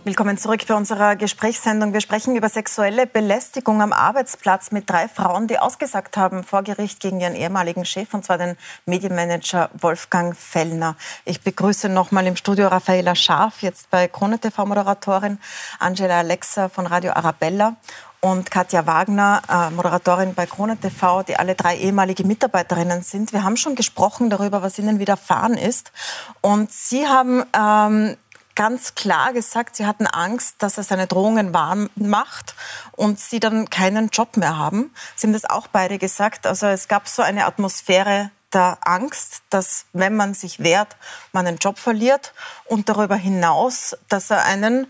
Willkommen 0.08 0.38
zurück 0.38 0.66
bei 0.66 0.74
unserer 0.74 1.16
Gesprächssendung. 1.16 1.92
Wir 1.92 2.00
sprechen 2.00 2.34
über 2.34 2.48
sexuelle 2.48 3.06
Belästigung 3.06 3.82
am 3.82 3.92
Arbeitsplatz 3.92 4.70
mit 4.70 4.88
drei 4.88 5.06
Frauen, 5.06 5.48
die 5.48 5.58
ausgesagt 5.58 6.16
haben 6.16 6.44
vor 6.44 6.62
Gericht 6.62 7.00
gegen 7.00 7.20
ihren 7.20 7.34
ehemaligen 7.34 7.84
Chef, 7.84 8.14
und 8.14 8.24
zwar 8.24 8.38
den 8.38 8.56
Medienmanager 8.86 9.68
Wolfgang 9.78 10.34
Fellner. 10.34 10.96
Ich 11.26 11.42
begrüße 11.42 11.90
nochmal 11.90 12.26
im 12.26 12.36
Studio 12.36 12.68
Raffaela 12.68 13.14
Scharf, 13.14 13.60
jetzt 13.60 13.90
bei 13.90 14.08
Krone 14.08 14.38
TV-Moderatorin, 14.38 15.38
Angela 15.78 16.20
Alexa 16.20 16.70
von 16.70 16.86
Radio 16.86 17.12
Arabella 17.12 17.76
und 18.20 18.50
Katja 18.50 18.86
Wagner, 18.86 19.42
äh, 19.48 19.70
Moderatorin 19.70 20.34
bei 20.34 20.46
Krone 20.46 20.78
TV, 20.78 21.22
die 21.22 21.36
alle 21.36 21.54
drei 21.54 21.76
ehemalige 21.76 22.24
Mitarbeiterinnen 22.24 23.02
sind. 23.02 23.34
Wir 23.34 23.44
haben 23.44 23.58
schon 23.58 23.74
gesprochen 23.74 24.30
darüber, 24.30 24.62
was 24.62 24.78
ihnen 24.78 24.98
widerfahren 25.00 25.54
ist. 25.54 25.92
Und 26.40 26.72
Sie 26.72 27.06
haben 27.06 27.44
ähm, 27.54 28.16
ganz 28.58 28.96
klar 28.96 29.32
gesagt, 29.32 29.76
sie 29.76 29.86
hatten 29.86 30.08
Angst, 30.08 30.56
dass 30.58 30.78
er 30.78 30.82
seine 30.82 31.06
Drohungen 31.06 31.54
wahr 31.54 31.76
macht 31.94 32.56
und 32.90 33.20
sie 33.20 33.38
dann 33.38 33.70
keinen 33.70 34.08
Job 34.08 34.36
mehr 34.36 34.58
haben. 34.58 34.92
Sie 35.14 35.28
haben 35.28 35.32
das 35.32 35.44
auch 35.44 35.68
beide 35.68 35.96
gesagt. 35.96 36.44
Also 36.44 36.66
es 36.66 36.88
gab 36.88 37.06
so 37.06 37.22
eine 37.22 37.46
Atmosphäre 37.46 38.32
der 38.52 38.78
Angst, 38.80 39.42
dass 39.50 39.86
wenn 39.92 40.16
man 40.16 40.34
sich 40.34 40.58
wehrt, 40.58 40.96
man 41.30 41.46
einen 41.46 41.58
Job 41.58 41.78
verliert 41.78 42.34
und 42.64 42.88
darüber 42.88 43.14
hinaus, 43.14 43.96
dass 44.08 44.28
er 44.28 44.44
einen 44.44 44.88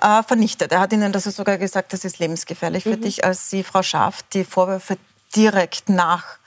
äh, 0.00 0.22
vernichtet. 0.22 0.72
Er 0.72 0.80
hat 0.80 0.94
Ihnen 0.94 1.12
das 1.12 1.24
sogar 1.24 1.58
gesagt, 1.58 1.92
das 1.92 2.06
ist 2.06 2.20
lebensgefährlich 2.20 2.86
mhm. 2.86 2.90
für 2.90 2.96
dich, 2.96 3.24
als 3.24 3.50
Sie, 3.50 3.64
Frau 3.64 3.82
Schaaf, 3.82 4.22
die 4.32 4.44
Vorwürfe 4.44 4.96
direkt 5.36 5.90
nach 5.90 6.38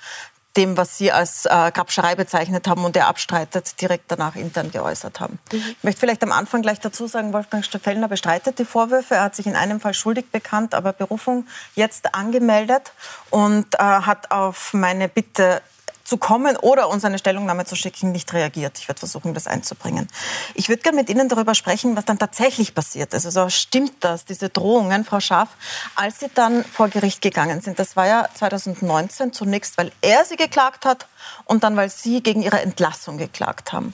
dem, 0.58 0.78
was 0.78 0.98
Sie 0.98 1.12
als 1.12 1.46
äh, 1.46 1.72
Grabscherei 1.72 2.16
bezeichnet 2.16 2.68
haben 2.68 2.86
und 2.86 2.96
er 2.96 3.08
abstreitet, 3.08 3.82
direkt 3.82 4.06
danach 4.10 4.36
intern 4.36 4.72
geäußert 4.72 5.20
haben. 5.20 5.40
Mhm. 5.52 5.58
Ich 5.78 5.84
möchte 5.84 6.00
vielleicht 6.00 6.24
am 6.24 6.32
Anfang 6.32 6.62
gleich 6.62 6.80
dazu 6.80 7.08
sagen, 7.08 7.34
Wolfgang 7.34 7.66
Steffellner 7.66 8.08
bestreitet 8.08 8.60
die 8.60 8.66
Vorwürfe. 8.66 9.16
Er 9.16 9.24
hat 9.24 9.36
sich 9.36 9.48
in 9.48 9.56
einem 9.56 9.80
Fall 9.80 9.94
schuldig 9.94 10.30
bekannt, 10.32 10.76
aber 10.76 10.94
Berufung 10.94 11.48
jetzt 11.76 12.14
angemeldet 12.14 12.92
und 13.30 13.74
äh, 13.76 13.80
hat 13.80 14.32
auf 14.32 14.74
meine 14.74 15.10
Bitte 15.10 15.62
zu 16.04 16.18
kommen 16.18 16.58
oder 16.58 16.90
uns 16.90 17.06
eine 17.06 17.18
Stellungnahme 17.18 17.66
zu 17.66 17.76
schicken, 17.76 18.12
nicht 18.12 18.34
reagiert. 18.34 18.78
Ich 18.78 18.88
werde 18.88 19.00
versuchen, 19.00 19.34
das 19.34 19.48
einzubringen. 19.48 20.08
Ich 20.54 20.70
würde 20.70 20.82
gerne 20.82 20.98
mit 20.98 21.10
Ihnen 21.10 21.30
darüber 21.30 21.56
sprechen, 21.56 21.96
was 21.96 22.06
dann 22.06 22.20
tatsächlich 22.20 22.76
passiert 22.76 23.14
ist. 23.14 23.26
Also 23.26 23.50
stimmt 23.50 23.94
das, 24.02 24.26
diese 24.26 24.50
Drohungen, 24.50 25.06
Frau 25.06 25.20
Schaaf, 25.20 25.50
als 25.96 26.20
Sie 26.20 26.30
dann 26.34 26.64
vor 26.66 26.90
Gericht 26.90 27.22
gegangen 27.22 27.62
sind? 27.62 27.80
Das 27.80 27.96
war 27.96 28.08
ja 28.08 28.28
2019 28.34 29.34
zunächst, 29.34 29.78
weil 29.78 29.92
er 30.02 30.26
Sie 30.26 30.36
geklagt 30.36 30.86
hat 30.86 31.08
und 31.46 31.64
dann, 31.64 31.76
weil 31.76 31.90
Sie 31.90 32.22
gegen 32.22 32.42
Ihre 32.42 32.62
Entlassung 32.62 33.18
geklagt 33.18 33.72
haben. 33.72 33.94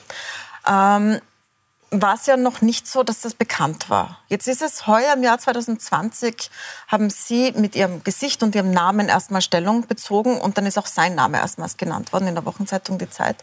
Ähm, 0.68 1.20
war 1.92 2.16
es 2.16 2.26
ja 2.26 2.38
noch 2.38 2.62
nicht 2.62 2.88
so, 2.88 3.04
dass 3.04 3.22
das 3.22 3.34
bekannt 3.34 3.90
war. 3.90 4.20
Jetzt 4.28 4.48
ist 4.48 4.62
es 4.62 4.86
heuer 4.88 5.14
im 5.14 5.24
Jahr 5.24 5.40
2020, 5.40 6.52
haben 6.88 7.10
Sie 7.10 7.52
mit 7.54 7.76
Ihrem 7.76 8.04
Gesicht 8.04 8.44
und 8.44 8.56
Ihrem 8.56 8.72
Namen 8.72 9.10
erstmal 9.10 9.42
Stellung 9.42 9.88
bezogen 9.88 10.40
und 10.40 10.58
dann 10.58 10.66
ist 10.66 10.78
auch 10.78 10.88
sein 10.88 11.16
Name 11.16 11.38
erstmals 11.38 11.78
genannt 11.78 12.14
worden 12.14 12.28
in 12.28 12.36
der 12.36 12.46
Wochenzeitung 12.46 12.98
Die 13.00 13.10
Zeit 13.10 13.38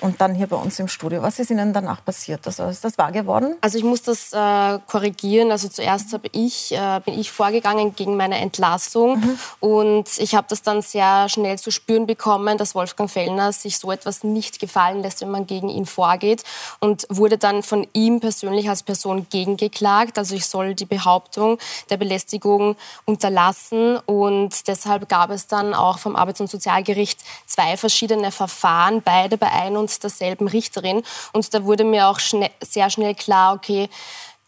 und 0.00 0.20
dann 0.20 0.34
hier 0.34 0.46
bei 0.46 0.56
uns 0.56 0.78
im 0.78 0.88
Studio. 0.88 1.22
Was 1.22 1.38
ist 1.38 1.50
Ihnen 1.50 1.72
danach 1.72 2.04
passiert? 2.04 2.46
Also 2.46 2.64
ist 2.64 2.84
das 2.84 2.98
wahr 2.98 3.12
geworden? 3.12 3.56
Also 3.60 3.78
ich 3.78 3.84
muss 3.84 4.02
das 4.02 4.32
äh, 4.32 4.78
korrigieren. 4.86 5.50
Also 5.50 5.68
zuerst 5.68 6.12
habe 6.12 6.28
ich, 6.32 6.72
äh, 6.72 7.00
bin 7.04 7.18
ich 7.18 7.30
vorgegangen 7.30 7.94
gegen 7.94 8.16
meine 8.16 8.38
Entlassung 8.38 9.20
mhm. 9.20 9.38
und 9.60 10.08
ich 10.18 10.34
habe 10.34 10.46
das 10.48 10.62
dann 10.62 10.82
sehr 10.82 11.28
schnell 11.28 11.58
zu 11.58 11.70
spüren 11.70 12.06
bekommen, 12.06 12.58
dass 12.58 12.74
Wolfgang 12.74 13.10
Fellner 13.10 13.52
sich 13.52 13.78
so 13.78 13.90
etwas 13.92 14.24
nicht 14.24 14.58
gefallen 14.58 15.02
lässt, 15.02 15.20
wenn 15.20 15.30
man 15.30 15.46
gegen 15.46 15.68
ihn 15.68 15.86
vorgeht 15.86 16.44
und 16.80 17.06
wurde 17.08 17.38
dann 17.38 17.62
von 17.62 17.86
ihm 17.92 18.20
persönlich 18.20 18.68
als 18.68 18.82
Person 18.82 19.26
gegengeklagt. 19.30 20.18
Also 20.18 20.34
ich 20.34 20.46
soll 20.46 20.74
die 20.74 20.86
Behauptung 20.86 21.58
der 21.90 21.96
Belästigung 21.96 22.76
unterlassen 23.04 23.98
und 24.06 24.66
deshalb 24.68 25.08
gab 25.08 25.30
es 25.30 25.46
dann 25.46 25.74
auch 25.74 25.98
vom 25.98 26.16
Arbeits- 26.16 26.40
und 26.40 26.50
Sozialgericht 26.50 27.20
zwei 27.46 27.76
verschiedene 27.76 28.30
Verfahren, 28.30 29.02
beide 29.02 29.38
bei 29.38 29.50
ein 29.50 29.76
und 29.76 29.83
derselben 29.86 30.48
Richterin. 30.48 31.02
Und 31.32 31.52
da 31.54 31.64
wurde 31.64 31.84
mir 31.84 32.08
auch 32.08 32.20
schnell, 32.20 32.50
sehr 32.60 32.90
schnell 32.90 33.14
klar, 33.14 33.54
okay, 33.54 33.88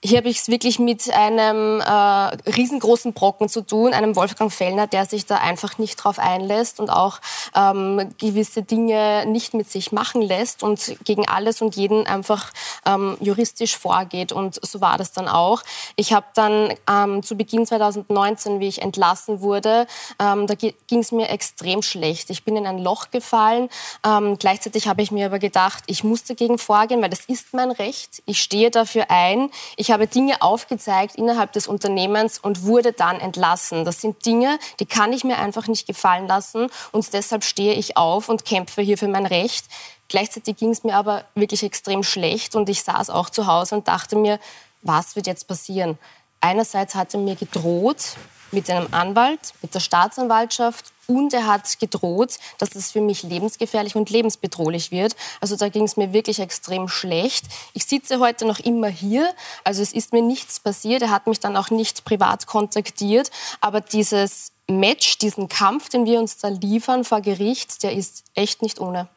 hier 0.05 0.19
habe 0.19 0.29
ich 0.29 0.39
es 0.39 0.49
wirklich 0.49 0.79
mit 0.79 1.11
einem 1.11 1.81
äh, 1.81 1.85
riesengroßen 1.85 3.13
Brocken 3.13 3.49
zu 3.49 3.63
tun, 3.63 3.93
einem 3.93 4.15
Wolfgang 4.15 4.53
Fellner, 4.53 4.87
der 4.87 5.07
sich 5.07 5.27
da 5.27 5.39
einfach 5.39 5.79
nicht 5.79 5.97
drauf 5.97 6.19
einlässt 6.19 6.81
und 6.81 6.91
auch 6.91 7.19
ähm, 7.55 8.15
gewisse 8.19 8.63
Dinge 8.63 9.25
nicht 9.27 9.55
mit 9.55 9.71
sich 9.71 9.93
machen 9.93 10.23
lässt 10.23 10.63
und 10.63 10.97
gegen 11.05 11.27
alles 11.27 11.63
und 11.63 11.77
jeden 11.77 12.07
einfach 12.07 12.53
ähm, 12.85 13.17
juristisch 13.21 13.77
vorgeht. 13.77 14.33
Und 14.33 14.65
so 14.65 14.81
war 14.81 14.99
das 14.99 15.13
dann 15.13 15.29
auch. 15.29 15.63
Ich 15.97 16.13
habe 16.13 16.27
dann 16.35 16.75
ähm, 16.91 17.23
zu 17.23 17.37
Beginn 17.37 17.67
2019, 17.67 18.61
wie 18.61 18.69
ich 18.69 18.83
entlassen 18.83 19.41
wurde, 19.41 19.87
ähm, 20.19 20.47
da 20.47 20.55
ging 20.55 21.01
es 21.01 21.11
mir 21.11 21.31
extrem 21.31 21.83
schlecht. 21.83 22.31
Ich 22.31 22.45
bin 22.45 22.57
in 22.57 22.67
ein 22.67 22.79
Loch 22.79 23.11
gefallen. 23.11 23.69
Ähm, 24.05 24.39
gleichzeitig 24.39 24.89
habe 24.89 25.03
ich 25.03 25.11
mir 25.11 25.27
aber 25.27 25.39
gedacht, 25.39 25.85
ich 25.87 26.05
muss 26.05 26.25
dagegen 26.25 26.59
vorgehen, 26.59 27.03
weil 27.03 27.11
das 27.11 27.25
ist 27.27 27.55
mein 27.55 27.71
Recht. 27.71 28.23
Ich 28.27 28.43
stehe 28.43 28.71
dafür 28.71 29.07
ein. 29.09 29.51
Ich 29.77 29.86
habe 29.91 30.07
Dinge 30.07 30.43
aufgezeigt 30.43 31.17
innerhalb 31.17 31.53
des 31.53 31.67
Unternehmens 31.67 32.39
und 32.39 32.65
wurde 32.65 32.93
dann 32.93 33.21
entlassen. 33.21 33.85
Das 33.85 34.01
sind 34.01 34.25
Dinge, 34.25 34.59
die 34.81 34.87
kann 34.87 35.13
ich 35.13 35.25
mir 35.25 35.39
einfach 35.39 35.67
nicht 35.67 35.87
gefallen 35.87 36.27
lassen 36.27 36.69
und 36.93 37.13
deshalb 37.13 37.45
stehe 37.45 37.75
ich 37.75 37.97
auf 37.97 38.29
und 38.29 38.45
kämpfe 38.45 38.83
hier 38.83 38.99
für 38.99 39.09
mein 39.09 39.27
Recht. 39.27 39.67
Gleichzeitig 40.09 40.57
ging 40.57 40.71
es 40.71 40.85
mir 40.85 40.95
aber 40.95 41.25
wirklich 41.35 41.63
extrem 41.63 42.03
schlecht 42.03 42.55
und 42.55 42.69
ich 42.69 42.83
saß 42.83 43.11
auch 43.11 43.31
zu 43.31 43.47
Hause 43.47 43.75
und 43.77 43.89
dachte 43.89 44.17
mir, 44.17 44.39
was 44.83 45.17
wird 45.17 45.27
jetzt 45.27 45.49
passieren? 45.49 45.99
Einerseits 46.41 46.95
hat 46.95 47.15
er 47.15 47.21
mir 47.21 47.35
gedroht, 47.35 48.17
mit 48.53 48.71
einem 48.71 48.87
Anwalt, 48.93 49.53
mit 49.63 49.75
der 49.75 49.81
Staatsanwaltschaft 49.81 50.87
und 51.07 51.33
er 51.33 51.47
hat 51.47 51.79
gedroht, 51.79 52.39
dass 52.59 52.75
es 52.75 52.93
für 52.93 53.01
mich 53.01 53.23
lebensgefährlich 53.23 53.97
und 53.97 54.11
lebensbedrohlich 54.11 54.91
wird. 54.91 55.17
Also 55.41 55.57
da 55.57 55.69
ging 55.69 55.85
es 55.85 55.97
mir 55.97 56.13
wirklich 56.13 56.41
extrem 56.41 56.89
schlecht. 56.89 57.47
Ich 57.73 57.85
sitze 57.85 58.21
heute 58.21 58.47
noch 58.47 58.59
immer 58.61 58.89
hier, 58.89 59.33
also 59.65 59.83
es 59.83 59.93
ist 59.93 60.13
mir 60.13 60.23
nichts 60.23 60.61
passiert. 60.61 61.03
Er 61.03 61.11
hat 61.11 61.27
mich 61.27 61.41
dann 61.41 61.57
auch 61.57 61.71
nicht 61.71 62.05
privat 62.05 62.47
kontaktiert, 62.47 63.31
aber 63.61 63.81
dieses 63.81 64.53
Match, 64.69 65.19
diesen 65.19 65.49
Kampf, 65.49 65.89
den 65.89 66.07
wir 66.07 66.19
uns 66.19 66.39
da 66.39 66.49
liefern 66.49 67.05
vor 67.05 67.21
Gericht, 67.21 67.83
der 67.83 67.93
ist 67.93 68.25
echt 68.35 68.63
nicht 68.63 68.81
ohne. 68.81 69.09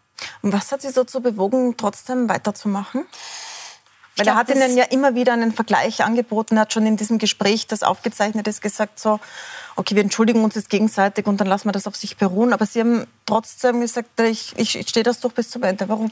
Und 0.42 0.54
was 0.54 0.72
hat 0.72 0.82
Sie 0.82 0.90
so 0.90 1.04
zu 1.04 1.22
bewogen, 1.22 1.76
trotzdem 1.78 2.30
weiterzumachen? 2.30 3.06
Weil 4.20 4.26
glaub, 4.26 4.36
er 4.36 4.40
hat 4.40 4.50
Ihnen 4.50 4.78
ja 4.78 4.86
immer 4.86 5.16
wieder 5.16 5.34
einen 5.34 5.52
Vergleich 5.52 6.04
angeboten, 6.04 6.58
er 6.58 6.62
hat 6.62 6.74
schon 6.74 6.86
in 6.86 6.98
diesem 6.98 7.18
Gespräch, 7.18 7.68
das 7.68 7.84
aufgezeichnet 7.84 8.48
ist, 8.48 8.62
gesagt 8.62 9.00
so, 9.00 9.20
okay, 9.76 9.96
wir 9.96 10.04
entschuldigen 10.04 10.44
uns 10.44 10.56
jetzt 10.56 10.70
gegenseitig 10.70 11.26
und 11.26 11.40
dann 11.40 11.48
lassen 11.48 11.68
wir 11.68 11.72
das 11.72 11.88
auf 11.88 11.96
sich 11.96 12.18
beruhen. 12.18 12.54
Aber 12.54 12.66
Sie 12.66 12.82
haben 12.82 13.08
trotzdem 13.26 13.82
gesagt, 13.82 14.20
ich, 14.20 14.54
ich 14.58 14.88
stehe 14.88 15.04
das 15.04 15.22
doch 15.22 15.32
bis 15.32 15.50
zum 15.50 15.64
Ende. 15.64 15.88
Warum? 15.90 16.12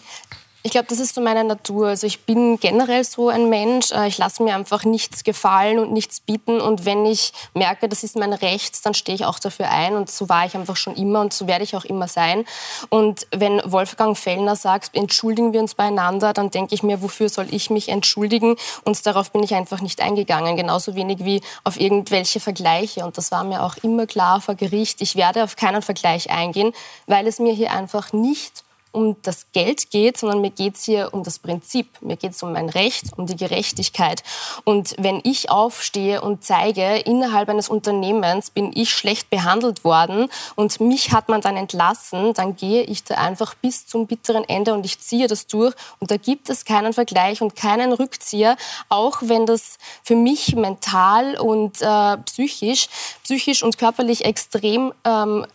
Ich 0.68 0.72
glaube, 0.72 0.88
das 0.90 1.00
ist 1.00 1.16
so 1.16 1.22
meine 1.22 1.46
Natur. 1.46 1.88
Also 1.88 2.08
ich 2.08 2.26
bin 2.26 2.60
generell 2.60 3.02
so 3.06 3.30
ein 3.30 3.48
Mensch. 3.48 3.94
Äh, 3.94 4.10
ich 4.10 4.18
lasse 4.18 4.44
mir 4.44 4.54
einfach 4.54 4.84
nichts 4.84 5.24
gefallen 5.24 5.80
und 5.80 5.94
nichts 5.94 6.20
bieten. 6.20 6.60
Und 6.60 6.84
wenn 6.84 7.06
ich 7.06 7.32
merke, 7.54 7.88
das 7.88 8.04
ist 8.04 8.18
mein 8.18 8.34
Recht, 8.34 8.86
dann 8.86 8.94
stehe 8.94 9.16
ich 9.16 9.24
auch 9.24 9.40
dafür 9.40 9.70
ein. 9.70 9.96
Und 9.96 10.12
so 10.12 10.28
war 10.28 10.46
ich 10.46 10.56
einfach 10.56 10.76
schon 10.76 10.94
immer 10.98 11.22
und 11.22 11.32
so 11.32 11.48
werde 11.48 11.64
ich 11.64 11.78
auch 11.78 11.86
immer 11.86 12.10
sein. 12.10 12.44
Und 12.90 13.28
wenn 13.32 13.62
Wolfgang 13.64 14.18
Fellner 14.18 14.58
sagt, 14.58 14.94
entschuldigen 14.94 15.54
wir 15.54 15.62
uns 15.62 15.74
beieinander, 15.74 16.34
dann 16.34 16.52
denke 16.52 16.76
ich 16.76 16.84
mir, 16.84 17.02
wofür 17.02 17.30
soll 17.30 17.48
ich 17.50 17.70
mich 17.70 17.88
entschuldigen? 17.88 18.58
Und 18.84 19.06
darauf 19.06 19.32
bin 19.32 19.44
ich 19.44 19.56
einfach 19.56 19.80
nicht 19.80 20.02
eingegangen. 20.02 20.58
Genauso 20.58 20.96
wenig 20.96 21.24
wie 21.24 21.40
auf 21.64 21.80
irgendwelche 21.80 22.42
Vergleiche. 22.42 23.06
Und 23.06 23.18
das 23.18 23.32
war 23.32 23.46
mir 23.46 23.64
auch 23.64 23.78
immer 23.84 24.06
klar 24.06 24.42
vor 24.42 24.56
Gericht. 24.56 25.02
Ich 25.02 25.16
werde 25.16 25.46
auf 25.46 25.56
keinen 25.56 25.82
Vergleich 25.82 26.30
eingehen, 26.30 26.74
weil 27.06 27.26
es 27.26 27.40
mir 27.40 27.54
hier 27.54 27.72
einfach 27.72 28.12
nicht 28.12 28.67
um 28.92 29.16
das 29.22 29.52
Geld 29.52 29.92
geht, 29.92 30.18
sondern 30.18 30.42
mir 30.42 30.52
geht 30.52 30.76
es 30.76 30.84
hier 30.84 31.14
um 31.14 31.24
das 31.24 31.40
Prinzip. 31.40 32.02
Mir 32.02 32.18
geht 32.18 32.32
es 32.32 32.44
um 32.44 32.54
mein 32.54 32.70
Recht, 32.70 33.18
um 33.18 33.26
die 33.26 33.36
Gerechtigkeit. 33.36 34.24
Und 34.64 34.96
wenn 34.98 35.22
ich 35.24 35.50
aufstehe 35.50 36.22
und 36.22 36.44
zeige, 36.44 36.98
innerhalb 36.98 37.50
eines 37.50 37.70
Unternehmens 37.70 38.50
bin 38.50 38.72
ich 38.76 38.90
schlecht 38.90 39.30
behandelt 39.30 39.84
worden 39.84 40.30
und 40.56 40.80
mich 40.80 41.12
hat 41.12 41.30
man 41.30 41.42
dann 41.42 41.58
entlassen, 41.58 42.34
dann 42.34 42.56
gehe 42.56 42.84
ich 42.84 43.04
da 43.04 43.16
einfach 43.16 43.56
bis 43.56 43.88
zum 43.88 44.08
bitteren 44.08 44.44
Ende 44.48 44.74
und 44.74 44.86
ich 44.86 45.00
ziehe 45.00 45.28
das 45.28 45.48
durch. 45.48 45.74
Und 46.00 46.12
da 46.12 46.18
gibt 46.18 46.50
es 46.50 46.66
keinen 46.66 46.94
Vergleich 46.94 47.42
und 47.42 47.56
keinen 47.56 47.94
Rückzieher, 47.94 48.58
auch 48.90 49.20
wenn 49.22 49.46
das 49.46 49.78
für 50.04 50.16
mich 50.16 50.56
mental 50.56 51.38
und 51.38 51.82
äh, 51.82 52.18
psychisch, 52.18 52.88
psychisch 53.24 53.64
und 53.64 53.78
körperlich 53.78 54.26
extrem 54.26 54.94
ähm, 55.04 55.46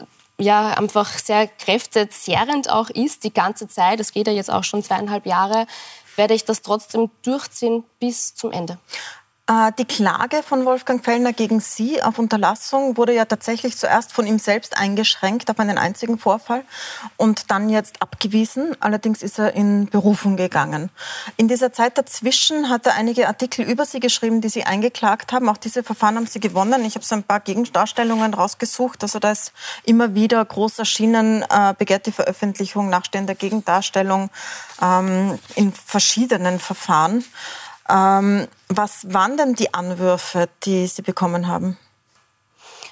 ja 0.42 0.74
einfach 0.74 1.08
sehr 1.08 1.46
kräftezehrend 1.46 2.70
auch 2.70 2.90
ist, 2.90 3.24
die 3.24 3.32
ganze 3.32 3.68
Zeit, 3.68 4.00
es 4.00 4.12
geht 4.12 4.26
ja 4.26 4.32
jetzt 4.32 4.50
auch 4.50 4.64
schon 4.64 4.82
zweieinhalb 4.82 5.26
Jahre, 5.26 5.66
werde 6.16 6.34
ich 6.34 6.44
das 6.44 6.62
trotzdem 6.62 7.10
durchziehen 7.22 7.84
bis 7.98 8.34
zum 8.34 8.52
Ende. 8.52 8.78
Äh, 9.48 9.72
die 9.76 9.84
Klage 9.84 10.40
von 10.44 10.64
Wolfgang 10.64 11.04
Fellner 11.04 11.32
gegen 11.32 11.58
Sie 11.58 12.00
auf 12.00 12.20
Unterlassung 12.20 12.96
wurde 12.96 13.12
ja 13.12 13.24
tatsächlich 13.24 13.76
zuerst 13.76 14.12
von 14.12 14.24
ihm 14.24 14.38
selbst 14.38 14.76
eingeschränkt 14.78 15.50
auf 15.50 15.58
einen 15.58 15.78
einzigen 15.78 16.16
Vorfall 16.16 16.62
und 17.16 17.50
dann 17.50 17.68
jetzt 17.68 18.00
abgewiesen. 18.00 18.76
Allerdings 18.78 19.20
ist 19.20 19.40
er 19.40 19.54
in 19.54 19.86
Berufung 19.86 20.36
gegangen. 20.36 20.90
In 21.36 21.48
dieser 21.48 21.72
Zeit 21.72 21.98
dazwischen 21.98 22.70
hat 22.70 22.86
er 22.86 22.94
einige 22.94 23.26
Artikel 23.26 23.68
über 23.68 23.84
Sie 23.84 23.98
geschrieben, 23.98 24.40
die 24.40 24.48
Sie 24.48 24.62
eingeklagt 24.62 25.32
haben. 25.32 25.48
Auch 25.48 25.56
diese 25.56 25.82
Verfahren 25.82 26.16
haben 26.16 26.26
Sie 26.26 26.40
gewonnen. 26.40 26.84
Ich 26.84 26.94
habe 26.94 27.04
so 27.04 27.16
ein 27.16 27.24
paar 27.24 27.40
Gegendarstellungen 27.40 28.34
rausgesucht. 28.34 29.02
Also 29.02 29.18
da 29.18 29.32
ist 29.32 29.52
immer 29.82 30.14
wieder 30.14 30.44
groß 30.44 30.78
erschienen, 30.78 31.42
äh, 31.42 31.74
begehrt 31.76 32.06
die 32.06 32.12
Veröffentlichung 32.12 32.88
nachstehender 32.90 33.34
Gegendarstellung 33.34 34.30
ähm, 34.80 35.36
in 35.56 35.72
verschiedenen 35.72 36.60
Verfahren. 36.60 37.24
Ähm, 37.92 38.48
was 38.68 39.12
waren 39.12 39.36
denn 39.36 39.54
die 39.54 39.74
Anwürfe, 39.74 40.48
die 40.64 40.86
Sie 40.86 41.02
bekommen 41.02 41.46
haben? 41.46 41.76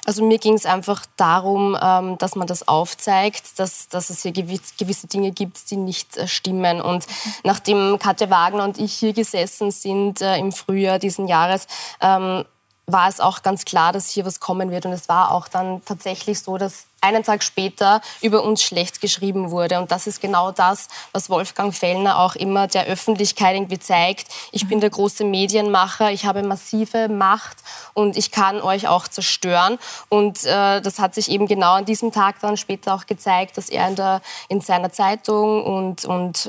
Also 0.06 0.24
mir 0.24 0.38
ging 0.38 0.54
es 0.54 0.66
einfach 0.66 1.04
darum, 1.16 1.76
ähm, 1.80 2.18
dass 2.18 2.34
man 2.34 2.46
das 2.46 2.66
aufzeigt, 2.66 3.58
dass, 3.58 3.88
dass 3.88 4.10
es 4.10 4.22
hier 4.22 4.32
gewisse 4.32 5.06
Dinge 5.06 5.30
gibt, 5.30 5.70
die 5.70 5.76
nicht 5.76 6.16
äh, 6.16 6.26
stimmen. 6.26 6.80
Und 6.80 7.06
nachdem 7.44 7.98
Katja 7.98 8.30
Wagner 8.30 8.64
und 8.64 8.78
ich 8.78 8.92
hier 8.94 9.12
gesessen 9.12 9.70
sind 9.70 10.20
äh, 10.20 10.36
im 10.38 10.52
Frühjahr 10.52 10.98
diesen 10.98 11.28
Jahres, 11.28 11.66
ähm, 12.00 12.44
war 12.92 13.08
es 13.08 13.20
auch 13.20 13.42
ganz 13.42 13.64
klar, 13.64 13.92
dass 13.92 14.08
hier 14.08 14.24
was 14.24 14.40
kommen 14.40 14.70
wird. 14.70 14.86
Und 14.86 14.92
es 14.92 15.08
war 15.08 15.32
auch 15.32 15.48
dann 15.48 15.84
tatsächlich 15.84 16.40
so, 16.40 16.58
dass 16.58 16.86
einen 17.00 17.22
Tag 17.22 17.42
später 17.42 18.00
über 18.20 18.42
uns 18.44 18.62
schlecht 18.62 19.00
geschrieben 19.00 19.50
wurde. 19.50 19.78
Und 19.78 19.90
das 19.90 20.06
ist 20.06 20.20
genau 20.20 20.52
das, 20.52 20.88
was 21.12 21.30
Wolfgang 21.30 21.74
Fellner 21.74 22.18
auch 22.18 22.34
immer 22.36 22.66
der 22.66 22.86
Öffentlichkeit 22.86 23.54
irgendwie 23.54 23.78
zeigt. 23.78 24.28
Ich 24.52 24.68
bin 24.68 24.80
der 24.80 24.90
große 24.90 25.24
Medienmacher, 25.24 26.10
ich 26.10 26.26
habe 26.26 26.42
massive 26.42 27.08
Macht 27.08 27.58
und 27.94 28.16
ich 28.16 28.30
kann 28.30 28.60
euch 28.60 28.88
auch 28.88 29.08
zerstören. 29.08 29.78
Und 30.08 30.44
äh, 30.44 30.80
das 30.80 30.98
hat 30.98 31.14
sich 31.14 31.30
eben 31.30 31.46
genau 31.46 31.74
an 31.74 31.84
diesem 31.84 32.12
Tag 32.12 32.40
dann 32.40 32.56
später 32.56 32.94
auch 32.94 33.06
gezeigt, 33.06 33.56
dass 33.56 33.70
er 33.70 33.88
in, 33.88 33.96
der, 33.96 34.20
in 34.48 34.60
seiner 34.60 34.92
Zeitung 34.92 35.64
und, 35.64 36.04
und 36.04 36.48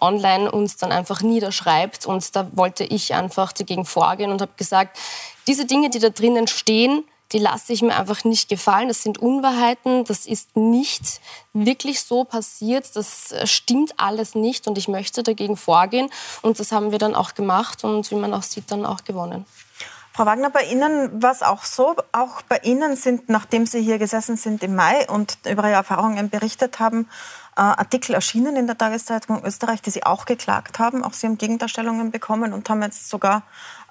online 0.00 0.50
uns 0.50 0.76
dann 0.76 0.90
einfach 0.90 1.22
niederschreibt. 1.22 2.06
Und 2.06 2.34
da 2.34 2.48
wollte 2.52 2.84
ich 2.84 3.14
einfach 3.14 3.52
dagegen 3.52 3.84
vorgehen 3.84 4.32
und 4.32 4.40
habe 4.40 4.52
gesagt, 4.56 4.98
diese 5.46 5.64
Dinge, 5.64 5.90
die 5.90 5.98
da 5.98 6.10
drinnen 6.10 6.46
stehen, 6.46 7.04
die 7.32 7.38
lasse 7.38 7.72
ich 7.72 7.82
mir 7.82 7.96
einfach 7.96 8.24
nicht 8.24 8.48
gefallen. 8.48 8.88
Das 8.88 9.02
sind 9.02 9.18
Unwahrheiten, 9.18 10.04
das 10.04 10.26
ist 10.26 10.56
nicht 10.56 11.20
wirklich 11.52 12.02
so 12.02 12.24
passiert, 12.24 12.94
das 12.94 13.34
stimmt 13.44 13.94
alles 13.96 14.34
nicht 14.34 14.66
und 14.68 14.76
ich 14.76 14.88
möchte 14.88 15.22
dagegen 15.22 15.56
vorgehen. 15.56 16.10
Und 16.42 16.60
das 16.60 16.72
haben 16.72 16.92
wir 16.92 16.98
dann 16.98 17.14
auch 17.14 17.34
gemacht 17.34 17.84
und 17.84 18.10
wie 18.10 18.16
man 18.16 18.34
auch 18.34 18.42
sieht, 18.42 18.70
dann 18.70 18.84
auch 18.84 19.04
gewonnen. 19.04 19.46
Frau 20.14 20.26
Wagner, 20.26 20.50
bei 20.50 20.64
Ihnen 20.64 21.22
war 21.22 21.32
es 21.32 21.42
auch 21.42 21.64
so. 21.64 21.96
Auch 22.12 22.42
bei 22.42 22.58
Ihnen 22.64 22.96
sind, 22.96 23.30
nachdem 23.30 23.64
Sie 23.64 23.80
hier 23.80 23.98
gesessen 23.98 24.36
sind 24.36 24.62
im 24.62 24.74
Mai 24.74 25.08
und 25.08 25.38
über 25.46 25.62
Ihre 25.62 25.72
Erfahrungen 25.72 26.28
berichtet 26.28 26.80
haben, 26.80 27.08
äh, 27.56 27.62
Artikel 27.62 28.14
erschienen 28.14 28.56
in 28.56 28.66
der 28.66 28.76
Tageszeitung 28.76 29.42
Österreich, 29.42 29.80
die 29.80 29.88
Sie 29.88 30.04
auch 30.04 30.26
geklagt 30.26 30.78
haben. 30.78 31.02
Auch 31.02 31.14
Sie 31.14 31.26
haben 31.26 31.38
Gegendarstellungen 31.38 32.10
bekommen 32.10 32.52
und 32.52 32.68
haben 32.68 32.82
jetzt 32.82 33.08
sogar 33.08 33.42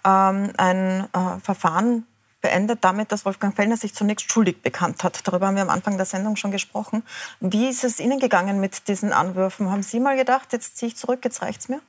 ähm, 0.05 0.51
ein 0.57 1.07
äh, 1.13 1.39
Verfahren 1.41 2.05
beendet 2.41 2.83
damit, 2.83 3.11
dass 3.11 3.23
Wolfgang 3.25 3.55
Fellner 3.55 3.77
sich 3.77 3.93
zunächst 3.93 4.31
schuldig 4.31 4.61
bekannt 4.61 5.03
hat. 5.03 5.27
Darüber 5.27 5.47
haben 5.47 5.55
wir 5.55 5.61
am 5.61 5.69
Anfang 5.69 5.97
der 5.97 6.05
Sendung 6.05 6.35
schon 6.35 6.51
gesprochen. 6.51 7.03
Wie 7.39 7.69
ist 7.69 7.83
es 7.83 7.99
Ihnen 7.99 8.19
gegangen 8.19 8.59
mit 8.59 8.87
diesen 8.87 9.13
Anwürfen? 9.13 9.69
Haben 9.69 9.83
Sie 9.83 9.99
mal 9.99 10.17
gedacht, 10.17 10.51
jetzt 10.51 10.77
ziehe 10.77 10.87
ich 10.87 10.97
zurück, 10.97 11.19
jetzt 11.23 11.41
reicht's 11.41 11.69
mir? 11.69 11.81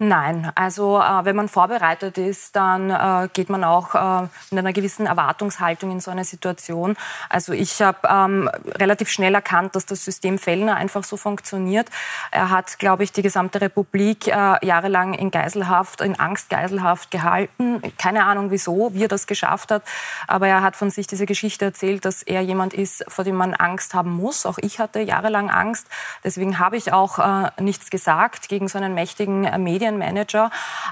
Nein, 0.00 0.50
also 0.56 0.98
äh, 0.98 1.24
wenn 1.24 1.36
man 1.36 1.48
vorbereitet 1.48 2.18
ist, 2.18 2.56
dann 2.56 2.90
äh, 2.90 3.28
geht 3.32 3.48
man 3.48 3.62
auch 3.62 3.94
äh, 3.94 4.26
mit 4.50 4.58
einer 4.58 4.72
gewissen 4.72 5.06
Erwartungshaltung 5.06 5.92
in 5.92 6.00
so 6.00 6.10
eine 6.10 6.24
Situation. 6.24 6.96
Also 7.28 7.52
ich 7.52 7.80
habe 7.80 7.98
ähm, 8.10 8.50
relativ 8.74 9.08
schnell 9.08 9.36
erkannt, 9.36 9.76
dass 9.76 9.86
das 9.86 10.04
System 10.04 10.38
Fellner 10.38 10.74
einfach 10.74 11.04
so 11.04 11.16
funktioniert. 11.16 11.86
Er 12.32 12.50
hat, 12.50 12.80
glaube 12.80 13.04
ich, 13.04 13.12
die 13.12 13.22
gesamte 13.22 13.60
Republik 13.60 14.26
äh, 14.26 14.66
jahrelang 14.66 15.14
in 15.14 15.30
Geiselhaft, 15.30 16.00
in 16.00 16.18
Angstgeiselhaft 16.18 17.12
gehalten. 17.12 17.80
Keine 17.96 18.24
Ahnung 18.24 18.50
wieso, 18.50 18.92
wie 18.94 19.04
er 19.04 19.08
das 19.08 19.28
geschafft 19.28 19.70
hat, 19.70 19.84
aber 20.26 20.48
er 20.48 20.62
hat 20.62 20.74
von 20.74 20.90
sich 20.90 21.06
diese 21.06 21.24
Geschichte 21.24 21.66
erzählt, 21.66 22.04
dass 22.04 22.24
er 22.24 22.40
jemand 22.40 22.74
ist, 22.74 23.04
vor 23.06 23.24
dem 23.24 23.36
man 23.36 23.54
Angst 23.54 23.94
haben 23.94 24.10
muss. 24.10 24.44
Auch 24.44 24.58
ich 24.58 24.80
hatte 24.80 24.98
jahrelang 24.98 25.50
Angst. 25.50 25.86
Deswegen 26.24 26.58
habe 26.58 26.76
ich 26.76 26.92
auch 26.92 27.20
äh, 27.20 27.50
nichts 27.62 27.90
gesagt 27.90 28.48
gegen 28.48 28.66
so 28.66 28.76
einen 28.76 28.94
mächtigen 28.94 29.44
äh, 29.44 29.56
Medien 29.56 29.83
Medienmanager. 29.84 30.50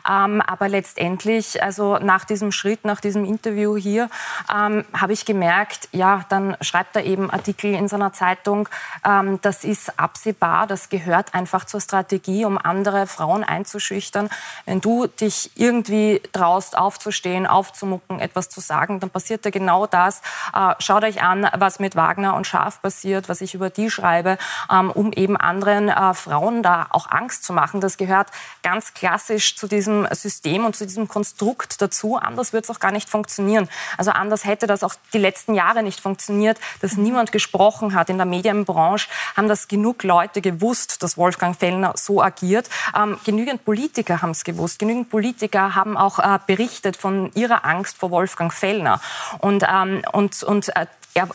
Ähm, 0.09 0.43
aber 0.43 0.69
letztendlich, 0.69 1.63
also 1.63 1.99
nach 1.99 2.25
diesem 2.25 2.53
Schritt, 2.53 2.85
nach 2.85 3.01
diesem 3.01 3.25
Interview 3.25 3.77
hier, 3.77 4.09
ähm, 4.55 4.85
habe 4.93 5.13
ich 5.13 5.25
gemerkt, 5.25 5.89
ja, 5.93 6.25
dann 6.29 6.57
schreibt 6.61 6.97
er 6.97 7.05
eben 7.05 7.31
Artikel 7.31 7.75
in 7.75 7.89
seiner 7.89 8.13
Zeitung. 8.13 8.69
Ähm, 9.05 9.39
das 9.43 9.65
ist 9.65 9.99
absehbar, 9.99 10.67
das 10.67 10.89
gehört 10.89 11.35
einfach 11.35 11.65
zur 11.65 11.81
Strategie, 11.81 12.45
um 12.45 12.59
andere 12.59 13.07
Frauen 13.07 13.45
einzuschüchtern. 13.45 14.29
Wenn 14.67 14.81
du 14.81 15.07
dich 15.07 15.53
irgendwie 15.55 16.21
traust, 16.33 16.77
aufzustehen, 16.77 17.47
aufzumucken, 17.47 18.21
etwas 18.21 18.49
zu 18.49 18.61
sagen, 18.61 19.01
dann 19.01 19.11
passiert 19.11 19.45
da 19.47 19.51
genau 19.51 19.87
das. 19.87 20.21
Äh, 20.55 20.75
schaut 20.79 21.05
euch 21.05 21.23
an, 21.23 21.49
was 21.57 21.79
mit 21.79 21.97
Wagner 21.97 22.35
und 22.35 22.47
Schaf 22.47 22.83
passiert, 22.83 23.29
was 23.29 23.41
ich 23.41 23.55
über 23.55 23.71
die 23.71 23.91
schreibe, 23.91 24.39
ähm, 24.71 24.91
um 24.91 25.13
eben 25.13 25.37
anderen 25.37 25.89
äh, 25.89 26.15
Frauen 26.15 26.63
da 26.63 26.87
auch 26.91 27.11
Angst 27.11 27.45
zu 27.45 27.53
machen. 27.53 27.81
Das 27.81 27.97
gehört 27.97 28.29
ganz 28.63 28.82
ganz 28.83 28.95
klassisch 28.95 29.55
zu 29.57 29.69
diesem 29.69 30.09
System 30.11 30.65
und 30.65 30.75
zu 30.75 30.87
diesem 30.87 31.07
Konstrukt 31.07 31.81
dazu. 31.81 32.17
Anders 32.17 32.53
wird 32.53 32.65
es 32.65 32.71
auch 32.71 32.81
gar 32.81 32.91
nicht 32.91 33.09
funktionieren. 33.09 33.69
Also 33.97 34.11
anders 34.11 34.45
hätte 34.45 34.67
das 34.67 34.83
auch 34.83 34.95
die 35.13 35.19
letzten 35.19 35.55
Jahre 35.55 35.85
nicht 35.85 36.01
funktioniert, 36.01 36.59
dass 36.81 36.97
niemand 36.97 37.31
gesprochen 37.31 37.95
hat. 37.95 38.11
In 38.11 38.17
der 38.17 38.27
Medienbranche 38.27 39.09
haben 39.37 39.47
das 39.47 39.69
genug 39.69 40.03
Leute 40.03 40.41
gewusst, 40.41 41.03
dass 41.03 41.17
Wolfgang 41.17 41.57
Fellner 41.57 41.93
so 41.97 42.21
agiert. 42.23 42.69
Ähm, 42.97 43.19
genügend 43.25 43.65
Politiker 43.65 44.21
haben 44.21 44.31
es 44.31 44.43
gewusst. 44.43 44.81
Genügend 44.81 45.11
Politiker 45.11 45.77
haben 45.77 45.97
auch 45.97 46.19
äh, 46.19 46.39
berichtet 46.45 46.97
von 46.97 47.31
ihrer 47.35 47.65
Angst 47.65 47.99
vor 47.99 48.11
Wolfgang 48.11 48.53
Fellner. 48.53 49.01
Und, 49.39 49.65
ähm, 49.69 50.03
und, 50.13 50.43
und 50.43 50.75
äh, 50.75 50.87
er 51.15 51.29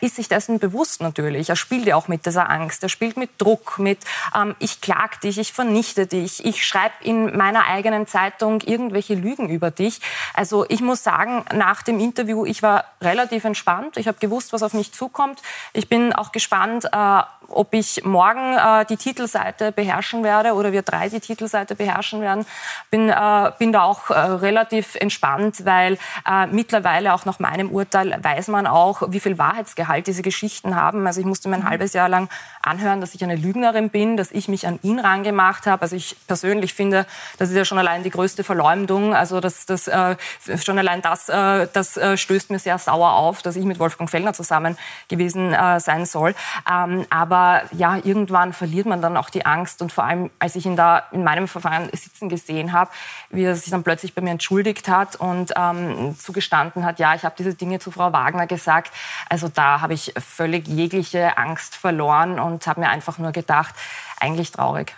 ist 0.00 0.16
sich 0.16 0.28
dessen 0.28 0.58
bewusst 0.58 1.00
natürlich. 1.00 1.48
Er 1.48 1.56
spielt 1.56 1.86
ja 1.86 1.96
auch 1.96 2.08
mit 2.08 2.26
dieser 2.26 2.48
Angst. 2.48 2.82
Er 2.82 2.88
spielt 2.88 3.16
mit 3.16 3.30
Druck, 3.38 3.78
mit 3.78 3.98
ähm, 4.34 4.54
ich 4.58 4.80
klag 4.80 5.20
dich, 5.20 5.38
ich 5.38 5.52
vernichte 5.52 6.06
dich, 6.06 6.44
ich 6.44 6.64
schreibe 6.66 6.94
in 7.02 7.36
meiner 7.36 7.66
eigenen 7.66 8.06
Zeitung 8.06 8.60
irgendwelche 8.60 9.14
Lügen 9.14 9.48
über 9.48 9.70
dich. 9.70 10.00
Also 10.34 10.64
ich 10.68 10.80
muss 10.80 11.02
sagen, 11.02 11.44
nach 11.52 11.82
dem 11.82 11.98
Interview, 11.98 12.44
ich 12.44 12.62
war 12.62 12.84
relativ 13.00 13.44
entspannt. 13.44 13.96
Ich 13.96 14.06
habe 14.08 14.18
gewusst, 14.18 14.52
was 14.52 14.62
auf 14.62 14.74
mich 14.74 14.92
zukommt. 14.92 15.42
Ich 15.72 15.88
bin 15.88 16.12
auch 16.12 16.32
gespannt, 16.32 16.84
äh, 16.84 17.22
ob 17.48 17.74
ich 17.74 18.04
morgen 18.04 18.56
äh, 18.56 18.84
die 18.86 18.96
Titelseite 18.96 19.72
beherrschen 19.72 20.24
werde 20.24 20.54
oder 20.54 20.72
wir 20.72 20.82
drei 20.82 21.08
die 21.08 21.20
Titelseite 21.20 21.74
beherrschen 21.74 22.20
werden. 22.20 22.46
Bin, 22.90 23.08
äh, 23.08 23.52
bin 23.58 23.72
da 23.72 23.82
auch 23.82 24.10
äh, 24.10 24.18
relativ 24.18 24.94
entspannt, 24.96 25.64
weil 25.64 25.98
äh, 26.28 26.46
mittlerweile 26.46 27.14
auch 27.14 27.24
nach 27.24 27.38
meinem 27.38 27.70
Urteil 27.70 28.18
weiß 28.22 28.48
man 28.48 28.66
auch, 28.66 29.02
wie 29.08 29.20
viel 29.20 29.38
Wahrheitsgehalt 29.38 30.06
diese 30.06 30.22
Geschichten 30.22 30.74
haben. 30.74 31.06
Also 31.06 31.20
ich 31.20 31.26
musste 31.26 31.48
mir 31.48 31.56
ein 31.56 31.62
mhm. 31.62 31.70
halbes 31.70 31.92
Jahr 31.92 32.08
lang 32.08 32.28
anhören, 32.62 33.00
dass 33.00 33.14
ich 33.14 33.22
eine 33.22 33.36
Lügnerin 33.36 33.90
bin, 33.90 34.16
dass 34.16 34.30
ich 34.32 34.48
mich 34.48 34.66
an 34.66 34.78
ihn 34.82 34.98
rangemacht 34.98 35.66
habe. 35.66 35.82
Also 35.82 35.96
ich 35.96 36.16
persönlich 36.26 36.74
finde, 36.74 37.06
das 37.38 37.50
ist 37.50 37.56
ja 37.56 37.64
schon 37.64 37.78
allein 37.78 38.02
die 38.02 38.10
größte 38.10 38.44
Verleumdung. 38.44 39.14
Also 39.14 39.40
das, 39.40 39.66
das 39.66 39.88
äh, 39.88 40.16
schon 40.62 40.78
allein 40.78 41.02
das, 41.02 41.28
äh, 41.28 41.68
das 41.72 41.98
stößt 42.16 42.50
mir 42.50 42.58
sehr 42.58 42.78
sauer 42.78 43.12
auf, 43.12 43.42
dass 43.42 43.56
ich 43.56 43.64
mit 43.64 43.78
Wolfgang 43.78 44.10
Fellner 44.10 44.32
zusammen 44.32 44.76
gewesen 45.08 45.54
sein 45.78 46.06
soll. 46.06 46.34
Ähm, 46.70 47.06
aber 47.10 47.35
aber 47.36 47.62
ja, 47.72 47.98
irgendwann 48.02 48.52
verliert 48.52 48.86
man 48.86 49.02
dann 49.02 49.16
auch 49.16 49.28
die 49.28 49.44
Angst. 49.44 49.82
Und 49.82 49.92
vor 49.92 50.04
allem, 50.04 50.30
als 50.38 50.56
ich 50.56 50.64
ihn 50.64 50.76
da 50.76 51.02
in 51.12 51.22
meinem 51.22 51.48
Verfahren 51.48 51.90
sitzen 51.92 52.28
gesehen 52.28 52.72
habe, 52.72 52.90
wie 53.30 53.44
er 53.44 53.54
sich 53.56 53.70
dann 53.70 53.82
plötzlich 53.82 54.14
bei 54.14 54.22
mir 54.22 54.30
entschuldigt 54.30 54.88
hat 54.88 55.16
und 55.16 55.52
ähm, 55.56 56.16
zugestanden 56.18 56.84
hat, 56.84 56.98
ja, 56.98 57.14
ich 57.14 57.24
habe 57.24 57.34
diese 57.36 57.54
Dinge 57.54 57.78
zu 57.78 57.90
Frau 57.90 58.12
Wagner 58.12 58.46
gesagt. 58.46 58.92
Also 59.28 59.48
da 59.48 59.80
habe 59.80 59.92
ich 59.92 60.14
völlig 60.18 60.66
jegliche 60.66 61.36
Angst 61.36 61.76
verloren 61.76 62.38
und 62.38 62.66
habe 62.66 62.80
mir 62.80 62.88
einfach 62.88 63.18
nur 63.18 63.32
gedacht, 63.32 63.74
eigentlich 64.18 64.52
traurig. 64.52 64.94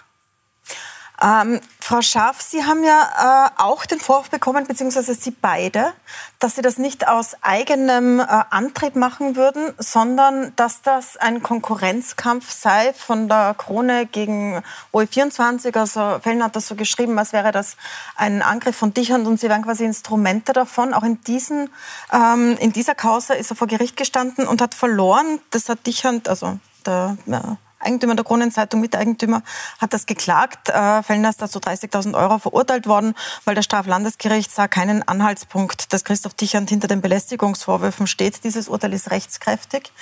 Ähm, 1.21 1.61
Frau 1.81 2.01
Schaaf, 2.01 2.41
Sie 2.41 2.64
haben 2.64 2.85
ja 2.85 3.49
äh, 3.57 3.61
auch 3.61 3.87
den 3.87 3.99
Vorwurf 3.99 4.31
bekommen, 4.31 4.66
beziehungsweise 4.66 5.14
Sie 5.14 5.33
beide, 5.33 5.93
dass 6.39 6.55
Sie 6.55 6.62
das 6.62 6.79
nicht 6.79 7.09
aus 7.09 7.35
eigenem 7.41 8.21
äh, 8.21 8.25
Antrieb 8.25 8.95
machen 8.95 9.35
würden, 9.35 9.73
sondern 9.79 10.53
dass 10.55 10.83
das 10.83 11.16
ein 11.16 11.43
Konkurrenzkampf 11.43 12.53
sei 12.53 12.93
von 12.93 13.29
der 13.29 13.55
Krone 13.59 14.07
gegen 14.07 14.62
OE24. 14.93 15.77
Also 15.77 16.21
Fellner 16.23 16.47
hat 16.47 16.57
das 16.57 16.69
so 16.69 16.77
geschrieben, 16.77 17.19
als 17.19 17.33
wäre 17.33 17.51
das 17.51 17.77
ein 18.14 18.43
Angriff 18.43 18.77
von 18.77 18.95
Dichand 18.95 19.27
und 19.27 19.41
Sie 19.41 19.49
wären 19.49 19.64
quasi 19.64 19.85
Instrumente 19.85 20.53
davon. 20.53 20.95
Auch 20.95 21.03
in, 21.03 21.21
diesen, 21.23 21.71
ähm, 22.12 22.57
in 22.61 22.73
dieser 22.73 22.95
Causa 22.95 23.35
ist 23.35 23.51
er 23.51 23.57
vor 23.57 23.66
Gericht 23.66 23.97
gestanden 23.97 24.47
und 24.47 24.62
hat 24.62 24.75
verloren. 24.75 25.41
Das 25.51 25.69
hat 25.69 25.85
Dichand, 25.85 26.29
also 26.29 26.59
der 26.87 27.16
ja, 27.27 27.57
Eigentümer 27.81 28.14
der 28.14 28.24
Kronenzeitung, 28.24 28.81
Miteigentümer, 28.81 29.43
hat 29.79 29.93
das 29.93 30.07
geklagt. 30.07 30.68
Äh, 30.68 31.03
Fellner 31.03 31.31
ist 31.31 31.41
dazu 31.41 31.59
30.000 31.59 32.14
Euro 32.16 32.39
verurteilt 32.39 32.87
worden, 32.87 33.14
weil 33.45 33.55
das 33.55 33.64
Straflandesgericht 33.64 34.51
sah 34.51 34.68
keinen 34.68 35.07
Anhaltspunkt, 35.07 35.93
dass 35.93 36.05
Christoph 36.05 36.35
Tichand 36.35 36.68
hinter 36.68 36.89
den 36.89 37.01
Belästigungsvorwürfen 37.01 38.07
steht. 38.07 38.45
Dieses 38.45 38.68
Urteil 38.68 38.93
ist 38.93 39.11
rechtskräftig. 39.11 39.93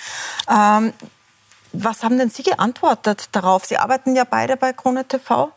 Ähm, 0.49 0.93
was 1.73 2.03
haben 2.03 2.19
denn 2.19 2.31
Sie 2.31 2.43
geantwortet 2.43 3.29
darauf? 3.33 3.67
Sie 3.67 3.77
arbeiten 3.77 4.17
ja 4.17 4.25
beide 4.25 4.57
bei 4.57 4.73
Krone 4.73 5.05
TV. 5.05 5.53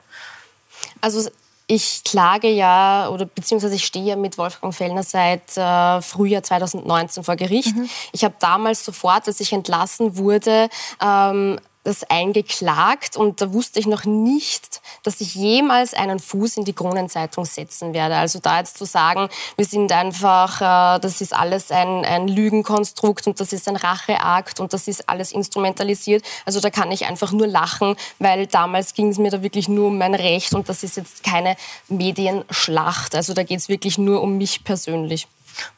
Also 1.01 1.29
ich 1.71 2.03
klage 2.03 2.49
ja 2.49 3.09
oder 3.09 3.25
beziehungsweise 3.25 3.75
ich 3.75 3.85
stehe 3.85 4.03
ja 4.03 4.15
mit 4.15 4.39
Wolfgang 4.39 4.73
Fellner 4.73 5.03
seit 5.03 5.55
äh, 5.55 6.01
Frühjahr 6.01 6.41
2019 6.41 7.23
vor 7.23 7.35
Gericht. 7.35 7.75
Mhm. 7.75 7.87
Ich 8.11 8.23
habe 8.23 8.33
damals 8.39 8.83
sofort, 8.83 9.27
als 9.27 9.39
ich 9.39 9.53
entlassen 9.53 10.17
wurde, 10.17 10.67
ähm, 10.99 11.59
das 11.89 12.03
eingeklagt 12.09 13.17
und 13.17 13.41
da 13.41 13.51
wusste 13.51 13.79
ich 13.79 13.87
noch 13.87 14.05
nicht, 14.05 14.81
dass 15.03 15.19
ich 15.21 15.35
jemals 15.35 15.93
einen 15.93 16.19
Fuß 16.19 16.57
in 16.57 16.65
die 16.65 16.73
Kronenzeitung 16.73 17.45
setzen 17.45 17.93
werde. 17.93 18.15
Also 18.15 18.39
da 18.39 18.59
jetzt 18.59 18.77
zu 18.77 18.85
sagen, 18.85 19.27
wir 19.57 19.65
sind 19.65 19.91
einfach, 19.91 20.61
äh, 20.61 20.99
das 20.99 21.19
ist 21.19 21.33
alles 21.33 21.71
ein, 21.71 22.05
ein 22.05 22.27
Lügenkonstrukt 22.27 23.27
und 23.27 23.39
das 23.39 23.51
ist 23.51 23.67
ein 23.67 23.75
Racheakt 23.75 24.59
und 24.59 24.71
das 24.71 24.87
ist 24.87 25.09
alles 25.09 25.31
instrumentalisiert. 25.31 26.23
Also 26.45 26.59
da 26.59 26.69
kann 26.69 26.91
ich 26.91 27.05
einfach 27.05 27.31
nur 27.31 27.47
lachen, 27.47 27.95
weil 28.19 28.47
damals 28.47 28.93
ging 28.93 29.09
es 29.09 29.17
mir 29.17 29.31
da 29.31 29.41
wirklich 29.41 29.67
nur 29.67 29.87
um 29.87 29.97
mein 29.97 30.15
Recht 30.15 30.53
und 30.53 30.69
das 30.69 30.83
ist 30.83 30.95
jetzt 30.95 31.23
keine 31.23 31.55
Medienschlacht. 31.87 33.15
Also 33.15 33.33
da 33.33 33.43
geht 33.43 33.59
es 33.59 33.67
wirklich 33.67 33.97
nur 33.97 34.21
um 34.21 34.37
mich 34.37 34.63
persönlich. 34.63 35.27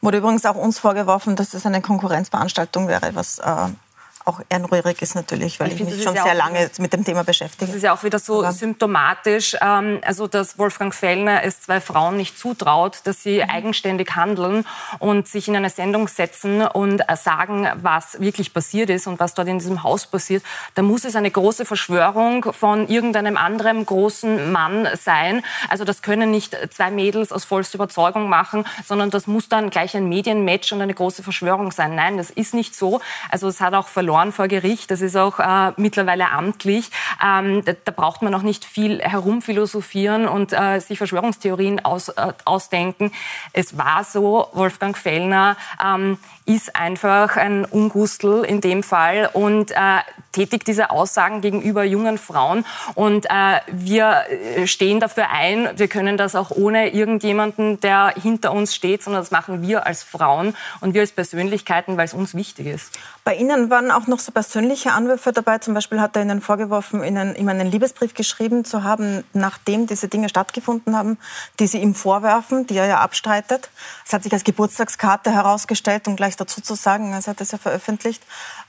Wurde 0.02 0.18
übrigens 0.18 0.44
auch 0.44 0.56
uns 0.56 0.78
vorgeworfen, 0.78 1.36
dass 1.36 1.50
das 1.50 1.64
eine 1.66 1.80
Konkurrenzveranstaltung 1.80 2.86
wäre, 2.86 3.14
was 3.14 3.38
äh, 3.38 3.68
auch 4.24 4.40
ehrenrührig 4.48 5.02
ist 5.02 5.14
natürlich, 5.14 5.58
weil 5.58 5.68
ich, 5.68 5.80
ich 5.80 5.86
mich 5.86 6.02
schon 6.02 6.14
sehr 6.14 6.34
lange 6.34 6.70
mit 6.78 6.92
dem 6.92 7.04
Thema 7.04 7.24
beschäftige. 7.24 7.66
Das 7.66 7.74
ist 7.74 7.82
ja 7.82 7.92
auch 7.92 8.02
wieder 8.04 8.18
so 8.18 8.40
Aber 8.40 8.52
symptomatisch, 8.52 9.56
ähm, 9.60 10.00
also 10.04 10.26
dass 10.26 10.58
Wolfgang 10.58 10.94
Fellner 10.94 11.42
es 11.42 11.62
zwei 11.62 11.80
Frauen 11.80 12.16
nicht 12.16 12.38
zutraut, 12.38 13.00
dass 13.04 13.22
sie 13.22 13.42
mhm. 13.42 13.50
eigenständig 13.50 14.14
handeln 14.14 14.64
und 14.98 15.28
sich 15.28 15.48
in 15.48 15.56
eine 15.56 15.70
Sendung 15.70 16.08
setzen 16.08 16.62
und 16.62 17.00
äh, 17.00 17.16
sagen, 17.16 17.68
was 17.76 18.20
wirklich 18.20 18.54
passiert 18.54 18.90
ist 18.90 19.06
und 19.06 19.18
was 19.18 19.34
dort 19.34 19.48
in 19.48 19.58
diesem 19.58 19.82
Haus 19.82 20.06
passiert. 20.06 20.42
Da 20.74 20.82
muss 20.82 21.04
es 21.04 21.16
eine 21.16 21.30
große 21.30 21.64
Verschwörung 21.64 22.52
von 22.52 22.88
irgendeinem 22.88 23.36
anderen 23.36 23.84
großen 23.84 24.52
Mann 24.52 24.88
sein. 24.94 25.44
Also 25.68 25.84
das 25.84 26.02
können 26.02 26.30
nicht 26.30 26.56
zwei 26.70 26.90
Mädels 26.90 27.32
aus 27.32 27.44
vollster 27.44 27.76
Überzeugung 27.76 28.28
machen, 28.28 28.64
sondern 28.84 29.10
das 29.10 29.26
muss 29.26 29.48
dann 29.48 29.70
gleich 29.70 29.96
ein 29.96 30.08
Medienmatch 30.08 30.72
und 30.72 30.80
eine 30.80 30.94
große 30.94 31.22
Verschwörung 31.22 31.72
sein. 31.72 31.94
Nein, 31.94 32.16
das 32.16 32.30
ist 32.30 32.54
nicht 32.54 32.76
so. 32.76 33.00
Also 33.28 33.48
es 33.48 33.60
hat 33.60 33.74
auch 33.74 33.88
verloren 33.88 34.11
verloren 34.12 34.32
vor 34.32 34.46
Gericht. 34.46 34.90
Das 34.90 35.00
ist 35.00 35.16
auch 35.16 35.38
äh, 35.38 35.72
mittlerweile 35.78 36.30
amtlich. 36.30 36.90
Ähm, 37.24 37.64
da, 37.64 37.72
da, 37.84 37.92
braucht 37.92 38.20
man 38.20 38.30
noch 38.30 38.42
nicht 38.42 38.64
viel 38.66 39.00
herumphilosophieren 39.00 40.28
und 40.28 40.52
äh, 40.52 40.80
sich 40.80 40.98
Verschwörungstheorien 40.98 41.82
aus, 41.82 42.10
äh, 42.10 42.32
ausdenken. 42.44 43.10
Es 43.54 43.78
war 43.78 44.04
so, 44.04 44.48
Wolfgang 44.52 44.98
Fellner 44.98 45.56
ähm, 45.82 46.18
ist 46.44 46.76
einfach 46.76 47.36
ein 47.36 47.64
Ungustel 47.64 48.44
in 48.44 48.60
dem 48.60 48.82
Fall 48.82 49.30
und 49.32 49.70
äh, 49.70 49.76
tätigt 50.32 50.66
diese 50.66 50.90
Aussagen 50.90 51.40
gegenüber 51.40 51.84
jungen 51.84 52.18
Frauen. 52.18 52.64
Und 52.94 53.26
äh, 53.26 53.60
wir 53.70 54.24
äh, 54.28 54.66
stehen 54.66 54.98
dafür 54.98 55.30
ein. 55.30 55.70
Wir 55.76 55.88
können 55.88 56.16
das 56.16 56.34
auch 56.34 56.50
ohne 56.50 56.92
irgendjemanden, 56.92 57.80
der 57.80 58.14
hinter 58.20 58.52
uns 58.52 58.74
steht, 58.74 59.02
sondern 59.02 59.22
das 59.22 59.30
machen 59.30 59.62
wir 59.62 59.86
als 59.86 60.02
Frauen 60.02 60.56
und 60.80 60.94
wir 60.94 61.02
als 61.02 61.12
Persönlichkeiten, 61.12 61.96
weil 61.96 62.06
es 62.06 62.14
uns 62.14 62.34
wichtig 62.34 62.66
ist. 62.66 62.98
Bei 63.24 63.36
Ihnen 63.36 63.70
waren 63.70 63.92
auch 63.92 64.01
noch 64.06 64.18
so 64.18 64.32
persönliche 64.32 64.92
Anwürfe 64.92 65.32
dabei. 65.32 65.58
Zum 65.58 65.74
Beispiel 65.74 66.00
hat 66.00 66.16
er 66.16 66.22
Ihnen 66.22 66.40
vorgeworfen, 66.40 67.02
Ihnen 67.04 67.34
ihm 67.36 67.48
einen 67.48 67.70
Liebesbrief 67.70 68.14
geschrieben 68.14 68.64
zu 68.64 68.84
haben, 68.84 69.24
nachdem 69.32 69.86
diese 69.86 70.08
Dinge 70.08 70.28
stattgefunden 70.28 70.96
haben, 70.96 71.18
die 71.58 71.66
Sie 71.66 71.78
ihm 71.78 71.94
vorwerfen, 71.94 72.66
die 72.66 72.76
er 72.76 72.86
ja 72.86 73.00
abstreitet. 73.00 73.70
Es 74.06 74.12
hat 74.12 74.22
sich 74.22 74.32
als 74.32 74.44
Geburtstagskarte 74.44 75.32
herausgestellt, 75.32 76.08
um 76.08 76.16
gleich 76.16 76.36
dazu 76.36 76.60
zu 76.60 76.74
sagen, 76.74 77.12
er 77.12 77.22
hat 77.22 77.40
das 77.40 77.52
ja 77.52 77.58
veröffentlicht. 77.58 78.22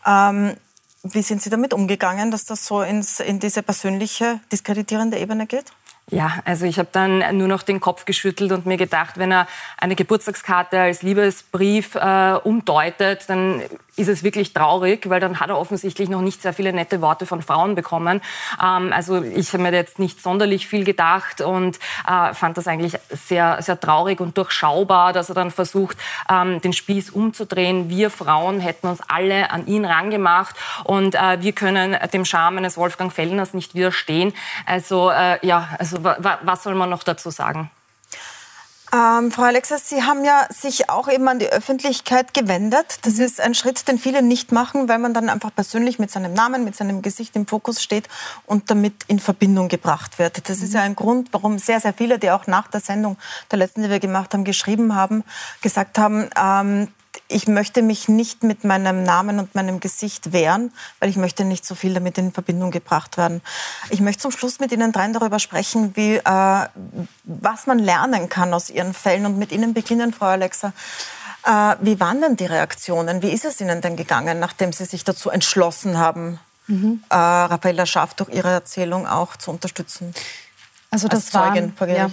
Ähm, 0.05 0.55
wie 1.03 1.21
sind 1.21 1.41
Sie 1.41 1.49
damit 1.49 1.73
umgegangen, 1.73 2.31
dass 2.31 2.45
das 2.45 2.65
so 2.65 2.81
ins, 2.81 3.19
in 3.19 3.39
diese 3.39 3.61
persönliche, 3.61 4.39
diskreditierende 4.51 5.17
Ebene 5.17 5.47
geht? 5.47 5.65
Ja, 6.09 6.41
also 6.43 6.65
ich 6.65 6.79
habe 6.79 6.89
dann 6.91 7.37
nur 7.37 7.47
noch 7.47 7.63
den 7.63 7.79
Kopf 7.79 8.05
geschüttelt 8.05 8.51
und 8.51 8.65
mir 8.65 8.77
gedacht, 8.77 9.17
wenn 9.17 9.31
er 9.31 9.47
eine 9.77 9.95
Geburtstagskarte 9.95 10.79
als 10.79 11.01
Liebesbrief 11.01 11.95
äh, 11.95 12.33
umdeutet, 12.43 13.23
dann 13.27 13.61
ist 13.95 14.07
es 14.07 14.23
wirklich 14.23 14.53
traurig, 14.53 15.09
weil 15.09 15.19
dann 15.19 15.39
hat 15.39 15.49
er 15.49 15.57
offensichtlich 15.57 16.09
noch 16.09 16.21
nicht 16.21 16.41
sehr 16.41 16.53
viele 16.53 16.73
nette 16.73 17.01
Worte 17.01 17.25
von 17.25 17.41
Frauen 17.41 17.75
bekommen. 17.75 18.21
Ähm, 18.61 18.91
also 18.91 19.21
ich 19.21 19.53
habe 19.53 19.63
mir 19.63 19.73
jetzt 19.73 19.99
nicht 19.99 20.21
sonderlich 20.21 20.67
viel 20.67 20.83
gedacht 20.83 21.41
und 21.41 21.77
äh, 22.07 22.33
fand 22.33 22.57
das 22.57 22.67
eigentlich 22.67 22.97
sehr, 23.09 23.61
sehr 23.61 23.79
traurig 23.79 24.19
und 24.19 24.37
durchschaubar, 24.37 25.13
dass 25.13 25.29
er 25.29 25.35
dann 25.35 25.51
versucht, 25.51 25.97
ähm, 26.29 26.61
den 26.61 26.73
Spieß 26.73 27.11
umzudrehen. 27.11 27.89
Wir 27.89 28.09
Frauen 28.09 28.59
hätten 28.59 28.87
uns 28.87 29.01
alle 29.07 29.51
an 29.51 29.67
ihn 29.67 29.85
rangemacht 29.85 30.55
und 30.83 31.15
äh, 31.15 31.41
wir 31.41 31.53
können 31.53 31.95
dem 32.13 32.25
Charme 32.25 32.57
eines 32.57 32.77
Wolfgang 32.77 33.13
Fellners 33.13 33.53
nicht 33.53 33.75
widerstehen. 33.75 34.33
Also 34.65 35.11
äh, 35.11 35.45
ja, 35.45 35.69
also 35.77 36.03
was 36.03 36.63
soll 36.63 36.75
man 36.75 36.89
noch 36.89 37.03
dazu 37.03 37.29
sagen? 37.29 37.69
Ähm, 38.93 39.31
Frau 39.31 39.43
Alexas, 39.43 39.89
Sie 39.89 40.03
haben 40.03 40.23
ja 40.23 40.45
sich 40.49 40.89
auch 40.91 41.07
eben 41.07 41.27
an 41.27 41.39
die 41.39 41.49
Öffentlichkeit 41.49 42.35
gewendet. 42.35 42.99
Das 43.01 43.15
mhm. 43.15 43.23
ist 43.23 43.41
ein 43.41 43.55
Schritt, 43.55 43.87
den 43.87 43.97
viele 43.97 44.21
nicht 44.21 44.51
machen, 44.51 44.87
weil 44.87 44.99
man 44.99 45.15
dann 45.15 45.29
einfach 45.29 45.53
persönlich 45.53 45.97
mit 45.97 46.11
seinem 46.11 46.33
Namen, 46.33 46.63
mit 46.63 46.75
seinem 46.75 47.01
Gesicht 47.01 47.35
im 47.35 47.47
Fokus 47.47 47.81
steht 47.81 48.07
und 48.45 48.69
damit 48.69 48.93
in 49.07 49.17
Verbindung 49.17 49.67
gebracht 49.67 50.19
wird. 50.19 50.47
Das 50.47 50.59
mhm. 50.59 50.63
ist 50.65 50.73
ja 50.75 50.81
ein 50.81 50.95
Grund, 50.95 51.29
warum 51.31 51.57
sehr, 51.57 51.79
sehr 51.79 51.93
viele, 51.93 52.19
die 52.19 52.29
auch 52.29 52.45
nach 52.45 52.67
der 52.67 52.81
Sendung 52.81 53.17
der 53.49 53.57
letzten, 53.57 53.81
die 53.81 53.89
wir 53.89 53.99
gemacht 53.99 54.31
haben, 54.33 54.43
geschrieben 54.43 54.93
haben, 54.93 55.23
gesagt 55.61 55.97
haben, 55.97 56.29
ähm, 56.39 56.89
ich 57.33 57.47
möchte 57.47 57.81
mich 57.81 58.07
nicht 58.07 58.43
mit 58.43 58.63
meinem 58.63 59.03
Namen 59.03 59.39
und 59.39 59.55
meinem 59.55 59.79
Gesicht 59.79 60.31
wehren, 60.31 60.71
weil 60.99 61.09
ich 61.09 61.17
möchte 61.17 61.43
nicht 61.43 61.65
so 61.65 61.75
viel 61.75 61.93
damit 61.93 62.17
in 62.17 62.31
Verbindung 62.31 62.71
gebracht 62.71 63.17
werden. 63.17 63.41
Ich 63.89 63.99
möchte 63.99 64.21
zum 64.21 64.31
Schluss 64.31 64.59
mit 64.59 64.71
Ihnen 64.71 64.91
dreien 64.91 65.13
darüber 65.13 65.39
sprechen, 65.39 65.95
wie, 65.95 66.15
äh, 66.15 66.67
was 67.23 67.67
man 67.67 67.79
lernen 67.79 68.29
kann 68.29 68.53
aus 68.53 68.69
Ihren 68.69 68.93
Fällen 68.93 69.25
und 69.25 69.37
mit 69.37 69.51
Ihnen 69.51 69.73
beginnen, 69.73 70.13
Frau 70.13 70.27
Alexa. 70.27 70.73
Äh, 71.45 71.75
wie 71.81 71.99
waren 71.99 72.21
denn 72.21 72.35
die 72.35 72.45
Reaktionen? 72.45 73.21
Wie 73.21 73.29
ist 73.29 73.45
es 73.45 73.59
Ihnen 73.59 73.81
denn 73.81 73.95
gegangen, 73.95 74.39
nachdem 74.39 74.71
Sie 74.71 74.85
sich 74.85 75.03
dazu 75.03 75.29
entschlossen 75.29 75.97
haben, 75.97 76.39
mhm. 76.67 77.03
äh, 77.09 77.15
Raffaella 77.15 77.85
Schaff 77.85 78.13
durch 78.13 78.29
ihre 78.29 78.49
Erzählung 78.49 79.07
auch 79.07 79.35
zu 79.35 79.51
unterstützen? 79.51 80.13
Also 80.89 81.07
das 81.07 81.31
Zeugin 81.31 81.73
war, 81.79 81.89
ja, 81.89 82.11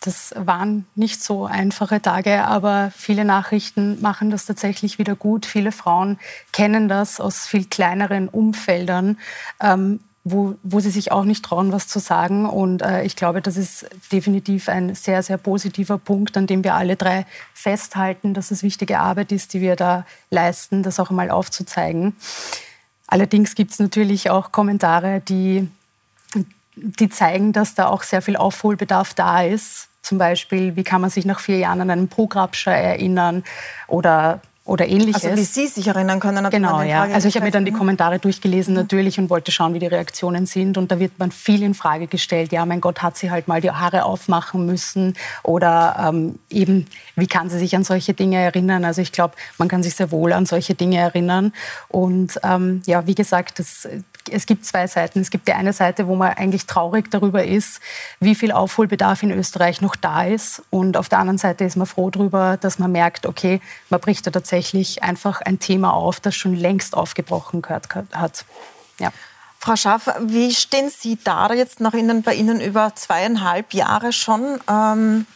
das 0.00 0.32
waren 0.34 0.86
nicht 0.94 1.22
so 1.22 1.44
einfache 1.44 2.00
Tage, 2.00 2.44
aber 2.44 2.90
viele 2.96 3.24
Nachrichten 3.24 4.00
machen 4.00 4.30
das 4.30 4.46
tatsächlich 4.46 4.98
wieder 4.98 5.14
gut. 5.14 5.44
Viele 5.44 5.72
Frauen 5.72 6.18
kennen 6.52 6.88
das 6.88 7.20
aus 7.20 7.46
viel 7.46 7.66
kleineren 7.66 8.28
Umfeldern. 8.28 9.18
Ähm, 9.60 10.00
wo, 10.22 10.54
wo 10.62 10.80
sie 10.80 10.90
sich 10.90 11.12
auch 11.12 11.24
nicht 11.24 11.44
trauen, 11.44 11.72
was 11.72 11.88
zu 11.88 11.98
sagen. 11.98 12.46
Und 12.46 12.82
äh, 12.82 13.04
ich 13.04 13.16
glaube, 13.16 13.40
das 13.40 13.56
ist 13.56 13.86
definitiv 14.12 14.68
ein 14.68 14.94
sehr, 14.94 15.22
sehr 15.22 15.38
positiver 15.38 15.98
Punkt, 15.98 16.36
an 16.36 16.46
dem 16.46 16.62
wir 16.62 16.74
alle 16.74 16.96
drei 16.96 17.26
festhalten, 17.54 18.34
dass 18.34 18.50
es 18.50 18.62
wichtige 18.62 18.98
Arbeit 19.00 19.32
ist, 19.32 19.54
die 19.54 19.60
wir 19.60 19.76
da 19.76 20.04
leisten, 20.30 20.82
das 20.82 21.00
auch 21.00 21.10
einmal 21.10 21.30
aufzuzeigen. 21.30 22.16
Allerdings 23.06 23.54
gibt 23.54 23.72
es 23.72 23.78
natürlich 23.78 24.30
auch 24.30 24.52
Kommentare, 24.52 25.20
die, 25.20 25.68
die 26.76 27.08
zeigen, 27.08 27.52
dass 27.52 27.74
da 27.74 27.88
auch 27.88 28.02
sehr 28.02 28.22
viel 28.22 28.36
Aufholbedarf 28.36 29.14
da 29.14 29.42
ist. 29.42 29.89
Zum 30.02 30.18
Beispiel, 30.18 30.76
wie 30.76 30.84
kann 30.84 31.00
man 31.00 31.10
sich 31.10 31.24
nach 31.24 31.40
vier 31.40 31.58
Jahren 31.58 31.80
an 31.80 31.90
einen 31.90 32.08
Prograbscher 32.08 32.72
erinnern 32.72 33.44
oder 33.86 34.40
oder 34.70 34.86
ähnliches. 34.86 35.24
Also 35.24 35.36
wie 35.36 35.44
Sie 35.44 35.66
sich 35.66 35.88
erinnern 35.88 36.20
können. 36.20 36.48
Genau, 36.48 36.80
ja. 36.82 37.02
Also 37.02 37.26
ich 37.26 37.34
habe 37.34 37.46
mir 37.46 37.50
dann 37.50 37.64
die 37.64 37.72
Kommentare 37.72 38.20
durchgelesen 38.20 38.74
mhm. 38.74 38.80
natürlich 38.80 39.18
und 39.18 39.28
wollte 39.28 39.50
schauen, 39.50 39.74
wie 39.74 39.80
die 39.80 39.88
Reaktionen 39.88 40.46
sind. 40.46 40.78
Und 40.78 40.92
da 40.92 41.00
wird 41.00 41.18
man 41.18 41.32
viel 41.32 41.64
in 41.64 41.74
Frage 41.74 42.06
gestellt. 42.06 42.52
Ja, 42.52 42.64
mein 42.64 42.80
Gott, 42.80 43.02
hat 43.02 43.16
sie 43.16 43.32
halt 43.32 43.48
mal 43.48 43.60
die 43.60 43.72
Haare 43.72 44.04
aufmachen 44.04 44.66
müssen? 44.66 45.14
Oder 45.42 45.96
ähm, 46.08 46.38
eben, 46.50 46.86
wie 47.16 47.26
kann 47.26 47.50
sie 47.50 47.58
sich 47.58 47.74
an 47.74 47.82
solche 47.82 48.14
Dinge 48.14 48.36
erinnern? 48.36 48.84
Also 48.84 49.02
ich 49.02 49.10
glaube, 49.10 49.34
man 49.58 49.66
kann 49.66 49.82
sich 49.82 49.96
sehr 49.96 50.12
wohl 50.12 50.32
an 50.32 50.46
solche 50.46 50.76
Dinge 50.76 50.98
erinnern. 50.98 51.52
Und 51.88 52.38
ähm, 52.44 52.82
ja, 52.86 53.08
wie 53.08 53.16
gesagt, 53.16 53.58
das, 53.58 53.88
es 54.30 54.46
gibt 54.46 54.66
zwei 54.66 54.86
Seiten. 54.86 55.20
Es 55.20 55.30
gibt 55.30 55.48
die 55.48 55.52
eine 55.52 55.72
Seite, 55.72 56.06
wo 56.06 56.14
man 56.14 56.32
eigentlich 56.32 56.66
traurig 56.66 57.10
darüber 57.10 57.44
ist, 57.44 57.80
wie 58.20 58.34
viel 58.34 58.52
Aufholbedarf 58.52 59.22
in 59.22 59.30
Österreich 59.30 59.80
noch 59.80 59.96
da 59.96 60.24
ist. 60.24 60.62
Und 60.70 60.96
auf 60.96 61.08
der 61.08 61.18
anderen 61.18 61.38
Seite 61.38 61.64
ist 61.64 61.76
man 61.76 61.86
froh 61.86 62.10
darüber, 62.10 62.56
dass 62.56 62.78
man 62.78 62.92
merkt, 62.92 63.26
okay, 63.26 63.60
man 63.88 64.00
bricht 64.00 64.26
da 64.26 64.30
tatsächlich 64.30 65.02
einfach 65.02 65.40
ein 65.40 65.58
Thema 65.58 65.92
auf, 65.92 66.20
das 66.20 66.36
schon 66.36 66.54
längst 66.54 66.96
aufgebrochen 66.96 67.62
gehört 67.62 67.94
hat. 67.94 68.44
Ja. 68.98 69.12
Frau 69.58 69.76
Schaff, 69.76 70.10
wie 70.20 70.54
stehen 70.54 70.88
Sie 70.88 71.18
da 71.22 71.52
jetzt 71.52 71.80
nach 71.80 71.92
Ihnen, 71.92 72.22
bei 72.22 72.34
Ihnen 72.34 72.60
über 72.60 72.94
zweieinhalb 72.94 73.74
Jahre 73.74 74.12
schon? 74.12 74.58
Ähm, 74.68 75.26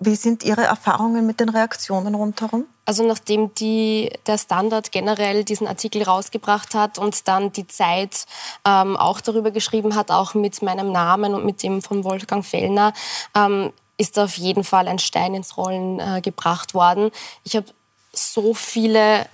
wie 0.00 0.16
sind 0.16 0.42
Ihre 0.42 0.64
Erfahrungen 0.64 1.26
mit 1.26 1.40
den 1.40 1.50
Reaktionen 1.50 2.14
rundherum? 2.14 2.64
Also 2.86 3.06
nachdem 3.06 3.54
die, 3.54 4.10
der 4.26 4.38
Standard 4.38 4.90
generell 4.92 5.44
diesen 5.44 5.68
Artikel 5.68 6.02
rausgebracht 6.02 6.74
hat 6.74 6.98
und 6.98 7.28
dann 7.28 7.52
die 7.52 7.66
Zeit 7.66 8.26
ähm, 8.64 8.96
auch 8.96 9.20
darüber 9.20 9.50
geschrieben 9.50 9.94
hat, 9.94 10.10
auch 10.10 10.32
mit 10.32 10.62
meinem 10.62 10.90
Namen 10.90 11.34
und 11.34 11.44
mit 11.44 11.62
dem 11.62 11.82
von 11.82 12.02
Wolfgang 12.02 12.44
Fellner, 12.44 12.94
ähm, 13.36 13.72
ist 13.98 14.18
auf 14.18 14.38
jeden 14.38 14.64
Fall 14.64 14.88
ein 14.88 14.98
Stein 14.98 15.34
ins 15.34 15.58
Rollen 15.58 16.00
äh, 16.00 16.22
gebracht 16.22 16.72
worden. 16.72 17.10
Ich 17.44 17.54
habe 17.54 17.66
so 18.12 18.54
viele 18.54 19.26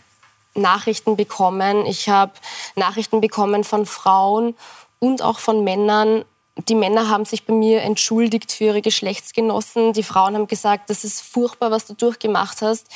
Nachrichten 0.54 1.16
bekommen. 1.16 1.86
Ich 1.86 2.08
habe 2.08 2.32
Nachrichten 2.74 3.20
bekommen 3.20 3.62
von 3.62 3.86
Frauen 3.86 4.56
und 4.98 5.22
auch 5.22 5.38
von 5.38 5.62
Männern, 5.62 6.24
die 6.64 6.74
Männer 6.74 7.10
haben 7.10 7.26
sich 7.26 7.44
bei 7.44 7.52
mir 7.52 7.82
entschuldigt 7.82 8.50
für 8.50 8.64
ihre 8.64 8.80
Geschlechtsgenossen. 8.80 9.92
Die 9.92 10.02
Frauen 10.02 10.34
haben 10.34 10.46
gesagt, 10.46 10.88
das 10.88 11.04
ist 11.04 11.20
furchtbar, 11.20 11.70
was 11.70 11.84
du 11.84 11.92
durchgemacht 11.92 12.62
hast. 12.62 12.86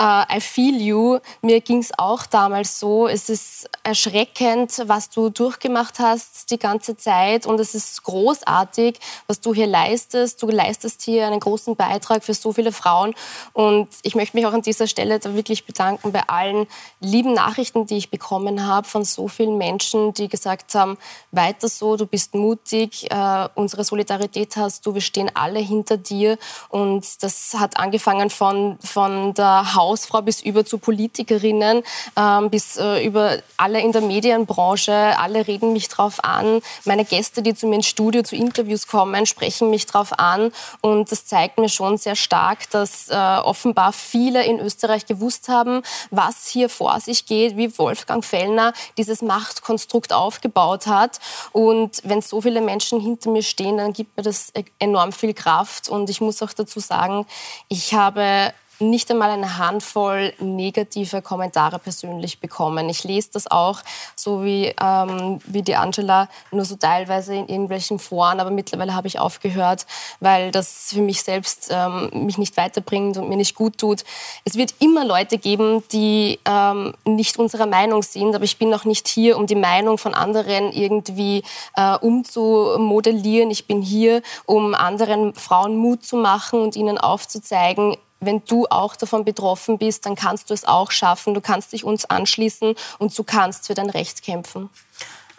Uh, 0.00 0.24
I 0.34 0.40
feel 0.40 0.80
you. 0.80 1.20
Mir 1.40 1.60
ging 1.60 1.78
es 1.78 1.96
auch 1.96 2.26
damals 2.26 2.80
so. 2.80 3.06
Es 3.06 3.28
ist 3.28 3.70
erschreckend, 3.84 4.82
was 4.86 5.08
du 5.08 5.30
durchgemacht 5.30 6.00
hast 6.00 6.50
die 6.50 6.58
ganze 6.58 6.96
Zeit. 6.96 7.46
Und 7.46 7.60
es 7.60 7.76
ist 7.76 8.02
großartig, 8.02 8.98
was 9.28 9.40
du 9.40 9.54
hier 9.54 9.68
leistest. 9.68 10.42
Du 10.42 10.48
leistest 10.48 11.02
hier 11.02 11.28
einen 11.28 11.38
großen 11.38 11.76
Beitrag 11.76 12.24
für 12.24 12.34
so 12.34 12.52
viele 12.52 12.72
Frauen. 12.72 13.14
Und 13.52 13.88
ich 14.02 14.16
möchte 14.16 14.36
mich 14.36 14.46
auch 14.46 14.52
an 14.52 14.62
dieser 14.62 14.88
Stelle 14.88 15.20
da 15.20 15.32
wirklich 15.34 15.64
bedanken 15.64 16.10
bei 16.10 16.24
allen 16.26 16.66
lieben 16.98 17.34
Nachrichten, 17.34 17.86
die 17.86 17.98
ich 17.98 18.10
bekommen 18.10 18.66
habe 18.66 18.88
von 18.88 19.04
so 19.04 19.28
vielen 19.28 19.58
Menschen, 19.58 20.12
die 20.12 20.28
gesagt 20.28 20.74
haben, 20.74 20.98
weiter 21.30 21.68
so, 21.68 21.96
du 21.96 22.06
bist 22.06 22.34
mutig 22.34 22.95
äh, 23.04 23.48
unsere 23.54 23.84
Solidarität 23.84 24.56
hast 24.56 24.86
du, 24.86 24.94
wir 24.94 25.00
stehen 25.00 25.30
alle 25.34 25.60
hinter 25.60 25.96
dir. 25.96 26.38
Und 26.68 27.22
das 27.22 27.54
hat 27.58 27.78
angefangen 27.78 28.30
von, 28.30 28.78
von 28.82 29.34
der 29.34 29.74
Hausfrau 29.74 30.22
bis 30.22 30.42
über 30.42 30.64
zu 30.64 30.78
Politikerinnen, 30.78 31.82
ähm, 32.16 32.50
bis 32.50 32.76
äh, 32.76 33.04
über 33.04 33.38
alle 33.56 33.80
in 33.80 33.92
der 33.92 34.02
Medienbranche. 34.02 34.92
Alle 34.92 35.46
reden 35.46 35.72
mich 35.72 35.88
drauf 35.88 36.22
an. 36.22 36.60
Meine 36.84 37.04
Gäste, 37.04 37.42
die 37.42 37.54
zu 37.54 37.66
mir 37.66 37.76
ins 37.76 37.86
Studio 37.86 38.22
zu 38.22 38.36
Interviews 38.36 38.86
kommen, 38.86 39.26
sprechen 39.26 39.70
mich 39.70 39.86
drauf 39.86 40.18
an. 40.18 40.52
Und 40.80 41.12
das 41.12 41.26
zeigt 41.26 41.58
mir 41.58 41.68
schon 41.68 41.98
sehr 41.98 42.16
stark, 42.16 42.70
dass 42.70 43.08
äh, 43.08 43.14
offenbar 43.14 43.92
viele 43.92 44.44
in 44.44 44.60
Österreich 44.60 45.06
gewusst 45.06 45.48
haben, 45.48 45.82
was 46.10 46.46
hier 46.46 46.68
vor 46.68 47.00
sich 47.00 47.26
geht, 47.26 47.56
wie 47.56 47.76
Wolfgang 47.78 48.24
Fellner 48.24 48.72
dieses 48.96 49.22
Machtkonstrukt 49.22 50.12
aufgebaut 50.12 50.86
hat. 50.86 51.20
Und 51.52 52.00
wenn 52.04 52.22
so 52.22 52.40
viele 52.40 52.60
Menschen 52.60 52.85
Menschen 52.92 53.00
hinter 53.00 53.30
mir 53.30 53.42
stehen, 53.42 53.78
dann 53.78 53.92
gibt 53.92 54.16
mir 54.16 54.22
das 54.22 54.50
e- 54.54 54.64
enorm 54.78 55.12
viel 55.12 55.34
Kraft. 55.34 55.88
Und 55.88 56.10
ich 56.10 56.20
muss 56.20 56.42
auch 56.42 56.52
dazu 56.52 56.80
sagen, 56.80 57.26
ich 57.68 57.94
habe 57.94 58.52
nicht 58.78 59.10
einmal 59.10 59.30
eine 59.30 59.58
Handvoll 59.58 60.32
negative 60.38 61.22
Kommentare 61.22 61.78
persönlich 61.78 62.40
bekommen. 62.40 62.88
Ich 62.88 63.04
lese 63.04 63.30
das 63.32 63.50
auch, 63.50 63.80
so 64.14 64.44
wie, 64.44 64.74
ähm, 64.80 65.40
wie 65.46 65.62
die 65.62 65.76
Angela, 65.76 66.28
nur 66.50 66.64
so 66.64 66.76
teilweise 66.76 67.34
in 67.34 67.48
irgendwelchen 67.48 67.98
Foren, 67.98 68.40
aber 68.40 68.50
mittlerweile 68.50 68.94
habe 68.94 69.08
ich 69.08 69.18
aufgehört, 69.18 69.86
weil 70.20 70.50
das 70.50 70.90
für 70.92 71.00
mich 71.00 71.22
selbst 71.22 71.68
ähm, 71.70 72.10
mich 72.12 72.38
nicht 72.38 72.56
weiterbringt 72.56 73.16
und 73.16 73.28
mir 73.28 73.36
nicht 73.36 73.54
gut 73.54 73.78
tut. 73.78 74.04
Es 74.44 74.56
wird 74.56 74.74
immer 74.80 75.04
Leute 75.04 75.38
geben, 75.38 75.82
die 75.92 76.38
ähm, 76.44 76.94
nicht 77.04 77.38
unserer 77.38 77.66
Meinung 77.66 78.02
sind, 78.02 78.34
aber 78.34 78.44
ich 78.44 78.58
bin 78.58 78.72
auch 78.74 78.84
nicht 78.84 79.08
hier, 79.08 79.36
um 79.36 79.46
die 79.46 79.54
Meinung 79.54 79.98
von 79.98 80.14
anderen 80.14 80.72
irgendwie 80.72 81.42
äh, 81.76 81.96
umzumodellieren. 81.96 83.50
Ich 83.50 83.66
bin 83.66 83.82
hier, 83.82 84.22
um 84.44 84.74
anderen 84.74 85.34
Frauen 85.34 85.76
Mut 85.76 86.04
zu 86.04 86.16
machen 86.16 86.60
und 86.60 86.76
ihnen 86.76 86.98
aufzuzeigen, 86.98 87.96
wenn 88.20 88.42
du 88.46 88.66
auch 88.66 88.96
davon 88.96 89.24
betroffen 89.24 89.78
bist, 89.78 90.06
dann 90.06 90.16
kannst 90.16 90.50
du 90.50 90.54
es 90.54 90.64
auch 90.64 90.90
schaffen. 90.90 91.34
Du 91.34 91.40
kannst 91.40 91.72
dich 91.72 91.84
uns 91.84 92.04
anschließen 92.04 92.74
und 92.98 93.16
du 93.16 93.24
kannst 93.24 93.66
für 93.66 93.74
dein 93.74 93.90
Recht 93.90 94.22
kämpfen. 94.22 94.70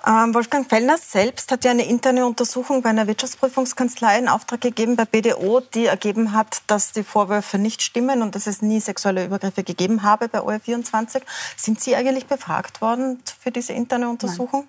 Ähm, 0.05 0.33
Wolfgang 0.33 0.69
Fellner 0.69 0.97
selbst 0.97 1.51
hat 1.51 1.65
ja 1.65 1.71
eine 1.71 1.85
interne 1.85 2.25
Untersuchung 2.25 2.81
bei 2.81 2.89
einer 2.89 3.07
Wirtschaftsprüfungskanzlei 3.07 4.19
in 4.19 4.29
Auftrag 4.29 4.61
gegeben 4.61 4.95
bei 4.95 5.05
BDO, 5.05 5.59
die 5.59 5.87
ergeben 5.87 6.33
hat, 6.33 6.61
dass 6.67 6.93
die 6.93 7.03
Vorwürfe 7.03 7.57
nicht 7.57 7.81
stimmen 7.81 8.21
und 8.21 8.35
dass 8.35 8.47
es 8.47 8.61
nie 8.61 8.79
sexuelle 8.79 9.25
Übergriffe 9.25 9.63
gegeben 9.63 10.03
habe 10.03 10.29
bei 10.29 10.39
OR24. 10.39 11.23
Sind 11.57 11.81
Sie 11.81 11.95
eigentlich 11.95 12.27
befragt 12.27 12.79
worden 12.79 13.21
für 13.39 13.51
diese 13.51 13.73
interne 13.73 14.07
Untersuchung? 14.07 14.67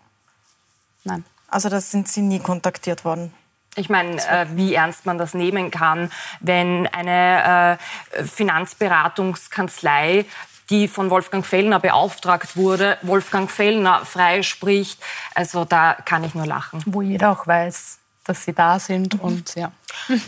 Nein. 1.05 1.19
Nein. 1.19 1.25
Also 1.49 1.69
da 1.69 1.81
sind 1.81 2.09
Sie 2.09 2.23
nie 2.23 2.41
kontaktiert 2.41 3.05
worden? 3.05 3.33
Ich 3.79 3.89
meine, 3.89 4.17
äh, 4.17 4.47
wie 4.55 4.75
ernst 4.75 5.07
man 5.07 5.19
das 5.19 5.35
nehmen 5.35 5.71
kann, 5.71 6.11
wenn 6.41 6.89
eine 6.89 7.79
äh, 8.19 8.25
Finanzberatungskanzlei 8.25 10.25
die 10.71 10.87
von 10.87 11.11
Wolfgang 11.11 11.47
Fellner 11.47 11.81
beauftragt 11.81 12.57
wurde, 12.57 12.99
Wolfgang 13.03 13.51
Fellner 13.51 14.05
freispricht. 14.05 15.03
Also 15.35 15.65
da 15.65 15.97
kann 16.05 16.25
ich 16.25 16.35
nur 16.35 16.47
lachen. 16.47 16.83
Wo 16.85 17.01
jeder 17.01 17.31
auch 17.31 17.47
weiß, 17.47 17.98
dass 18.29 18.45
sie 18.45 18.53
da 18.53 18.79
sind 18.79 19.15
mhm. 19.15 19.21
und 19.21 19.55
ja. 19.55 19.73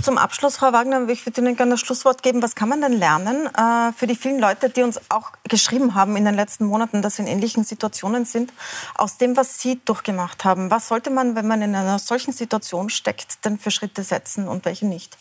Zum 0.02 0.18
Abschluss, 0.18 0.56
Frau 0.56 0.72
Wagner, 0.72 1.08
ich 1.08 1.24
würde 1.26 1.40
Ihnen 1.40 1.54
gerne 1.54 1.72
das 1.72 1.80
Schlusswort 1.80 2.22
geben. 2.22 2.42
Was 2.42 2.54
kann 2.54 2.68
man 2.68 2.80
denn 2.80 2.92
lernen 2.92 3.46
äh, 3.46 3.92
für 3.92 4.06
die 4.06 4.16
vielen 4.16 4.40
Leute, 4.40 4.70
die 4.70 4.82
uns 4.82 5.00
auch 5.10 5.32
geschrieben 5.48 5.94
haben 5.94 6.16
in 6.16 6.24
den 6.24 6.34
letzten 6.34 6.64
Monaten, 6.64 7.02
dass 7.02 7.16
sie 7.16 7.22
in 7.22 7.28
ähnlichen 7.28 7.64
Situationen 7.64 8.24
sind, 8.24 8.52
aus 8.96 9.18
dem, 9.18 9.36
was 9.36 9.60
Sie 9.60 9.80
durchgemacht 9.84 10.44
haben? 10.44 10.70
Was 10.70 10.88
sollte 10.88 11.10
man, 11.10 11.36
wenn 11.36 11.46
man 11.46 11.62
in 11.62 11.74
einer 11.74 11.98
solchen 11.98 12.32
Situation 12.32 12.90
steckt, 12.90 13.44
denn 13.44 13.58
für 13.58 13.70
Schritte 13.70 14.02
setzen 14.02 14.48
und 14.48 14.64
welche 14.64 14.86
nicht? 14.86 15.16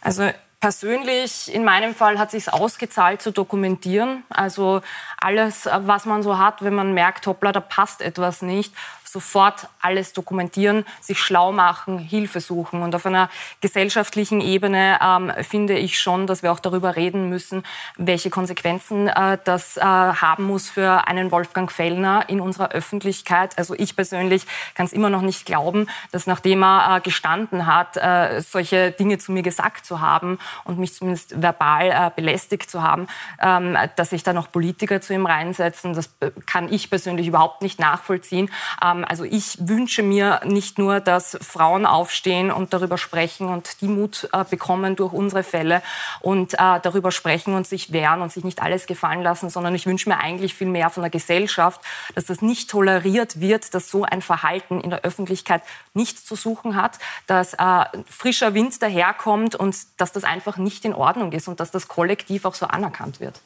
Also 0.00 0.30
Persönlich, 0.62 1.52
in 1.52 1.64
meinem 1.64 1.92
Fall, 1.92 2.20
hat 2.20 2.32
es 2.32 2.44
sich 2.44 2.54
ausgezahlt 2.54 3.20
zu 3.20 3.32
dokumentieren. 3.32 4.22
Also 4.28 4.80
alles, 5.20 5.66
was 5.66 6.04
man 6.04 6.22
so 6.22 6.38
hat, 6.38 6.62
wenn 6.62 6.72
man 6.72 6.94
merkt, 6.94 7.26
hoppla, 7.26 7.50
da 7.50 7.58
passt 7.58 8.00
etwas 8.00 8.42
nicht, 8.42 8.72
sofort 9.04 9.68
alles 9.80 10.12
dokumentieren, 10.12 10.84
sich 11.00 11.18
schlau 11.18 11.52
machen, 11.52 11.98
Hilfe 11.98 12.40
suchen. 12.40 12.82
Und 12.82 12.94
auf 12.94 13.06
einer 13.06 13.28
gesellschaftlichen 13.60 14.40
Ebene 14.40 14.98
ähm, 15.02 15.32
finde 15.42 15.76
ich 15.76 15.98
schon, 15.98 16.26
dass 16.26 16.42
wir 16.42 16.52
auch 16.52 16.60
darüber 16.60 16.96
reden 16.96 17.28
müssen, 17.28 17.62
welche 17.96 18.30
Konsequenzen 18.30 19.08
äh, 19.08 19.38
das 19.44 19.76
äh, 19.76 19.82
haben 19.82 20.44
muss 20.44 20.70
für 20.70 21.06
einen 21.06 21.30
Wolfgang 21.30 21.70
Fellner 21.70 22.24
in 22.28 22.40
unserer 22.40 22.70
Öffentlichkeit. 22.70 23.58
Also 23.58 23.74
ich 23.74 23.96
persönlich 23.96 24.46
kann 24.74 24.86
es 24.86 24.92
immer 24.92 25.10
noch 25.10 25.22
nicht 25.22 25.46
glauben, 25.46 25.88
dass 26.10 26.26
nachdem 26.26 26.62
er 26.62 26.96
äh, 26.96 27.00
gestanden 27.00 27.66
hat, 27.66 27.96
äh, 27.96 28.40
solche 28.40 28.92
Dinge 28.92 29.18
zu 29.18 29.32
mir 29.32 29.42
gesagt 29.42 29.84
zu 29.86 30.00
haben 30.00 30.38
und 30.64 30.78
mich 30.78 30.94
zumindest 30.94 31.40
verbal 31.40 31.90
äh, 31.90 32.10
belästigt 32.14 32.70
zu 32.70 32.82
haben, 32.82 33.06
ähm, 33.40 33.76
dass 33.96 34.10
sich 34.10 34.22
da 34.22 34.32
noch 34.32 34.50
Politiker 34.50 35.00
zu 35.00 35.12
ihm 35.14 35.26
reinsetzen, 35.26 35.94
das 35.94 36.10
kann 36.46 36.72
ich 36.72 36.90
persönlich 36.90 37.26
überhaupt 37.26 37.62
nicht 37.62 37.80
nachvollziehen. 37.80 38.50
Ähm, 38.82 39.01
also 39.04 39.24
ich 39.24 39.56
wünsche 39.60 40.02
mir 40.02 40.40
nicht 40.44 40.78
nur, 40.78 41.00
dass 41.00 41.38
Frauen 41.40 41.86
aufstehen 41.86 42.50
und 42.50 42.72
darüber 42.72 42.98
sprechen 42.98 43.48
und 43.48 43.80
die 43.80 43.88
Mut 43.88 44.28
äh, 44.32 44.44
bekommen 44.44 44.96
durch 44.96 45.12
unsere 45.12 45.42
Fälle 45.42 45.82
und 46.20 46.54
äh, 46.54 46.80
darüber 46.82 47.12
sprechen 47.12 47.54
und 47.54 47.66
sich 47.66 47.92
wehren 47.92 48.22
und 48.22 48.32
sich 48.32 48.44
nicht 48.44 48.62
alles 48.62 48.86
gefallen 48.86 49.22
lassen, 49.22 49.50
sondern 49.50 49.74
ich 49.74 49.86
wünsche 49.86 50.08
mir 50.08 50.18
eigentlich 50.18 50.54
viel 50.54 50.66
mehr 50.66 50.90
von 50.90 51.02
der 51.02 51.10
Gesellschaft, 51.10 51.80
dass 52.14 52.26
das 52.26 52.42
nicht 52.42 52.70
toleriert 52.70 53.40
wird, 53.40 53.74
dass 53.74 53.90
so 53.90 54.04
ein 54.04 54.22
Verhalten 54.22 54.80
in 54.80 54.90
der 54.90 55.02
Öffentlichkeit 55.02 55.62
nichts 55.94 56.24
zu 56.24 56.36
suchen 56.36 56.76
hat, 56.76 56.98
dass 57.26 57.54
äh, 57.54 57.84
frischer 58.08 58.54
Wind 58.54 58.82
daherkommt 58.82 59.54
und 59.54 59.76
dass 59.96 60.12
das 60.12 60.24
einfach 60.24 60.56
nicht 60.56 60.84
in 60.84 60.94
Ordnung 60.94 61.32
ist 61.32 61.48
und 61.48 61.60
dass 61.60 61.70
das 61.70 61.88
kollektiv 61.88 62.44
auch 62.44 62.54
so 62.54 62.66
anerkannt 62.66 63.20
wird. 63.20 63.40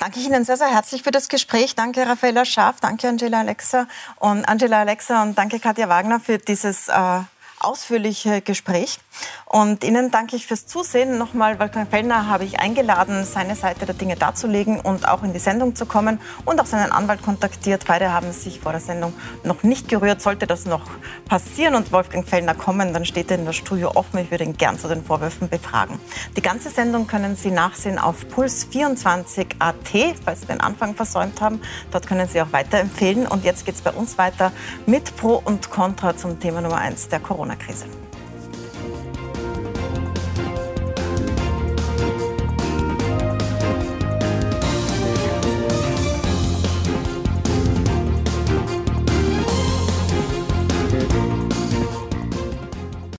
Danke 0.00 0.18
ich 0.18 0.26
Ihnen 0.26 0.44
sehr, 0.44 0.56
sehr 0.56 0.72
herzlich 0.72 1.02
für 1.02 1.10
das 1.10 1.28
Gespräch. 1.28 1.74
Danke 1.74 2.06
Raffaella 2.06 2.44
Scharf, 2.44 2.80
danke 2.80 3.08
Angela 3.08 3.40
Alexa 3.40 3.86
und 4.16 4.44
Angela 4.44 4.80
Alexa 4.80 5.22
und 5.22 5.38
danke 5.38 5.60
Katja 5.60 5.88
Wagner 5.88 6.20
für 6.20 6.38
dieses 6.38 6.88
äh, 6.88 7.20
ausführliche 7.64 8.40
Gespräch. 8.40 8.98
Und 9.46 9.84
Ihnen 9.84 10.10
danke 10.10 10.34
ich 10.34 10.46
fürs 10.46 10.66
Zusehen. 10.66 11.18
Nochmal, 11.18 11.60
Wolfgang 11.60 11.88
Fellner 11.88 12.26
habe 12.28 12.44
ich 12.44 12.58
eingeladen, 12.58 13.24
seine 13.24 13.54
Seite 13.54 13.86
der 13.86 13.94
Dinge 13.94 14.16
darzulegen 14.16 14.80
und 14.80 15.08
auch 15.08 15.22
in 15.22 15.32
die 15.32 15.38
Sendung 15.38 15.76
zu 15.76 15.86
kommen 15.86 16.20
und 16.44 16.60
auch 16.60 16.66
seinen 16.66 16.90
Anwalt 16.90 17.22
kontaktiert. 17.22 17.84
Beide 17.86 18.12
haben 18.12 18.32
sich 18.32 18.60
vor 18.60 18.72
der 18.72 18.80
Sendung 18.80 19.12
noch 19.44 19.62
nicht 19.62 19.88
gerührt. 19.88 20.20
Sollte 20.20 20.46
das 20.46 20.66
noch 20.66 20.82
passieren 21.28 21.76
und 21.76 21.92
Wolfgang 21.92 22.26
Fellner 22.26 22.54
kommen, 22.54 22.92
dann 22.92 23.04
steht 23.04 23.30
er 23.30 23.38
in 23.38 23.46
das 23.46 23.56
Studio 23.56 23.92
offen. 23.94 24.18
Ich 24.18 24.30
würde 24.30 24.44
ihn 24.44 24.56
gern 24.56 24.78
zu 24.78 24.88
den 24.88 25.04
Vorwürfen 25.04 25.48
befragen. 25.48 26.00
Die 26.36 26.42
ganze 26.42 26.70
Sendung 26.70 27.06
können 27.06 27.36
Sie 27.36 27.50
nachsehen 27.50 27.98
auf 27.98 28.26
puls24.at, 28.34 30.16
falls 30.24 30.40
Sie 30.40 30.46
den 30.46 30.60
Anfang 30.60 30.94
versäumt 30.94 31.40
haben. 31.40 31.60
Dort 31.92 32.08
können 32.08 32.28
Sie 32.28 32.42
auch 32.42 32.52
weiterempfehlen. 32.52 33.26
Und 33.26 33.44
jetzt 33.44 33.64
geht 33.64 33.76
es 33.76 33.82
bei 33.82 33.92
uns 33.92 34.18
weiter 34.18 34.52
mit 34.86 35.16
Pro 35.16 35.40
und 35.44 35.70
Contra 35.70 36.16
zum 36.16 36.40
Thema 36.40 36.60
Nummer 36.60 36.78
eins 36.78 37.08
der 37.08 37.20
crise. 37.56 38.03